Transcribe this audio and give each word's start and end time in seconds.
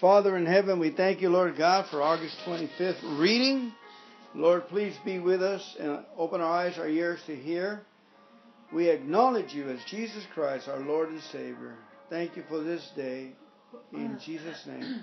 Father 0.00 0.36
in 0.36 0.46
heaven, 0.46 0.80
we 0.80 0.90
thank 0.90 1.20
you, 1.20 1.28
Lord 1.28 1.56
God, 1.56 1.86
for 1.90 2.02
August 2.02 2.36
25th 2.46 3.20
reading. 3.20 3.72
Lord, 4.34 4.66
please 4.68 4.96
be 5.04 5.20
with 5.20 5.40
us 5.40 5.76
and 5.78 6.04
open 6.16 6.40
our 6.40 6.52
eyes, 6.52 6.78
our 6.78 6.88
ears 6.88 7.20
to 7.26 7.36
hear. 7.36 7.82
We 8.72 8.88
acknowledge 8.88 9.52
you 9.52 9.68
as 9.68 9.78
Jesus 9.88 10.24
Christ, 10.34 10.68
our 10.68 10.80
Lord 10.80 11.10
and 11.10 11.20
Savior. 11.30 11.76
Thank 12.10 12.36
you 12.36 12.42
for 12.48 12.60
this 12.60 12.90
day. 12.96 13.32
In 13.92 14.18
Jesus' 14.24 14.64
name. 14.66 15.02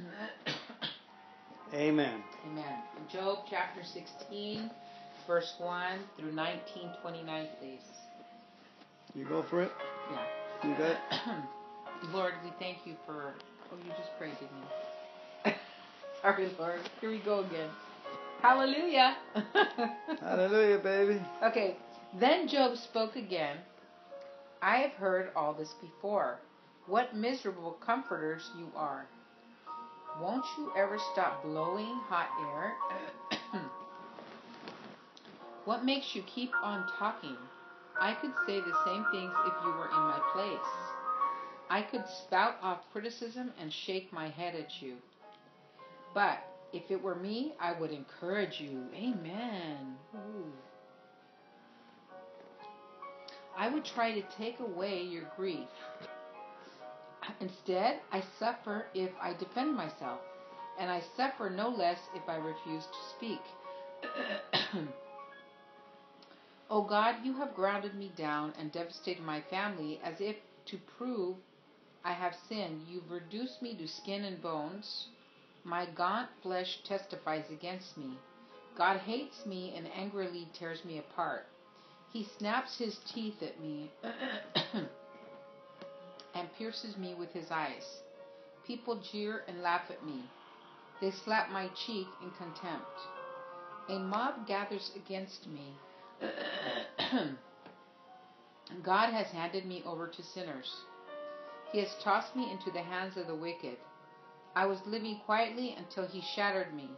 Amen. 1.73 2.21
Amen. 2.48 2.76
Job 3.12 3.46
chapter 3.50 3.82
16, 3.84 4.70
verse 5.26 5.54
1 5.58 6.00
through 6.20 6.34
19, 6.34 6.92
29, 7.02 7.48
please. 7.62 7.80
You 9.16 9.26
go 9.26 9.46
for 9.50 9.64
it? 9.64 9.71
Yeah. 10.12 10.70
You 10.70 10.78
got 10.78 10.92
it? 10.92 10.98
Lord, 12.14 12.34
we 12.44 12.52
thank 12.60 12.80
you 12.86 12.96
for. 13.05 13.36
Oh, 13.72 13.78
you 13.86 13.92
just 13.98 14.18
prayed, 14.18 14.34
didn't 14.40 14.58
you? 15.46 15.52
Sorry, 16.21 16.50
Lord. 16.60 16.82
Here 17.00 17.10
we 17.10 17.20
go 17.20 17.39
again. 17.39 17.70
Hallelujah. 18.42 19.16
Hallelujah, 20.21 20.79
baby. 20.79 21.21
Okay. 21.43 21.78
Then 22.20 22.48
Job 22.48 22.76
spoke 22.76 23.15
again. 23.15 23.57
I 24.62 24.78
have 24.78 24.92
heard 24.92 25.32
all 25.36 25.54
this 25.54 25.74
before. 25.82 26.39
What 26.88 27.15
miserable 27.15 27.78
comforters 27.86 28.50
you 28.57 28.68
are. 28.76 29.06
Won't 30.20 30.46
you 30.57 30.71
ever 30.78 30.98
stop 31.14 31.43
blowing 31.43 31.96
hot 32.09 32.28
air? 32.42 33.62
what 35.66 35.86
makes 35.86 36.14
you 36.14 36.23
keep 36.23 36.52
on 36.62 36.86
talking? 37.00 37.38
I 38.00 38.16
could 38.16 38.31
say 38.45 38.59
the 38.59 38.76
same 38.86 39.06
things 39.12 39.31
if 39.45 39.53
you 39.64 39.70
were 39.70 39.88
in 39.88 40.02
my 40.03 40.20
place. 40.34 40.91
I 41.72 41.84
could 41.84 42.03
spout 42.25 42.56
off 42.61 42.80
criticism 42.92 43.53
and 43.58 43.72
shake 43.72 44.12
my 44.12 44.28
head 44.28 44.56
at 44.56 44.81
you. 44.81 44.95
But 46.14 46.39
if 46.73 46.92
it 46.92 47.02
were 47.02 47.16
me, 47.16 47.53
I 47.62 47.72
would 47.72 47.92
encourage 47.92 48.59
you. 48.59 48.84
Amen. 48.94 49.95
Ooh. 50.14 50.52
I 53.58 53.70
would 53.70 53.86
try 53.86 54.12
to 54.12 54.22
take 54.38 54.60
away 54.60 55.02
your 55.02 55.23
grief. 55.38 55.70
Instead, 57.40 58.02
I 58.12 58.22
suffer 58.38 58.88
if 58.94 59.12
I 59.22 59.34
defend 59.34 59.73
myself, 59.73 60.20
and 60.78 60.92
I 60.92 61.02
suffer 61.16 61.50
no 61.50 61.70
less 61.70 62.00
if 62.14 62.28
I 62.28 62.36
refuse 62.36 62.84
to 62.84 63.10
speak. 63.16 63.42
O 66.70 66.82
God, 66.84 67.16
you 67.22 67.34
have 67.34 67.54
grounded 67.54 67.95
me 67.95 68.14
down 68.16 68.54
and 68.58 68.72
devastated 68.72 69.22
my 69.23 69.42
family 69.50 70.00
as 70.06 70.16
if 70.22 70.38
to 70.67 70.78
prove 70.98 71.36
I 72.04 72.14
have 72.14 72.36
sinned. 72.50 72.88
You've 72.88 73.12
reduced 73.12 73.62
me 73.62 73.76
to 73.76 73.88
skin 73.88 74.24
and 74.24 74.42
bones. 74.42 75.08
My 75.64 75.86
gaunt 75.86 76.30
flesh 76.42 76.80
testifies 76.84 77.46
against 77.52 77.96
me. 77.98 78.18
God 78.76 78.98
hates 79.00 79.46
me 79.46 79.74
and 79.76 79.88
angrily 79.94 80.48
tears 80.58 80.84
me 80.84 80.98
apart. 80.98 81.46
He 82.12 82.28
snaps 82.38 82.78
his 82.78 82.98
teeth 83.14 83.44
at 83.44 83.60
me 83.62 83.92
and 86.34 86.54
pierces 86.58 86.98
me 86.98 87.14
with 87.14 87.32
his 87.32 87.52
eyes. 87.52 87.86
People 88.66 89.02
jeer 89.12 89.44
and 89.48 89.62
laugh 89.62 89.90
at 89.90 90.06
me. 90.06 90.24
They 91.00 91.12
slap 91.12 91.50
my 91.52 91.70
cheek 91.86 92.08
in 92.22 92.32
contempt. 92.32 92.86
A 93.90 94.00
mob 94.00 94.48
gathers 94.48 94.92
against 94.96 95.48
me. 95.48 95.74
God 98.84 99.12
has 99.14 99.28
handed 99.28 99.66
me 99.66 99.84
over 99.86 100.08
to 100.08 100.24
sinners. 100.24 100.72
He 101.72 101.80
has 101.80 101.95
tossed 102.03 102.36
me 102.36 102.52
into 102.52 102.69
the 102.72 102.81
hands 102.81 103.16
of 103.17 103.27
the 103.27 103.36
wicked. 103.36 103.77
I 104.55 104.66
was 104.66 104.86
living 104.86 105.22
quietly 105.25 105.75
until 105.77 106.05
he 106.05 106.22
shattered 106.22 106.73
me. 106.73 106.89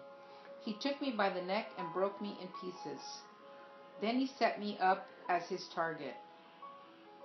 He 0.61 0.73
took 0.73 0.99
me 1.01 1.11
by 1.11 1.29
the 1.29 1.41
neck 1.41 1.67
and 1.77 1.93
broke 1.93 2.19
me 2.21 2.37
in 2.41 2.47
pieces. 2.59 3.01
Then 4.01 4.17
he 4.17 4.25
set 4.25 4.59
me 4.59 4.77
up 4.79 5.05
as 5.29 5.47
his 5.47 5.67
target. 5.75 6.15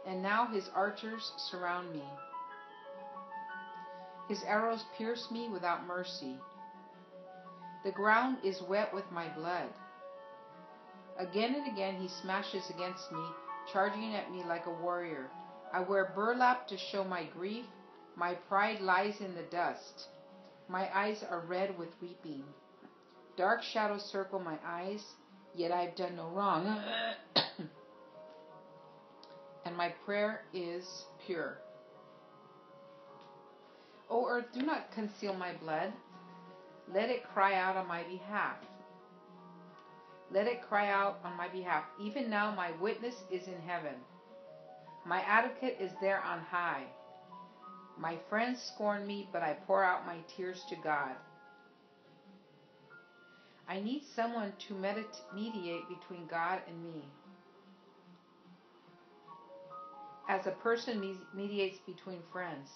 And 0.07 0.23
now 0.23 0.47
his 0.47 0.69
archers 0.75 1.33
surround 1.37 1.93
me. 1.93 2.05
His 4.29 4.43
arrows 4.43 4.85
pierce 4.97 5.31
me 5.31 5.49
without 5.49 5.87
mercy. 5.87 6.37
The 7.85 7.93
ground 7.93 8.39
is 8.45 8.61
wet 8.61 8.93
with 8.93 9.11
my 9.11 9.29
blood. 9.29 9.71
Again 11.19 11.55
and 11.55 11.73
again 11.73 11.95
he 12.01 12.09
smashes 12.09 12.69
against 12.69 13.11
me, 13.11 13.25
charging 13.73 14.15
at 14.15 14.31
me 14.31 14.45
like 14.45 14.67
a 14.67 14.83
warrior. 14.83 15.31
I 15.73 15.81
wear 15.81 16.13
burlap 16.15 16.69
to 16.69 16.79
show 16.79 17.05
my 17.05 17.25
grief. 17.25 17.65
My 18.17 18.35
pride 18.35 18.81
lies 18.81 19.21
in 19.21 19.35
the 19.35 19.43
dust. 19.43 20.09
My 20.69 20.89
eyes 20.97 21.25
are 21.29 21.41
red 21.41 21.79
with 21.79 21.89
weeping. 22.01 22.45
Dark 23.37 23.63
shadows 23.63 24.03
circle 24.11 24.41
my 24.41 24.59
eyes, 24.67 25.03
yet 25.55 25.71
I've 25.71 25.95
done 25.95 26.17
no 26.17 26.29
wrong. 26.29 26.83
and 29.65 29.77
my 29.77 29.95
prayer 30.05 30.43
is 30.53 30.85
pure. 31.25 31.59
O 34.11 34.27
earth, 34.27 34.47
do 34.55 34.63
not 34.63 34.91
conceal 34.93 35.35
my 35.35 35.53
blood. 35.55 35.93
Let 36.93 37.11
it 37.11 37.23
cry 37.35 37.55
out 37.55 37.77
on 37.77 37.87
my 37.87 38.03
behalf. 38.05 38.57
Let 40.31 40.47
it 40.47 40.63
cry 40.69 40.89
out 40.91 41.19
on 41.25 41.37
my 41.37 41.49
behalf. 41.49 41.85
Even 42.01 42.31
now, 42.31 42.55
my 42.55 42.73
witness 42.81 43.15
is 43.31 43.47
in 43.47 43.61
heaven. 43.67 43.95
My 45.09 45.23
advocate 45.23 45.79
is 45.81 45.91
there 46.03 46.23
on 46.23 46.41
high. 46.41 46.85
My 47.97 48.19
friends 48.29 48.61
scorn 48.61 49.07
me, 49.07 49.27
but 49.33 49.43
I 49.43 49.55
pour 49.67 49.83
out 49.83 50.05
my 50.05 50.19
tears 50.37 50.63
to 50.69 50.77
God. 50.77 51.13
I 53.67 53.81
need 53.81 54.03
someone 54.15 54.53
to 54.69 54.75
mediate 55.35 55.89
between 55.89 56.27
God 56.27 56.61
and 56.69 56.85
me. 56.85 57.03
As 60.29 60.47
a 60.47 60.51
person 60.51 61.17
mediates 61.35 61.79
between 61.87 62.21
friends. 62.31 62.69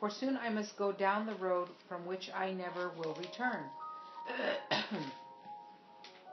For 0.00 0.08
soon 0.08 0.38
I 0.38 0.48
must 0.48 0.78
go 0.78 0.90
down 0.90 1.26
the 1.26 1.34
road 1.34 1.68
from 1.86 2.06
which 2.06 2.30
I 2.34 2.52
never 2.52 2.92
will 2.96 3.14
return. 3.20 3.64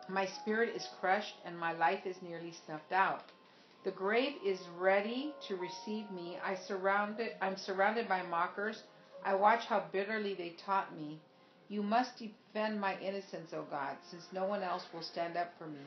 my 0.08 0.26
spirit 0.26 0.74
is 0.78 0.88
crushed 1.02 1.36
and 1.44 1.60
my 1.60 1.74
life 1.74 2.06
is 2.06 2.22
nearly 2.22 2.54
snuffed 2.66 2.94
out. 2.94 3.24
The 3.84 3.92
grave 3.92 4.36
is 4.46 4.60
ready 4.78 5.34
to 5.48 5.56
receive 5.56 6.12
me. 6.12 6.38
I 6.44 6.56
surrounded, 6.56 7.32
I'm 7.42 7.58
surrounded 7.58 8.08
by 8.08 8.22
mockers. 8.22 8.84
I 9.26 9.34
watch 9.34 9.66
how 9.66 9.86
bitterly 9.92 10.36
they 10.36 10.56
taunt 10.66 10.96
me. 10.96 11.20
You 11.68 11.82
must 11.82 12.20
defend 12.20 12.80
my 12.80 13.00
innocence, 13.00 13.54
O 13.54 13.64
God, 13.72 13.98
since 14.10 14.28
no 14.32 14.46
one 14.46 14.62
else 14.62 14.84
will 14.94 15.02
stand 15.02 15.36
up 15.36 15.52
for 15.58 15.66
me. 15.66 15.80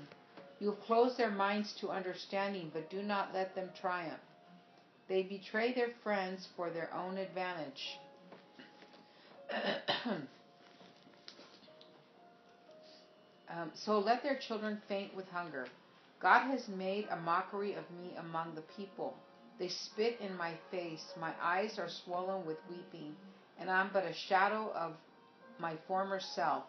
You 0.59 0.71
have 0.71 0.81
closed 0.81 1.17
their 1.19 1.31
minds 1.31 1.73
to 1.81 1.91
understanding, 1.91 2.71
but 2.73 2.91
do 2.91 3.03
not 3.03 3.35
let 3.35 3.55
them 3.55 3.71
triumph. 3.81 4.21
They 5.09 5.23
betray 5.23 5.73
their 5.75 5.91
friends 6.03 6.49
for 6.57 6.71
their 6.71 6.93
own 6.95 7.19
advantage. 7.19 7.99
um, 13.51 13.71
so 13.75 13.99
let 13.99 14.23
their 14.23 14.39
children 14.39 14.81
faint 14.89 15.15
with 15.15 15.29
hunger. 15.29 15.67
God 16.21 16.51
has 16.51 16.69
made 16.69 17.07
a 17.11 17.17
mockery 17.17 17.75
of 17.75 17.85
me 17.91 18.15
among 18.19 18.55
the 18.55 18.63
people. 18.77 19.15
They 19.59 19.69
spit 19.69 20.21
in 20.21 20.37
my 20.37 20.55
face. 20.71 21.05
My 21.21 21.33
eyes 21.41 21.79
are 21.79 21.89
swollen 21.89 22.47
with 22.47 22.59
weeping, 22.69 23.15
and 23.59 23.71
I'm 23.71 23.91
but 23.93 24.05
a 24.05 24.13
shadow 24.13 24.73
of 24.75 24.95
my 25.59 25.77
former 25.87 26.21
self. 26.21 26.65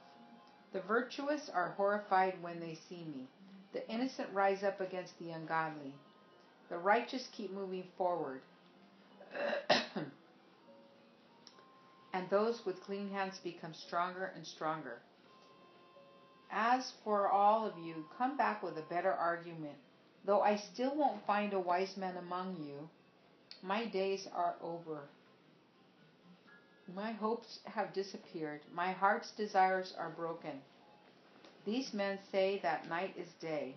The 0.73 0.81
virtuous 0.81 1.49
are 1.53 1.71
horrified 1.77 2.41
when 2.41 2.59
they 2.59 2.77
see 2.89 3.05
me. 3.05 3.27
The 3.73 3.89
innocent 3.89 4.29
rise 4.33 4.63
up 4.63 4.81
against 4.81 5.17
the 5.19 5.31
ungodly. 5.31 5.93
The 6.69 6.77
righteous 6.77 7.27
keep 7.31 7.51
moving 7.51 7.85
forward. 7.97 8.41
and 12.13 12.29
those 12.29 12.65
with 12.65 12.81
clean 12.81 13.09
hands 13.09 13.39
become 13.43 13.73
stronger 13.73 14.31
and 14.35 14.45
stronger. 14.45 14.99
As 16.57 16.93
for 17.03 17.27
all 17.27 17.65
of 17.65 17.77
you, 17.77 18.05
come 18.17 18.37
back 18.37 18.63
with 18.63 18.77
a 18.77 18.81
better 18.83 19.11
argument. 19.11 19.75
Though 20.23 20.41
I 20.41 20.55
still 20.55 20.95
won't 20.95 21.25
find 21.27 21.51
a 21.51 21.59
wise 21.59 21.97
man 21.97 22.15
among 22.15 22.55
you, 22.55 22.89
my 23.61 23.85
days 23.87 24.25
are 24.33 24.55
over. 24.61 25.01
My 26.95 27.11
hopes 27.11 27.59
have 27.65 27.91
disappeared. 27.93 28.61
My 28.73 28.93
heart's 28.93 29.31
desires 29.31 29.93
are 29.97 30.11
broken. 30.11 30.61
These 31.65 31.93
men 31.93 32.19
say 32.31 32.59
that 32.59 32.87
night 32.87 33.15
is 33.17 33.33
day. 33.41 33.75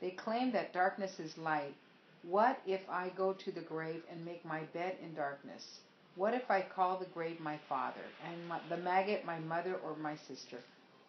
They 0.00 0.12
claim 0.12 0.50
that 0.52 0.72
darkness 0.72 1.20
is 1.20 1.36
light. 1.36 1.74
What 2.22 2.58
if 2.64 2.88
I 2.88 3.10
go 3.10 3.34
to 3.34 3.52
the 3.52 3.60
grave 3.60 4.02
and 4.10 4.24
make 4.24 4.46
my 4.46 4.60
bed 4.72 4.96
in 5.02 5.12
darkness? 5.14 5.80
What 6.14 6.32
if 6.32 6.50
I 6.50 6.62
call 6.62 6.98
the 6.98 7.04
grave 7.12 7.38
my 7.38 7.58
father, 7.68 8.06
and 8.24 8.50
the 8.70 8.78
maggot 8.78 9.26
my 9.26 9.40
mother 9.40 9.74
or 9.84 9.94
my 9.96 10.16
sister? 10.16 10.60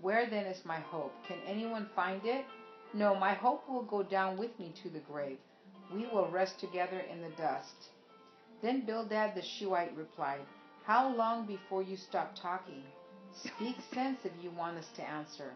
Where 0.06 0.30
then 0.30 0.46
is 0.46 0.64
my 0.66 0.82
hope? 0.82 1.16
Can 1.28 1.40
anyone 1.48 1.90
find 1.96 2.24
it? 2.26 2.46
No, 2.94 3.16
my 3.16 3.34
hope 3.34 3.68
will 3.68 3.82
go 3.82 4.04
down 4.04 4.38
with 4.38 4.52
me 4.60 4.72
to 4.84 4.90
the 4.92 5.00
grave. 5.00 5.40
We 5.92 6.06
will 6.06 6.30
rest 6.30 6.60
together 6.60 7.00
in 7.12 7.22
the 7.22 7.32
dust. 7.32 7.90
Then 8.62 8.86
Bildad 8.86 9.34
the 9.34 9.42
Shuhite 9.42 9.98
replied, 9.98 10.46
How 10.84 11.12
long 11.16 11.48
before 11.48 11.82
you 11.82 11.98
stop 11.98 12.36
talking? 12.36 12.84
Speak 13.34 13.78
sense 13.96 14.20
if 14.24 14.32
you 14.44 14.52
want 14.52 14.78
us 14.78 14.90
to 14.96 15.10
answer. 15.10 15.54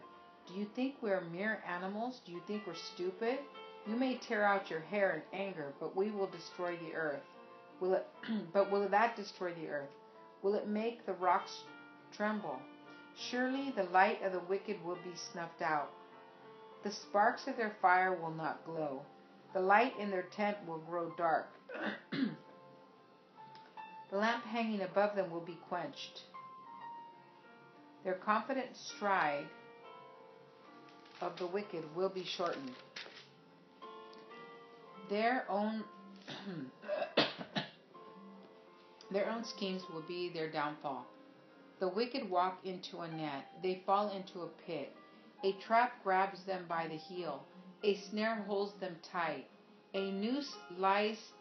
Do 0.48 0.54
you 0.54 0.66
think 0.74 0.96
we're 1.00 1.20
mere 1.20 1.62
animals? 1.64 2.20
Do 2.26 2.32
you 2.32 2.42
think 2.48 2.66
we're 2.66 2.74
stupid? 2.74 3.38
You 3.86 3.94
may 3.94 4.16
tear 4.16 4.44
out 4.44 4.68
your 4.68 4.80
hair 4.80 5.22
in 5.32 5.38
anger, 5.38 5.72
but 5.78 5.94
we 5.94 6.10
will 6.10 6.26
destroy 6.26 6.76
the 6.78 6.92
earth. 6.96 7.22
Will 7.78 7.94
it 7.94 8.06
but 8.52 8.68
will 8.72 8.88
that 8.88 9.14
destroy 9.14 9.54
the 9.54 9.68
earth? 9.68 9.94
Will 10.42 10.54
it 10.56 10.66
make 10.66 11.06
the 11.06 11.12
rocks 11.12 11.62
tremble? 12.16 12.58
Surely 13.28 13.70
the 13.76 13.84
light 13.84 14.22
of 14.22 14.32
the 14.32 14.40
wicked 14.40 14.82
will 14.82 14.96
be 14.96 15.14
snuffed 15.14 15.60
out. 15.60 15.90
The 16.82 16.90
sparks 16.90 17.46
of 17.46 17.56
their 17.56 17.76
fire 17.82 18.14
will 18.14 18.30
not 18.30 18.64
glow. 18.64 19.02
The 19.52 19.60
light 19.60 19.92
in 19.98 20.10
their 20.10 20.22
tent 20.22 20.56
will 20.66 20.78
grow 20.78 21.12
dark. 21.18 21.50
the 22.12 22.30
lamp 24.16 24.44
hanging 24.44 24.80
above 24.80 25.14
them 25.14 25.30
will 25.30 25.42
be 25.42 25.58
quenched. 25.68 26.22
Their 28.04 28.14
confident 28.14 28.74
stride 28.74 29.46
of 31.20 31.38
the 31.38 31.46
wicked 31.46 31.84
will 31.94 32.08
be 32.08 32.24
shortened. 32.24 32.72
Their 35.10 35.44
own 35.50 35.84
their 39.10 39.30
own 39.30 39.44
schemes 39.44 39.82
will 39.92 40.02
be 40.02 40.30
their 40.30 40.50
downfall. 40.50 41.06
The 41.80 41.88
wicked 41.88 42.28
walk 42.28 42.58
into 42.62 43.00
a 43.00 43.08
net, 43.08 43.46
they 43.62 43.82
fall 43.86 44.10
into 44.10 44.42
a 44.42 44.48
pit. 44.66 44.94
A 45.42 45.52
trap 45.52 46.04
grabs 46.04 46.44
them 46.44 46.66
by 46.68 46.86
the 46.86 46.96
heel, 46.96 47.42
a 47.82 47.94
snare 47.94 48.44
holds 48.46 48.74
them 48.80 48.98
tight. 49.02 49.46
A 49.94 50.10
noose 50.10 50.54
lies 50.76 51.32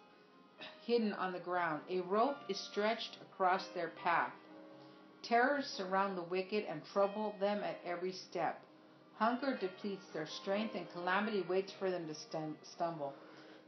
hidden 0.85 1.11
on 1.11 1.33
the 1.33 1.39
ground, 1.39 1.81
a 1.89 1.99
rope 1.99 2.37
is 2.47 2.57
stretched 2.57 3.17
across 3.21 3.67
their 3.67 3.89
path. 3.89 4.31
Terrors 5.23 5.67
surround 5.67 6.17
the 6.17 6.23
wicked 6.23 6.63
and 6.69 6.85
trouble 6.85 7.35
them 7.41 7.61
at 7.61 7.81
every 7.85 8.13
step. 8.13 8.61
Hunger 9.17 9.57
depletes 9.57 10.05
their 10.13 10.25
strength, 10.25 10.73
and 10.73 10.89
calamity 10.93 11.41
waits 11.49 11.73
for 11.73 11.91
them 11.91 12.07
to 12.07 12.15
stumble. 12.63 13.13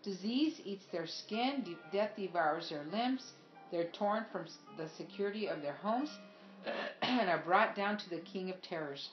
Disease 0.04 0.62
eats 0.64 0.86
their 0.86 1.06
skin, 1.06 1.76
death 1.92 2.16
devours 2.16 2.70
their 2.70 2.86
limbs. 2.86 3.34
They're 3.72 3.92
torn 3.92 4.26
from 4.32 4.46
the 4.78 4.88
security 4.88 5.48
of 5.48 5.62
their 5.62 5.74
homes 5.74 6.18
and 7.02 7.30
are 7.30 7.44
brought 7.44 7.76
down 7.76 7.98
to 7.98 8.10
the 8.10 8.20
king 8.20 8.50
of 8.50 8.62
terrors. 8.62 9.10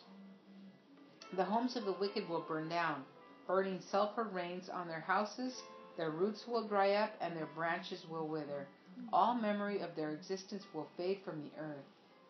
The 1.35 1.45
homes 1.45 1.77
of 1.77 1.85
the 1.85 1.93
wicked 1.93 2.29
will 2.29 2.41
burn 2.41 2.69
down. 2.69 3.05
Burning 3.47 3.81
sulfur 3.81 4.25
rains 4.25 4.69
on 4.69 4.89
their 4.89 5.01
houses. 5.01 5.63
Their 5.97 6.11
roots 6.11 6.47
will 6.47 6.67
dry 6.67 6.93
up 6.93 7.13
and 7.21 7.37
their 7.37 7.47
branches 7.47 8.07
will 8.09 8.29
wither. 8.29 8.67
All 9.13 9.35
memory 9.35 9.81
of 9.81 9.95
their 9.95 10.11
existence 10.11 10.65
will 10.73 10.89
fade 10.97 11.21
from 11.25 11.43
the 11.43 11.51
earth. 11.61 11.85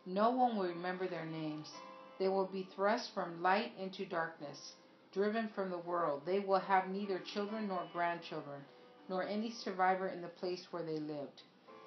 No 0.07 0.31
one 0.31 0.57
will 0.57 0.69
remember 0.69 1.07
their 1.07 1.27
names. 1.27 1.71
They 2.19 2.29
will 2.29 2.47
be 2.47 2.69
thrust 2.75 3.13
from 3.15 3.43
light 3.43 3.73
into 3.79 4.05
darkness, 4.05 4.75
driven 5.13 5.49
from 5.49 5.71
the 5.71 5.79
world. 5.79 6.23
They 6.25 6.41
will 6.41 6.59
have 6.59 6.89
neither 6.89 7.19
children 7.21 7.69
nor 7.69 7.87
grandchildren, 7.93 8.65
nor 9.09 9.23
any 9.23 9.51
survivor 9.51 10.09
in 10.09 10.23
the 10.23 10.29
place 10.29 10.67
where 10.71 10.83
they 10.83 10.99
lived. 10.99 11.43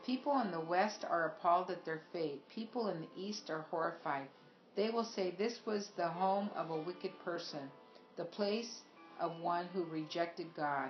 People 0.06 0.40
in 0.42 0.52
the 0.52 0.60
west 0.60 1.06
are 1.08 1.28
appalled 1.28 1.70
at 1.70 1.86
their 1.86 2.02
fate. 2.12 2.42
People 2.50 2.88
in 2.90 3.02
the 3.02 3.22
east 3.22 3.50
are 3.50 3.66
horrified. 3.70 4.28
They 4.76 4.90
will 4.90 5.04
say, 5.04 5.32
This 5.38 5.60
was 5.66 5.90
the 5.96 6.08
home 6.08 6.50
of 6.56 6.70
a 6.72 6.82
wicked 6.82 7.12
person, 7.24 7.70
the 8.18 8.26
place 8.26 8.82
of 9.20 9.40
one 9.40 9.68
who 9.74 9.84
rejected 9.84 10.48
God. 10.56 10.90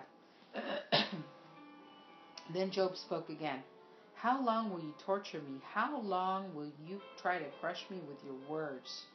then 2.54 2.72
Job 2.72 2.96
spoke 2.96 3.30
again. 3.30 3.62
How 4.16 4.40
long 4.42 4.72
will 4.72 4.82
you 4.82 4.94
torture 5.04 5.40
me? 5.42 5.60
How 5.74 6.00
long 6.00 6.54
will 6.56 6.72
you 6.88 7.02
try 7.22 7.40
to 7.40 7.46
crush 7.60 7.84
me 7.90 8.00
with 8.08 8.18
your 8.24 8.36
words? 8.48 9.06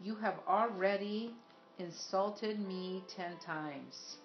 You 0.00 0.14
have 0.16 0.38
already 0.46 1.34
insulted 1.78 2.58
me 2.60 3.02
ten 3.16 3.36
times. 3.44 4.16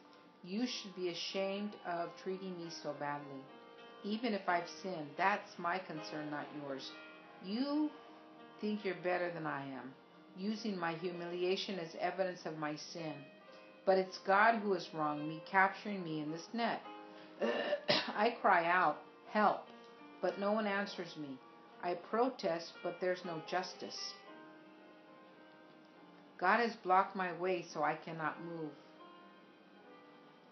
You 0.44 0.68
should 0.68 0.96
be 0.96 1.10
ashamed 1.10 1.72
of 1.86 2.10
treating 2.24 2.58
me 2.58 2.70
so 2.84 2.94
badly. 3.00 3.42
Even 4.04 4.34
if 4.34 4.48
I've 4.48 4.68
sinned, 4.82 5.08
that's 5.18 5.58
my 5.58 5.80
concern, 5.80 6.30
not 6.30 6.48
yours. 6.62 6.92
You 7.46 7.90
think 8.60 8.84
you're 8.84 8.96
better 9.04 9.32
than 9.32 9.46
I 9.46 9.62
am, 9.62 9.94
using 10.38 10.78
my 10.78 10.94
humiliation 10.94 11.80
as 11.80 11.96
evidence 12.00 12.42
of 12.46 12.58
my 12.58 12.76
sin. 12.76 13.14
But 13.86 13.98
it's 13.98 14.18
God 14.20 14.60
who 14.60 14.74
has 14.74 14.88
wronged 14.94 15.28
me, 15.28 15.42
capturing 15.50 16.04
me 16.04 16.22
in 16.22 16.32
this 16.32 16.48
net. 16.54 16.82
I 18.16 18.36
cry 18.42 18.66
out, 18.66 18.98
Help, 19.32 19.68
but 20.22 20.40
no 20.40 20.52
one 20.52 20.68
answers 20.68 21.16
me. 21.18 21.40
I 21.82 21.96
protest, 21.96 22.74
but 22.84 22.98
there's 23.02 23.26
no 23.26 23.42
justice. 23.50 24.14
God 26.40 26.60
has 26.60 26.76
blocked 26.84 27.16
my 27.16 27.34
way 27.40 27.66
so 27.74 27.84
I 27.84 27.96
cannot 27.96 28.44
move. 28.44 28.72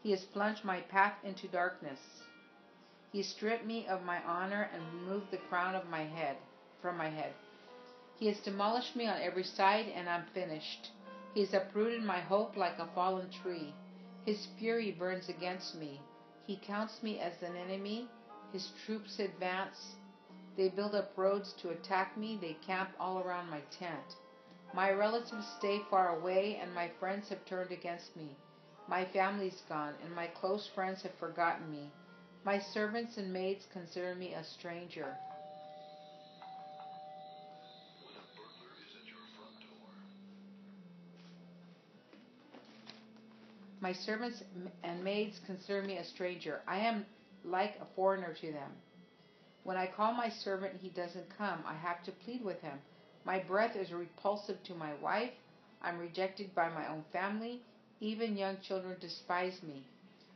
He 0.04 0.12
has 0.12 0.22
plunged 0.22 0.64
my 0.66 0.82
path 0.82 1.14
into 1.24 1.48
darkness. 1.48 2.00
He 3.12 3.24
stripped 3.24 3.66
me 3.66 3.88
of 3.88 4.04
my 4.04 4.24
honor 4.24 4.70
and 4.74 4.94
removed 4.94 5.32
the 5.32 5.38
crown 5.38 5.76
of 5.76 5.90
my 5.90 6.04
head 6.04 6.38
from 6.82 6.98
my 6.98 7.10
head. 7.10 7.34
He 8.18 8.28
has 8.28 8.40
demolished 8.40 8.96
me 8.96 9.06
on 9.08 9.22
every 9.22 9.44
side 9.44 9.88
and 9.88 10.10
I'm 10.10 10.26
finished. 10.28 10.92
He 11.34 11.42
has 11.42 11.54
uprooted 11.54 12.04
my 12.04 12.22
hope 12.22 12.56
like 12.56 12.80
a 12.80 12.88
fallen 12.96 13.30
tree. 13.30 13.74
His 14.26 14.46
fury 14.58 14.92
burns 14.92 15.28
against 15.28 15.76
me. 15.76 16.00
He 16.48 16.56
counts 16.56 17.04
me 17.04 17.20
as 17.20 17.42
an 17.42 17.56
enemy. 17.56 18.08
His 18.54 18.72
troops 18.86 19.20
advance. 19.20 19.96
They 20.56 20.70
build 20.70 20.96
up 20.96 21.18
roads 21.18 21.54
to 21.62 21.70
attack 21.70 22.16
me. 22.16 22.38
They 22.40 22.54
camp 22.66 22.92
all 23.00 23.20
around 23.20 23.50
my 23.50 23.62
tent. 23.72 24.16
My 24.74 24.92
relatives 24.92 25.48
stay 25.58 25.82
far 25.90 26.18
away, 26.18 26.56
and 26.62 26.74
my 26.74 26.90
friends 27.00 27.30
have 27.30 27.44
turned 27.46 27.72
against 27.72 28.16
me. 28.16 28.38
My 28.88 29.04
family's 29.04 29.62
gone, 29.68 29.96
and 30.04 30.16
my 30.16 30.28
close 30.28 30.68
friends 30.68 31.02
have 31.02 31.16
forgotten 31.16 31.70
me. 31.72 31.92
My 32.44 32.60
servants 32.74 33.18
and 33.18 33.32
maids 33.32 33.68
consider 33.72 34.16
me 34.16 34.34
a 34.34 34.44
stranger. 34.44 35.16
My 43.80 43.94
servants 43.94 44.44
and 44.84 45.04
maids 45.04 45.40
consider 45.46 45.84
me 45.84 45.98
a 45.98 46.04
stranger. 46.04 46.62
I 46.68 46.78
am 46.78 47.06
like 47.44 47.76
a 47.82 47.96
foreigner 47.96 48.34
to 48.42 48.52
them. 48.52 48.72
When 49.64 49.78
I 49.78 49.88
call 49.88 50.14
my 50.14 50.30
servant, 50.30 50.74
he 50.82 50.90
doesn't 50.90 51.38
come. 51.38 51.64
I 51.66 51.76
have 51.76 52.04
to 52.04 52.12
plead 52.12 52.44
with 52.44 52.62
him. 52.62 52.80
My 53.24 53.40
breath 53.40 53.76
is 53.76 53.92
repulsive 53.92 54.62
to 54.64 54.74
my 54.74 54.94
wife. 54.96 55.32
I'm 55.84 56.00
rejected 56.00 56.54
by 56.56 56.70
my 56.70 56.88
own 56.88 57.04
family. 57.12 57.62
Even 58.00 58.38
young 58.38 58.58
children 58.68 58.98
despise 59.00 59.62
me. 59.62 59.84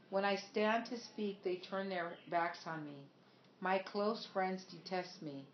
When 0.10 0.24
I 0.24 0.36
stand 0.36 0.86
to 0.88 0.98
speak, 1.00 1.44
they 1.44 1.56
turn 1.56 1.90
their 1.90 2.14
backs 2.30 2.68
on 2.68 2.86
me. 2.86 2.98
My 3.60 3.80
close 3.80 4.26
friends 4.26 4.64
detest 4.66 5.22
me. 5.22 5.46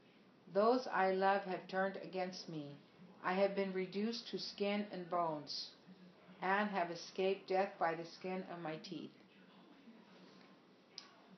Those 0.54 0.88
I 0.88 1.12
love 1.12 1.44
have 1.46 1.68
turned 1.68 1.98
against 1.98 2.50
me. 2.50 2.76
I 3.24 3.34
have 3.34 3.56
been 3.56 3.72
reduced 3.72 4.28
to 4.30 4.38
skin 4.40 4.86
and 4.92 5.10
bones, 5.10 5.70
and 6.42 6.70
have 6.70 6.92
escaped 6.92 7.48
death 7.48 7.72
by 7.80 7.96
the 7.96 8.06
skin 8.06 8.44
of 8.52 8.60
my 8.60 8.78
teeth. 8.78 9.12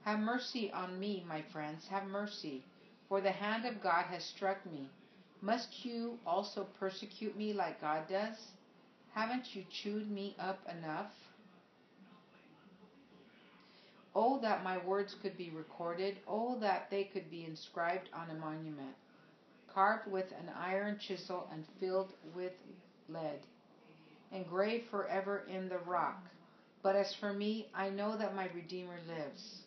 Have 0.05 0.19
mercy 0.19 0.71
on 0.71 0.99
me, 0.99 1.23
my 1.27 1.41
friends, 1.41 1.87
have 1.87 2.05
mercy, 2.05 2.63
for 3.07 3.21
the 3.21 3.31
hand 3.31 3.65
of 3.65 3.81
God 3.81 4.05
has 4.05 4.23
struck 4.23 4.65
me. 4.65 4.89
Must 5.41 5.85
you 5.85 6.19
also 6.25 6.63
persecute 6.79 7.37
me 7.37 7.53
like 7.53 7.81
God 7.81 8.07
does? 8.07 8.37
Haven't 9.13 9.55
you 9.55 9.63
chewed 9.69 10.09
me 10.09 10.35
up 10.39 10.59
enough? 10.69 11.11
Oh, 14.15 14.39
that 14.41 14.63
my 14.63 14.77
words 14.77 15.15
could 15.21 15.37
be 15.37 15.49
recorded. 15.49 16.17
Oh, 16.27 16.59
that 16.59 16.89
they 16.91 17.05
could 17.05 17.31
be 17.31 17.45
inscribed 17.45 18.09
on 18.13 18.29
a 18.29 18.39
monument, 18.39 18.95
carved 19.73 20.11
with 20.11 20.31
an 20.31 20.51
iron 20.55 20.99
chisel 20.99 21.49
and 21.51 21.65
filled 21.79 22.13
with 22.35 22.53
lead, 23.09 23.39
engraved 24.31 24.89
forever 24.89 25.43
in 25.49 25.67
the 25.67 25.79
rock. 25.79 26.23
But 26.83 26.95
as 26.95 27.15
for 27.15 27.33
me, 27.33 27.67
I 27.73 27.89
know 27.89 28.15
that 28.17 28.35
my 28.35 28.49
Redeemer 28.53 28.99
lives. 29.07 29.61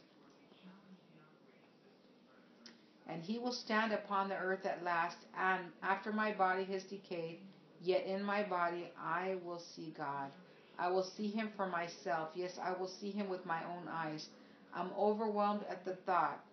And 3.08 3.22
he 3.22 3.38
will 3.38 3.52
stand 3.52 3.92
upon 3.92 4.28
the 4.28 4.36
earth 4.36 4.66
at 4.66 4.84
last, 4.84 5.16
and 5.36 5.62
after 5.82 6.12
my 6.12 6.32
body 6.32 6.64
has 6.64 6.82
decayed, 6.84 7.38
yet 7.82 8.04
in 8.04 8.22
my 8.22 8.42
body 8.42 8.90
I 9.00 9.36
will 9.44 9.60
see 9.74 9.94
God. 9.96 10.30
I 10.78 10.88
will 10.88 11.04
see 11.16 11.28
him 11.28 11.50
for 11.56 11.66
myself. 11.66 12.30
Yes, 12.34 12.58
I 12.62 12.72
will 12.78 12.88
see 13.00 13.10
him 13.10 13.28
with 13.28 13.44
my 13.46 13.62
own 13.64 13.88
eyes. 13.88 14.28
I'm 14.74 14.90
overwhelmed 14.98 15.64
at 15.70 15.84
the 15.84 15.96
thought. 16.06 16.44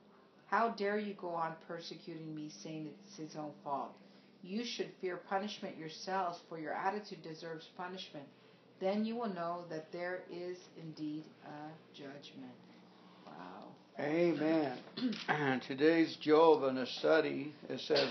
How 0.48 0.70
dare 0.70 1.00
you 1.00 1.14
go 1.16 1.30
on 1.30 1.56
persecuting 1.68 2.34
me, 2.36 2.50
saying 2.64 2.90
it's 3.06 3.18
his 3.18 3.36
own 3.36 3.52
fault? 3.64 3.94
You 4.44 4.64
should 4.64 4.92
fear 5.02 5.18
punishment 5.18 5.78
yourselves, 5.78 6.40
for 6.48 6.60
your 6.60 6.74
attitude 6.74 7.24
deserves 7.24 7.68
punishment. 7.76 8.26
Then 8.80 9.06
you 9.06 9.16
will 9.16 9.34
know 9.34 9.66
that 9.70 9.92
there 9.92 10.24
is 10.32 10.58
indeed 10.82 11.24
a 11.46 11.98
judgment. 11.98 12.54
Amen. 14.00 14.76
Today's 15.68 16.16
Job 16.16 16.64
in 16.64 16.78
a 16.78 16.86
study, 16.86 17.54
it 17.70 17.80
says, 17.82 18.10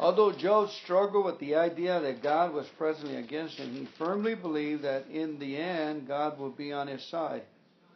although 0.00 0.32
Job 0.32 0.70
struggled 0.82 1.26
with 1.26 1.38
the 1.38 1.54
idea 1.54 2.00
that 2.00 2.24
God 2.24 2.52
was 2.52 2.66
presently 2.76 3.16
against 3.16 3.56
him, 3.56 3.72
he 3.72 3.88
firmly 3.96 4.34
believed 4.34 4.82
that 4.82 5.06
in 5.06 5.38
the 5.38 5.56
end 5.56 6.08
God 6.08 6.40
would 6.40 6.56
be 6.56 6.72
on 6.72 6.88
his 6.88 7.04
side. 7.04 7.42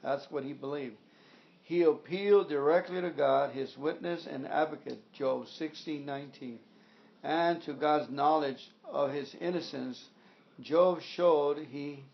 That's 0.04 0.30
what 0.30 0.44
he 0.44 0.52
believed. 0.52 0.94
He 1.64 1.82
appealed 1.82 2.48
directly 2.48 3.00
to 3.00 3.10
God, 3.10 3.50
his 3.50 3.76
witness 3.76 4.26
and 4.30 4.46
advocate, 4.46 5.00
Job 5.14 5.46
16:19, 5.58 6.58
and 7.24 7.60
to 7.62 7.72
God's 7.72 8.08
knowledge 8.10 8.70
of 8.84 9.12
his 9.12 9.34
innocence. 9.40 10.10
Job 10.60 11.00
showed 11.00 11.58
he 11.58 12.04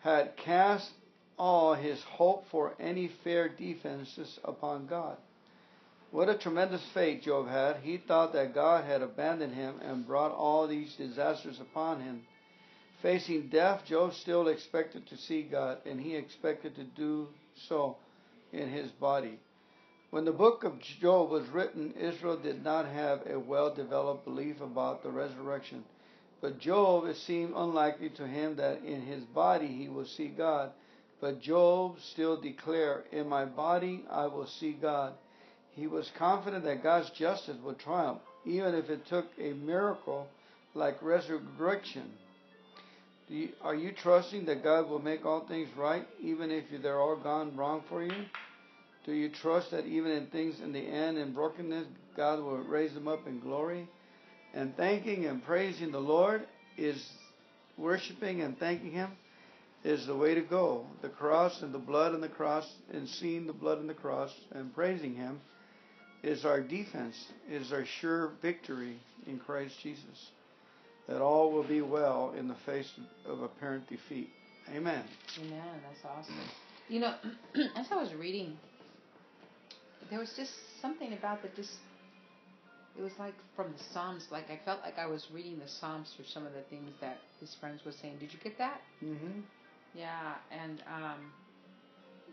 had 0.00 0.36
cast 0.36 0.90
all 1.38 1.74
his 1.74 2.02
hope 2.02 2.44
for 2.50 2.74
any 2.80 3.08
fair 3.22 3.48
defenses 3.48 4.38
upon 4.44 4.86
God. 4.86 5.16
What 6.10 6.28
a 6.28 6.38
tremendous 6.38 6.84
faith 6.94 7.22
Job 7.22 7.48
had. 7.48 7.76
He 7.82 7.98
thought 7.98 8.32
that 8.32 8.54
God 8.54 8.84
had 8.84 9.02
abandoned 9.02 9.54
him 9.54 9.80
and 9.82 10.06
brought 10.06 10.32
all 10.32 10.66
these 10.66 10.94
disasters 10.94 11.60
upon 11.60 12.00
him. 12.00 12.22
Facing 13.02 13.48
death, 13.48 13.84
Job 13.86 14.14
still 14.14 14.48
expected 14.48 15.06
to 15.06 15.16
see 15.16 15.42
God, 15.42 15.78
and 15.86 16.00
he 16.00 16.16
expected 16.16 16.74
to 16.76 16.84
do 16.84 17.28
so 17.68 17.96
in 18.52 18.70
his 18.70 18.90
body. 18.92 19.38
When 20.10 20.24
the 20.24 20.32
book 20.32 20.64
of 20.64 20.80
Job 20.80 21.30
was 21.30 21.46
written, 21.48 21.92
Israel 21.92 22.38
did 22.38 22.64
not 22.64 22.86
have 22.86 23.26
a 23.26 23.38
well 23.38 23.74
developed 23.74 24.24
belief 24.24 24.60
about 24.62 25.02
the 25.02 25.10
resurrection. 25.10 25.84
But 26.40 26.58
Job, 26.58 27.04
it 27.06 27.16
seemed 27.16 27.52
unlikely 27.54 28.10
to 28.10 28.26
him 28.26 28.56
that 28.56 28.82
in 28.82 29.02
his 29.02 29.24
body 29.24 29.66
he 29.66 29.88
would 29.88 30.08
see 30.08 30.28
God. 30.28 30.72
But 31.20 31.40
Job 31.40 31.96
still 32.12 32.40
declared, 32.40 33.04
In 33.12 33.28
my 33.28 33.44
body 33.44 34.04
I 34.10 34.26
will 34.26 34.46
see 34.46 34.72
God. 34.72 35.14
He 35.72 35.86
was 35.86 36.10
confident 36.18 36.64
that 36.64 36.82
God's 36.82 37.10
justice 37.10 37.56
would 37.64 37.78
triumph, 37.78 38.20
even 38.44 38.74
if 38.74 38.90
it 38.90 39.06
took 39.06 39.26
a 39.38 39.52
miracle 39.52 40.26
like 40.74 41.02
resurrection. 41.02 42.10
You, 43.28 43.50
are 43.62 43.74
you 43.74 43.92
trusting 43.92 44.46
that 44.46 44.64
God 44.64 44.88
will 44.88 45.00
make 45.00 45.24
all 45.26 45.46
things 45.46 45.68
right, 45.76 46.06
even 46.20 46.50
if 46.50 46.64
they're 46.82 47.00
all 47.00 47.16
gone 47.16 47.56
wrong 47.56 47.82
for 47.88 48.02
you? 48.02 48.24
Do 49.04 49.12
you 49.12 49.28
trust 49.28 49.70
that 49.70 49.86
even 49.86 50.10
in 50.10 50.26
things 50.28 50.60
in 50.60 50.72
the 50.72 50.80
end 50.80 51.18
and 51.18 51.34
brokenness, 51.34 51.86
God 52.16 52.40
will 52.40 52.58
raise 52.58 52.94
them 52.94 53.08
up 53.08 53.26
in 53.26 53.40
glory? 53.40 53.88
And 54.54 54.76
thanking 54.76 55.26
and 55.26 55.44
praising 55.44 55.92
the 55.92 56.00
Lord 56.00 56.46
is 56.76 57.06
worshiping 57.76 58.40
and 58.40 58.58
thanking 58.58 58.92
Him 58.92 59.10
is 59.84 60.06
the 60.06 60.16
way 60.16 60.34
to 60.34 60.42
go. 60.42 60.84
The 61.02 61.08
cross 61.08 61.62
and 61.62 61.72
the 61.72 61.78
blood 61.78 62.14
and 62.14 62.22
the 62.22 62.28
cross 62.28 62.68
and 62.92 63.08
seeing 63.08 63.46
the 63.46 63.52
blood 63.52 63.78
and 63.78 63.88
the 63.88 63.94
cross 63.94 64.32
and 64.52 64.74
praising 64.74 65.14
Him 65.14 65.40
is 66.22 66.44
our 66.44 66.60
defense, 66.60 67.16
is 67.48 67.72
our 67.72 67.84
sure 68.00 68.32
victory 68.42 68.98
in 69.26 69.38
Christ 69.38 69.74
Jesus. 69.82 70.30
That 71.08 71.22
all 71.22 71.52
will 71.52 71.66
be 71.66 71.80
well 71.80 72.34
in 72.36 72.48
the 72.48 72.56
face 72.66 72.90
of 73.26 73.40
apparent 73.40 73.88
defeat. 73.88 74.28
Amen. 74.74 75.04
Amen. 75.38 75.80
That's 75.82 76.04
awesome. 76.04 76.34
You 76.88 77.00
know, 77.00 77.14
as 77.76 77.86
I 77.90 77.96
was 77.96 78.12
reading, 78.14 78.56
there 80.10 80.18
was 80.18 80.32
just 80.36 80.52
something 80.82 81.12
about 81.12 81.42
the 81.42 81.48
just. 81.56 81.72
It 82.98 83.02
was 83.02 83.12
like 83.18 83.34
from 83.54 83.72
the 83.72 83.84
Psalms. 83.92 84.26
Like 84.30 84.50
I 84.50 84.60
felt 84.64 84.80
like 84.82 84.98
I 84.98 85.06
was 85.06 85.26
reading 85.32 85.58
the 85.60 85.68
Psalms 85.68 86.12
through 86.16 86.26
some 86.26 86.44
of 86.44 86.52
the 86.52 86.62
things 86.62 86.90
that 87.00 87.18
his 87.40 87.54
friends 87.60 87.80
were 87.86 87.92
saying. 87.92 88.16
Did 88.18 88.32
you 88.32 88.40
get 88.42 88.58
that? 88.58 88.80
Mm-hmm. 89.02 89.40
Yeah, 89.98 90.34
and 90.50 90.82
um, 90.86 91.32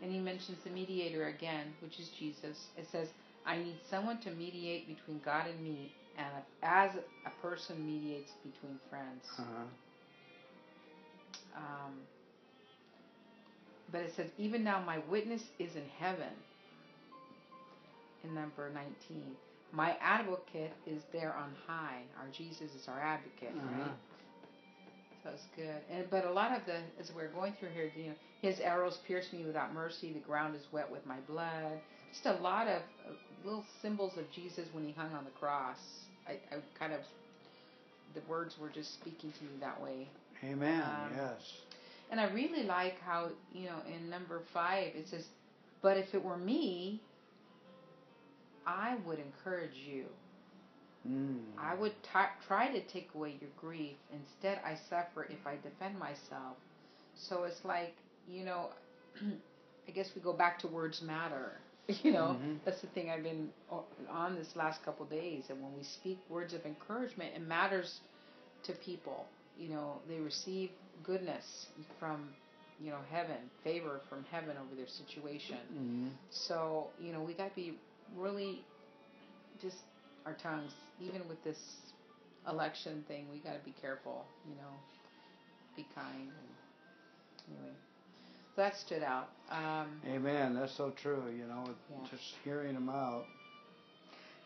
and 0.02 0.12
he 0.12 0.18
mentions 0.20 0.58
the 0.64 0.70
mediator 0.70 1.26
again, 1.28 1.74
which 1.82 1.98
is 1.98 2.08
Jesus. 2.18 2.56
It 2.76 2.86
says, 2.92 3.08
"I 3.46 3.56
need 3.56 3.76
someone 3.90 4.18
to 4.20 4.30
mediate 4.30 4.86
between 4.86 5.20
God 5.24 5.46
and 5.48 5.60
me, 5.62 5.92
and 6.18 6.28
as 6.62 6.92
a 7.26 7.30
person 7.42 7.84
mediates 7.86 8.32
between 8.44 8.78
friends." 8.90 9.24
Uh-huh. 9.38 9.64
Um, 11.56 11.92
but 13.92 14.02
it 14.02 14.12
says, 14.16 14.30
"Even 14.38 14.64
now, 14.64 14.80
my 14.80 14.98
witness 14.98 15.42
is 15.58 15.76
in 15.76 15.88
heaven." 15.98 16.32
In 18.24 18.34
number 18.34 18.70
nineteen, 18.70 19.36
my 19.72 19.96
advocate 20.00 20.72
is 20.86 21.02
there 21.12 21.34
on 21.34 21.54
high. 21.66 22.02
Our 22.18 22.28
Jesus 22.36 22.74
is 22.74 22.88
our 22.88 23.00
advocate, 23.00 23.54
Uh-huh. 23.56 23.82
right? 23.82 23.96
It's 25.34 25.46
good. 25.54 25.80
And 25.90 26.08
but 26.10 26.24
a 26.24 26.30
lot 26.30 26.52
of 26.52 26.66
the 26.66 26.78
as 27.00 27.10
we're 27.14 27.28
going 27.28 27.54
through 27.58 27.70
here, 27.70 27.90
you 27.96 28.08
know, 28.08 28.14
his 28.42 28.60
arrows 28.60 28.98
pierce 29.06 29.32
me 29.32 29.44
without 29.44 29.74
mercy. 29.74 30.12
The 30.12 30.20
ground 30.20 30.54
is 30.56 30.62
wet 30.72 30.90
with 30.90 31.04
my 31.06 31.18
blood. 31.28 31.80
Just 32.12 32.26
a 32.26 32.42
lot 32.42 32.66
of 32.68 32.82
uh, 33.08 33.12
little 33.44 33.64
symbols 33.82 34.16
of 34.16 34.24
Jesus 34.34 34.68
when 34.72 34.84
he 34.84 34.92
hung 34.92 35.12
on 35.12 35.24
the 35.24 35.30
cross. 35.30 35.78
I, 36.26 36.32
I 36.54 36.58
kind 36.78 36.92
of 36.92 37.00
the 38.14 38.20
words 38.28 38.56
were 38.60 38.70
just 38.70 38.94
speaking 38.94 39.32
to 39.32 39.44
me 39.44 39.50
that 39.60 39.80
way. 39.80 40.08
Amen. 40.44 40.82
Um, 40.82 41.10
yes. 41.14 41.40
And 42.10 42.20
I 42.20 42.30
really 42.32 42.62
like 42.62 43.00
how 43.00 43.30
you 43.52 43.66
know 43.66 43.78
in 43.94 44.08
number 44.10 44.42
five 44.52 44.94
it 44.94 45.08
says, 45.08 45.24
"But 45.82 45.96
if 45.96 46.14
it 46.14 46.22
were 46.22 46.36
me, 46.36 47.00
I 48.66 48.96
would 49.06 49.18
encourage 49.18 49.76
you." 49.86 50.06
Mm. 51.06 51.38
I 51.58 51.74
would 51.74 51.92
t- 52.02 52.34
try 52.46 52.68
to 52.68 52.80
take 52.92 53.08
away 53.14 53.36
your 53.40 53.50
grief. 53.56 53.96
Instead, 54.12 54.60
I 54.64 54.74
suffer 54.88 55.24
if 55.30 55.46
I 55.46 55.56
defend 55.62 55.98
myself. 55.98 56.56
So 57.14 57.44
it's 57.44 57.64
like, 57.64 57.94
you 58.28 58.44
know, 58.44 58.70
I 59.88 59.90
guess 59.92 60.10
we 60.14 60.20
go 60.22 60.32
back 60.32 60.58
to 60.60 60.68
words 60.68 61.02
matter. 61.02 61.52
You 62.02 62.12
know, 62.12 62.36
Mhm. 62.40 62.58
that's 62.64 62.80
the 62.80 62.88
thing 62.88 63.10
I've 63.10 63.22
been 63.22 63.50
on 64.10 64.34
this 64.34 64.56
last 64.56 64.82
couple 64.84 65.06
days. 65.06 65.44
And 65.50 65.62
when 65.62 65.74
we 65.76 65.84
speak 65.84 66.18
words 66.28 66.52
of 66.52 66.64
encouragement, 66.66 67.34
it 67.36 67.42
matters 67.42 68.00
to 68.64 68.72
people. 68.74 69.26
You 69.58 69.68
know, 69.70 70.00
they 70.08 70.18
receive 70.20 70.70
goodness 71.04 71.66
from, 71.98 72.34
you 72.80 72.90
know, 72.90 72.98
heaven, 73.10 73.36
favor 73.62 74.00
from 74.08 74.24
heaven 74.30 74.56
over 74.56 74.74
their 74.74 74.88
situation. 74.88 75.58
Mhm. 75.72 76.10
So, 76.30 76.90
you 76.98 77.12
know, 77.12 77.22
we 77.22 77.34
got 77.34 77.50
to 77.50 77.54
be 77.56 77.78
really 78.16 78.64
just 79.60 79.78
our 80.26 80.34
tongues, 80.42 80.72
even 81.00 81.26
with 81.28 81.42
this 81.44 81.58
election 82.48 83.04
thing, 83.08 83.26
we 83.32 83.38
got 83.38 83.52
to 83.58 83.64
be 83.64 83.74
careful, 83.80 84.24
you 84.48 84.56
know, 84.56 84.72
be 85.76 85.86
kind. 85.94 86.12
And 87.48 87.56
anyway, 87.56 87.72
so 88.54 88.62
that 88.62 88.76
stood 88.76 89.02
out. 89.02 89.28
Um, 89.50 89.88
Amen. 90.06 90.54
That's 90.54 90.76
so 90.76 90.92
true. 91.00 91.22
You 91.30 91.46
know, 91.46 91.64
Yeah. 91.90 92.08
just 92.10 92.24
hearing 92.44 92.74
them 92.74 92.88
out. 92.88 93.24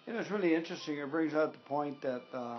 You 0.06 0.12
know, 0.14 0.20
it's 0.20 0.30
really 0.30 0.54
interesting. 0.54 0.98
It 0.98 1.10
brings 1.10 1.34
out 1.34 1.52
the 1.52 1.58
point 1.60 2.00
that 2.02 2.22
uh, 2.34 2.58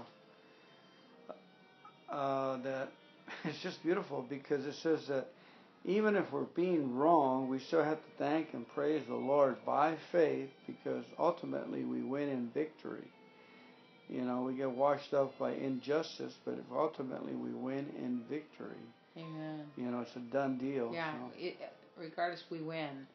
uh, 2.10 2.58
that 2.63 2.90
it's 3.44 3.62
just 3.62 3.82
beautiful 3.84 4.25
because 4.28 4.66
it 4.66 4.75
says 4.82 5.08
that 5.08 5.28
even 5.85 6.15
if 6.15 6.31
we're 6.31 6.43
being 6.43 6.95
wrong, 6.95 7.50
we 7.50 7.59
still 7.59 7.83
have 7.83 7.97
to 7.97 8.11
thank 8.17 8.53
and 8.53 8.67
praise 8.69 9.03
the 9.07 9.15
Lord 9.15 9.57
by 9.65 9.95
faith 10.11 10.50
because 10.67 11.03
ultimately 11.17 11.83
we 11.83 12.03
win 12.03 12.29
in 12.29 12.50
victory. 12.53 13.07
You 14.07 14.21
know, 14.21 14.41
we 14.41 14.53
get 14.53 14.69
washed 14.69 15.13
up 15.13 15.38
by 15.39 15.53
injustice, 15.53 16.33
but 16.45 16.55
if 16.55 16.65
ultimately 16.71 17.33
we 17.33 17.51
win 17.51 17.88
in 17.97 18.21
victory, 18.29 18.75
amen. 19.17 19.61
you 19.77 19.85
know, 19.85 20.01
it's 20.01 20.15
a 20.17 20.19
done 20.19 20.57
deal. 20.57 20.91
Yeah, 20.93 21.13
so. 21.13 21.31
it, 21.38 21.57
regardless, 21.97 22.43
we 22.50 22.61
win. 22.61 23.07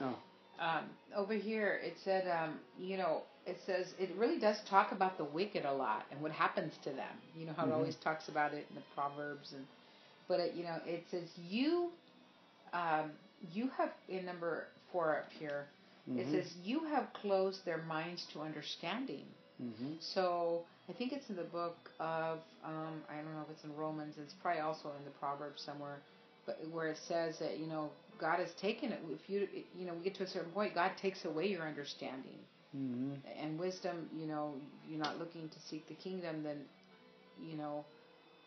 Oh. 0.00 0.16
Um, 0.58 0.84
over 1.14 1.34
here, 1.34 1.80
it 1.84 1.94
said, 2.04 2.26
um, 2.26 2.58
you 2.78 2.96
know, 2.96 3.22
it 3.46 3.58
says 3.66 3.94
it 3.98 4.10
really 4.16 4.38
does 4.38 4.56
talk 4.68 4.92
about 4.92 5.18
the 5.18 5.24
wicked 5.24 5.64
a 5.64 5.72
lot 5.72 6.06
and 6.10 6.20
what 6.20 6.32
happens 6.32 6.72
to 6.84 6.90
them. 6.90 7.16
You 7.36 7.46
know 7.46 7.52
how 7.52 7.64
Mhm. 7.64 7.68
it 7.68 7.74
always 7.74 7.96
talks 7.96 8.28
about 8.28 8.52
it 8.54 8.66
in 8.68 8.74
the 8.76 8.82
proverbs 8.94 9.52
and, 9.52 9.66
but 10.30 10.40
it, 10.40 10.54
you 10.56 10.64
know, 10.64 10.78
it 10.86 11.04
says 11.10 11.28
you, 11.50 11.90
um, 12.72 13.10
you 13.52 13.68
have 13.76 13.90
in 14.08 14.24
number 14.24 14.68
four 14.92 15.18
up 15.18 15.30
here. 15.40 15.66
It 16.16 16.26
Mhm. 16.26 16.32
says 16.32 16.56
you 16.64 16.84
have 16.86 17.12
closed 17.14 17.64
their 17.66 17.78
minds 17.78 18.26
to 18.32 18.40
understanding. 18.42 19.26
Mhm. 19.60 20.00
So 20.00 20.64
I 20.88 20.92
think 20.92 21.12
it's 21.12 21.28
in 21.30 21.36
the 21.36 21.44
book 21.44 21.90
of 22.00 22.40
um, 22.64 23.02
I 23.10 23.16
don't 23.16 23.34
know 23.34 23.42
if 23.42 23.50
it's 23.50 23.64
in 23.64 23.76
Romans. 23.76 24.16
It's 24.18 24.34
probably 24.34 24.60
also 24.62 24.92
in 24.98 25.04
the 25.04 25.10
Proverbs 25.20 25.62
somewhere, 25.62 26.00
but 26.46 26.58
where 26.70 26.88
it 26.88 26.98
says 27.08 27.38
that 27.40 27.58
you 27.58 27.66
know 27.66 27.90
God 28.20 28.40
has 28.40 28.54
taken 28.54 28.92
it. 28.92 29.00
If 29.10 29.28
you 29.28 29.48
you 29.74 29.86
know 29.86 29.94
we 29.94 30.04
get 30.04 30.14
to 30.16 30.24
a 30.24 30.28
certain 30.28 30.52
point, 30.52 30.74
God 30.74 30.92
takes 30.96 31.24
away 31.24 31.48
your 31.48 31.66
understanding 31.68 32.38
Mhm. 32.76 33.20
and 33.38 33.58
wisdom. 33.58 34.08
You 34.16 34.26
know 34.26 34.60
you're 34.88 35.00
not 35.00 35.18
looking 35.18 35.48
to 35.50 35.60
seek 35.68 35.86
the 35.88 35.94
kingdom, 35.94 36.42
then 36.42 36.68
you 37.42 37.56
know 37.56 37.84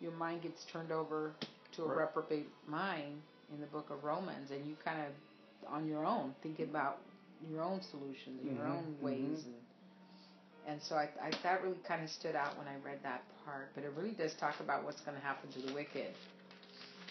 your 0.01 0.11
mind 0.13 0.41
gets 0.43 0.65
turned 0.65 0.91
over 0.91 1.33
to 1.73 1.83
a 1.83 1.87
Right. 1.87 1.97
reprobate 1.99 2.47
mind 2.67 3.21
in 3.53 3.59
the 3.61 3.67
book 3.67 3.89
of 3.89 4.03
Romans, 4.03 4.51
and 4.51 4.65
you 4.67 4.75
kind 4.83 5.01
of 5.01 5.13
on 5.71 5.87
your 5.87 6.05
own 6.05 6.35
think 6.43 6.59
about 6.59 6.99
your 7.49 7.61
own 7.63 7.81
solutions, 7.81 8.41
and 8.43 8.55
your 8.57 8.67
own 8.67 8.97
ways, 9.01 9.43
mhm. 9.43 9.45
and 9.45 9.55
and 10.65 10.81
so 10.83 10.95
I, 10.95 11.09
I 11.21 11.31
that 11.43 11.63
really 11.63 11.79
kind 11.87 12.03
of 12.03 12.09
stood 12.09 12.35
out 12.35 12.57
when 12.57 12.67
I 12.67 12.75
read 12.77 12.99
that 13.03 13.23
part. 13.45 13.69
But 13.75 13.83
it 13.83 13.91
really 13.97 14.13
does 14.13 14.33
talk 14.35 14.59
about 14.61 14.83
what's 14.85 15.01
going 15.01 15.17
to 15.17 15.23
happen 15.23 15.51
to 15.51 15.59
the 15.61 15.73
wicked 15.73 16.15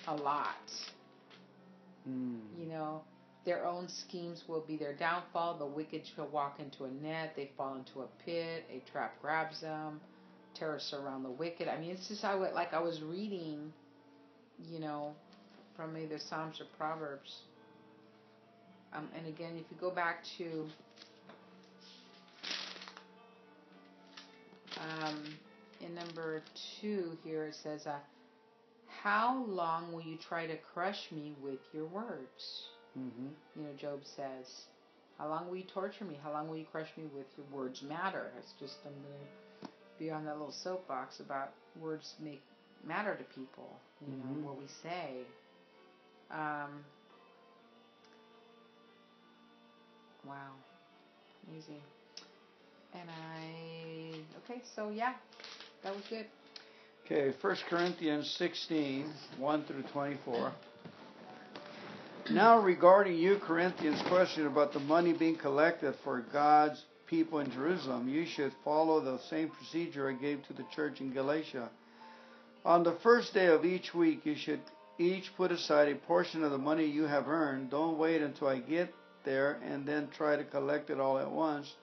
a 0.06 0.14
lot. 0.16 0.70
Mm. 2.08 2.40
You 2.58 2.66
know, 2.66 3.04
Their 3.44 3.66
own 3.66 3.88
schemes 3.88 4.44
will 4.48 4.60
be 4.60 4.76
their 4.76 4.94
downfall. 4.94 5.58
The 5.58 5.66
wicked 5.66 6.06
shall 6.14 6.28
walk 6.28 6.60
into 6.60 6.84
a 6.84 6.90
net. 6.90 7.34
They 7.36 7.50
fall 7.56 7.74
into 7.76 8.02
a 8.02 8.08
pit. 8.24 8.64
A 8.70 8.80
trap 8.90 9.20
grabs 9.20 9.60
them. 9.60 10.00
Terror 10.54 10.78
surround 10.80 11.24
the 11.24 11.30
wicked. 11.30 11.68
I 11.68 11.78
mean, 11.78 11.90
it's 11.90 12.08
just 12.08 12.24
I 12.24 12.34
would, 12.36 12.52
like 12.54 12.72
I 12.72 12.80
was 12.80 13.02
reading, 13.02 13.72
you 14.70 14.78
know, 14.80 15.14
from 15.76 15.96
either 15.96 16.18
Psalms 16.18 16.60
or 16.60 16.66
Proverbs. 16.76 17.42
Um, 18.92 19.08
and 19.16 19.26
again, 19.26 19.52
if 19.56 19.64
you 19.70 19.76
go 19.80 19.90
back 19.90 20.22
to 20.38 20.66
um, 24.78 25.24
in 25.80 25.94
number 25.94 26.42
two 26.80 27.16
here, 27.24 27.46
it 27.46 27.54
says, 27.62 27.86
uh, 27.86 27.98
"How 29.02 29.44
long 29.48 29.92
will 29.92 30.02
you 30.02 30.18
try 30.28 30.46
to 30.46 30.56
crush 30.74 31.10
me 31.10 31.34
with 31.42 31.60
your 31.72 31.86
words?" 31.86 32.66
Mm-hmm. 32.98 33.28
You 33.56 33.62
know, 33.62 33.72
Job 33.78 34.00
says, 34.16 34.46
How 35.18 35.28
long 35.28 35.48
will 35.48 35.56
you 35.56 35.64
torture 35.72 36.04
me? 36.04 36.18
How 36.22 36.32
long 36.32 36.48
will 36.48 36.56
you 36.56 36.66
crush 36.70 36.88
me 36.96 37.04
with 37.14 37.26
your 37.36 37.46
words 37.52 37.82
matter? 37.82 38.30
It's 38.38 38.52
just, 38.60 38.74
I'm 38.84 38.92
going 38.92 39.14
to 39.62 39.68
be 39.98 40.10
on 40.10 40.24
that 40.26 40.32
little 40.32 40.54
soapbox 40.62 41.20
about 41.20 41.50
words 41.80 42.14
make 42.20 42.42
matter 42.86 43.14
to 43.16 43.24
people, 43.34 43.78
you 44.06 44.16
know, 44.16 44.24
Mhm. 44.24 44.42
what 44.42 44.58
we 44.58 44.66
say. 44.82 45.24
Um, 46.30 46.84
wow. 50.24 50.52
Easy. 51.56 51.82
And 52.94 53.10
I, 53.10 54.14
okay, 54.44 54.62
so 54.76 54.90
yeah, 54.90 55.14
that 55.82 55.94
was 55.94 56.04
good. 56.08 56.26
Okay, 57.04 57.32
1 57.40 57.56
Corinthians 57.68 58.30
16, 58.30 59.12
1 59.38 59.64
through 59.64 59.82
24. 59.84 60.52
Now, 62.30 62.58
regarding 62.60 63.16
you, 63.18 63.38
Corinthians, 63.38 64.00
question 64.02 64.46
about 64.46 64.72
the 64.72 64.78
money 64.80 65.12
being 65.12 65.36
collected 65.36 65.94
for 66.04 66.20
God's 66.20 66.84
people 67.06 67.40
in 67.40 67.50
Jerusalem, 67.50 68.08
you 68.08 68.24
should 68.24 68.52
follow 68.64 69.00
the 69.00 69.18
same 69.28 69.48
procedure 69.50 70.08
I 70.08 70.12
gave 70.12 70.46
to 70.46 70.52
the 70.52 70.62
church 70.74 71.00
in 71.00 71.12
Galatia. 71.12 71.68
On 72.64 72.84
the 72.84 72.92
first 73.02 73.34
day 73.34 73.46
of 73.46 73.64
each 73.64 73.92
week, 73.92 74.24
you 74.24 74.36
should 74.36 74.60
each 74.98 75.34
put 75.36 75.50
aside 75.50 75.88
a 75.88 75.96
portion 75.96 76.44
of 76.44 76.52
the 76.52 76.58
money 76.58 76.84
you 76.84 77.04
have 77.04 77.26
earned. 77.26 77.70
Don't 77.70 77.98
wait 77.98 78.22
until 78.22 78.48
I 78.48 78.58
get 78.58 78.94
there 79.24 79.60
and 79.64 79.84
then 79.84 80.08
try 80.16 80.36
to 80.36 80.44
collect 80.44 80.90
it 80.90 81.00
all 81.00 81.18
at 81.18 81.30
once. 81.30 81.74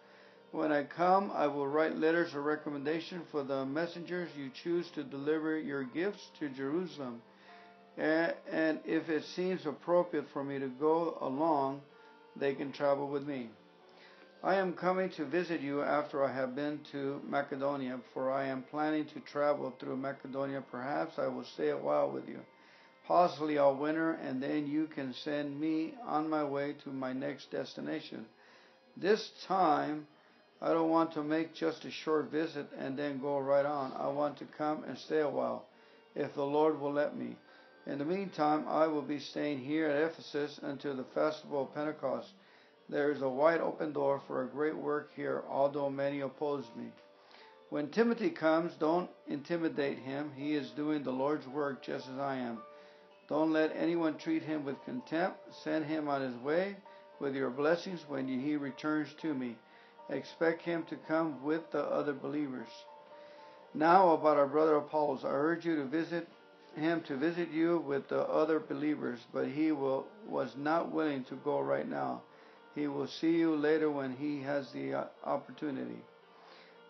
When 0.51 0.71
I 0.71 0.83
come, 0.83 1.31
I 1.33 1.47
will 1.47 1.67
write 1.67 1.97
letters 1.97 2.33
of 2.33 2.45
recommendation 2.45 3.23
for 3.29 3.43
the 3.43 3.65
messengers 3.65 4.29
you 4.37 4.49
choose 4.63 4.89
to 4.91 5.03
deliver 5.03 5.59
your 5.59 5.83
gifts 5.83 6.31
to 6.39 6.49
Jerusalem. 6.49 7.21
And 7.97 8.79
if 8.85 9.09
it 9.09 9.25
seems 9.25 9.65
appropriate 9.65 10.27
for 10.31 10.43
me 10.43 10.59
to 10.59 10.67
go 10.67 11.17
along, 11.19 11.81
they 12.37 12.55
can 12.55 12.71
travel 12.71 13.09
with 13.09 13.27
me. 13.27 13.49
I 14.41 14.55
am 14.55 14.71
coming 14.71 15.09
to 15.11 15.25
visit 15.25 15.59
you 15.59 15.81
after 15.81 16.23
I 16.23 16.31
have 16.31 16.55
been 16.55 16.79
to 16.93 17.19
Macedonia, 17.27 17.99
for 18.13 18.31
I 18.31 18.45
am 18.45 18.63
planning 18.63 19.05
to 19.07 19.19
travel 19.19 19.73
through 19.77 19.97
Macedonia. 19.97 20.63
Perhaps 20.71 21.19
I 21.19 21.27
will 21.27 21.43
stay 21.43 21.69
a 21.69 21.77
while 21.77 22.09
with 22.09 22.25
you, 22.29 22.39
possibly 23.05 23.57
all 23.57 23.75
winter, 23.75 24.11
and 24.13 24.41
then 24.41 24.65
you 24.65 24.87
can 24.87 25.13
send 25.13 25.59
me 25.59 25.93
on 26.05 26.29
my 26.29 26.45
way 26.45 26.73
to 26.85 26.89
my 26.89 27.11
next 27.11 27.51
destination. 27.51 28.25
This 28.95 29.29
time, 29.45 30.07
I 30.61 30.69
don't 30.69 30.89
want 30.89 31.11
to 31.13 31.23
make 31.23 31.53
just 31.53 31.83
a 31.83 31.91
short 31.91 32.31
visit 32.31 32.67
and 32.77 32.97
then 32.97 33.19
go 33.19 33.39
right 33.39 33.65
on. 33.65 33.91
I 33.91 34.07
want 34.07 34.37
to 34.37 34.45
come 34.57 34.85
and 34.85 34.97
stay 34.97 35.19
a 35.19 35.29
while, 35.29 35.65
if 36.15 36.33
the 36.33 36.45
Lord 36.45 36.79
will 36.79 36.93
let 36.93 37.17
me. 37.17 37.35
In 37.85 37.97
the 37.97 38.05
meantime, 38.05 38.63
I 38.69 38.87
will 38.87 39.01
be 39.01 39.19
staying 39.19 39.59
here 39.59 39.89
at 39.89 40.11
Ephesus 40.11 40.61
until 40.63 40.95
the 40.95 41.03
festival 41.13 41.63
of 41.63 41.75
Pentecost. 41.75 42.29
There 42.89 43.11
is 43.11 43.21
a 43.21 43.29
wide 43.29 43.61
open 43.61 43.93
door 43.93 44.19
for 44.25 44.41
a 44.41 44.47
great 44.47 44.75
work 44.75 45.11
here, 45.15 45.43
although 45.47 45.91
many 45.91 46.21
oppose 46.21 46.65
me. 46.75 46.91
When 47.69 47.89
Timothy 47.89 48.31
comes, 48.31 48.73
don't 48.73 49.11
intimidate 49.27 49.99
him. 49.99 50.31
He 50.35 50.55
is 50.55 50.71
doing 50.71 51.03
the 51.03 51.11
Lord's 51.11 51.47
work 51.47 51.83
just 51.83 52.09
as 52.09 52.17
I 52.17 52.37
am. 52.37 52.57
Don't 53.27 53.53
let 53.53 53.75
anyone 53.75 54.17
treat 54.17 54.41
him 54.41 54.65
with 54.65 54.83
contempt. 54.85 55.37
Send 55.53 55.85
him 55.85 56.07
on 56.07 56.21
his 56.21 56.35
way 56.37 56.77
with 57.19 57.35
your 57.35 57.51
blessings 57.51 58.05
when 58.07 58.27
he 58.27 58.55
returns 58.55 59.13
to 59.21 59.35
me. 59.35 59.55
Expect 60.09 60.63
him 60.63 60.83
to 60.85 60.95
come 60.95 61.43
with 61.43 61.69
the 61.69 61.83
other 61.83 62.13
believers. 62.13 62.69
Now 63.75 64.13
about 64.13 64.37
our 64.37 64.47
brother 64.47 64.77
Apollos, 64.77 65.23
I 65.23 65.29
urge 65.29 65.63
you 65.63 65.75
to 65.75 65.85
visit 65.85 66.27
him 66.75 67.01
to 67.01 67.17
visit 67.17 67.51
you 67.51 67.79
with 67.79 68.07
the 68.07 68.21
other 68.21 68.59
believers, 68.59 69.19
but 69.31 69.47
he 69.47 69.71
will, 69.71 70.07
was 70.27 70.55
not 70.57 70.91
willing 70.91 71.23
to 71.25 71.35
go 71.35 71.59
right 71.59 71.87
now. 71.87 72.23
He 72.75 72.87
will 72.87 73.07
see 73.07 73.31
you 73.31 73.55
later 73.55 73.89
when 73.89 74.15
he 74.15 74.41
has 74.43 74.71
the 74.71 74.93
uh, 74.93 75.03
opportunity. 75.23 76.01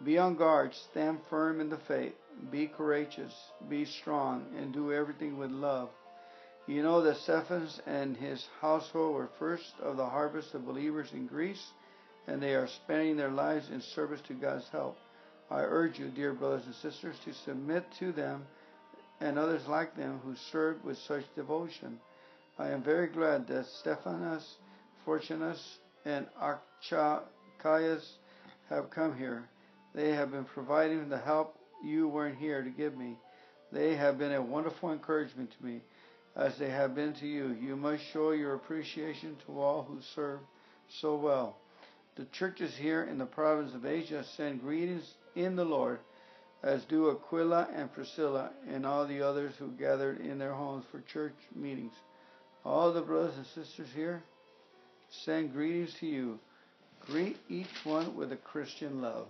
Be 0.04 0.18
on 0.18 0.36
guard, 0.36 0.74
stand 0.92 1.20
firm 1.30 1.60
in 1.60 1.70
the 1.70 1.78
faith, 1.78 2.14
be 2.52 2.68
courageous, 2.68 3.34
be 3.70 3.86
strong, 3.86 4.46
and 4.58 4.74
do 4.74 4.94
everything 4.94 5.38
with 5.38 5.52
love. 5.52 5.90
You 6.68 6.84
know 6.84 7.02
that 7.02 7.18
Stephanas 7.18 7.82
and 7.86 8.16
his 8.16 8.46
household 8.62 9.16
were 9.16 9.30
first 9.40 9.74
of 9.82 9.98
the 9.98 10.06
harvest 10.06 10.54
of 10.54 10.66
believers 10.66 11.10
in 11.14 11.28
Greece, 11.28 11.72
and 12.28 12.42
they 12.42 12.54
are 12.54 12.68
spending 12.68 13.18
their 13.18 13.32
lives 13.32 13.70
in 13.70 13.82
service 13.82 14.22
to 14.28 14.34
God's 14.34 14.68
help. 14.70 14.98
I 15.50 15.62
urge 15.62 15.98
you, 15.98 16.10
dear 16.10 16.34
brothers 16.34 16.66
and 16.66 16.76
sisters, 16.76 17.16
to 17.26 17.34
submit 17.34 17.86
to 18.00 18.12
them 18.12 18.46
and 19.20 19.38
others 19.38 19.68
like 19.68 19.96
them 19.96 20.20
who 20.24 20.36
served 20.52 20.84
with 20.84 20.98
such 20.98 21.24
devotion. 21.36 22.00
I 22.58 22.70
am 22.70 22.84
very 22.84 23.08
glad 23.08 23.48
that 23.48 23.66
Stephanas, 23.66 24.58
Fortunus, 25.10 25.58
and 26.06 26.28
Archias 26.40 28.04
have 28.70 28.92
come 28.92 29.18
here. 29.18 29.50
They 29.96 30.12
have 30.12 30.30
been 30.30 30.46
providing 30.46 31.10
the 31.10 31.18
help 31.18 31.58
you 31.84 32.08
weren't 32.08 32.38
here 32.38 32.62
to 32.62 32.70
give 32.70 32.96
me. 32.96 33.18
They 33.72 33.96
have 33.96 34.20
been 34.20 34.34
a 34.34 34.42
wonderful 34.42 34.92
encouragement 34.92 35.50
to 35.58 35.66
me, 35.66 35.82
as 36.36 36.60
they 36.60 36.70
have 36.70 36.94
been 36.94 37.14
to 37.14 37.26
you. 37.26 37.58
You 37.60 37.76
must 37.76 38.04
show 38.14 38.32
your 38.32 38.54
appreciation 38.54 39.36
to 39.48 39.60
all 39.60 39.82
who 39.82 39.98
serve 40.14 40.42
so 41.02 41.16
well. 41.16 41.58
The 42.16 42.26
churches 42.26 42.76
here 42.78 43.02
in 43.04 43.18
the 43.18 43.26
province 43.26 43.74
of 43.74 43.88
Asia 43.88 44.24
send 44.38 44.62
greetings 44.62 45.12
in 45.36 45.56
the 45.56 45.66
Lord 45.66 46.02
as 46.62 46.84
do 46.86 47.10
Aquila 47.10 47.70
and 47.74 47.92
Priscilla 47.92 48.52
and 48.72 48.86
all 48.86 49.08
the 49.08 49.24
others 49.24 49.54
who 49.58 49.72
gathered 49.72 50.22
in 50.22 50.38
their 50.38 50.54
homes 50.54 50.86
for 50.92 51.02
church 51.02 51.34
meetings. 51.56 51.94
All 52.64 52.94
the 52.94 53.02
brothers 53.02 53.38
and 53.38 53.46
sisters 53.48 53.90
here 53.96 54.22
send 55.26 55.54
greetings 55.54 55.94
to 56.00 56.06
you. 56.06 56.40
Greet 57.06 57.38
each 57.50 57.68
one 57.84 58.16
with 58.16 58.32
a 58.32 58.38
Christian 58.38 59.02
love. 59.02 59.28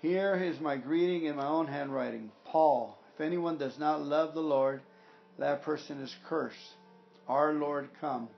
Here 0.00 0.34
is 0.34 0.60
my 0.60 0.76
greeting 0.76 1.26
in 1.26 1.36
my 1.36 1.46
own 1.46 1.68
handwriting. 1.68 2.32
Paul, 2.44 2.98
if 3.14 3.20
anyone 3.20 3.56
does 3.56 3.78
not 3.78 4.02
love 4.02 4.34
the 4.34 4.40
Lord, 4.40 4.82
that 5.38 5.62
person 5.62 6.00
is 6.00 6.14
cursed. 6.28 6.56
Our 7.28 7.52
Lord 7.52 7.88
come. 8.00 8.28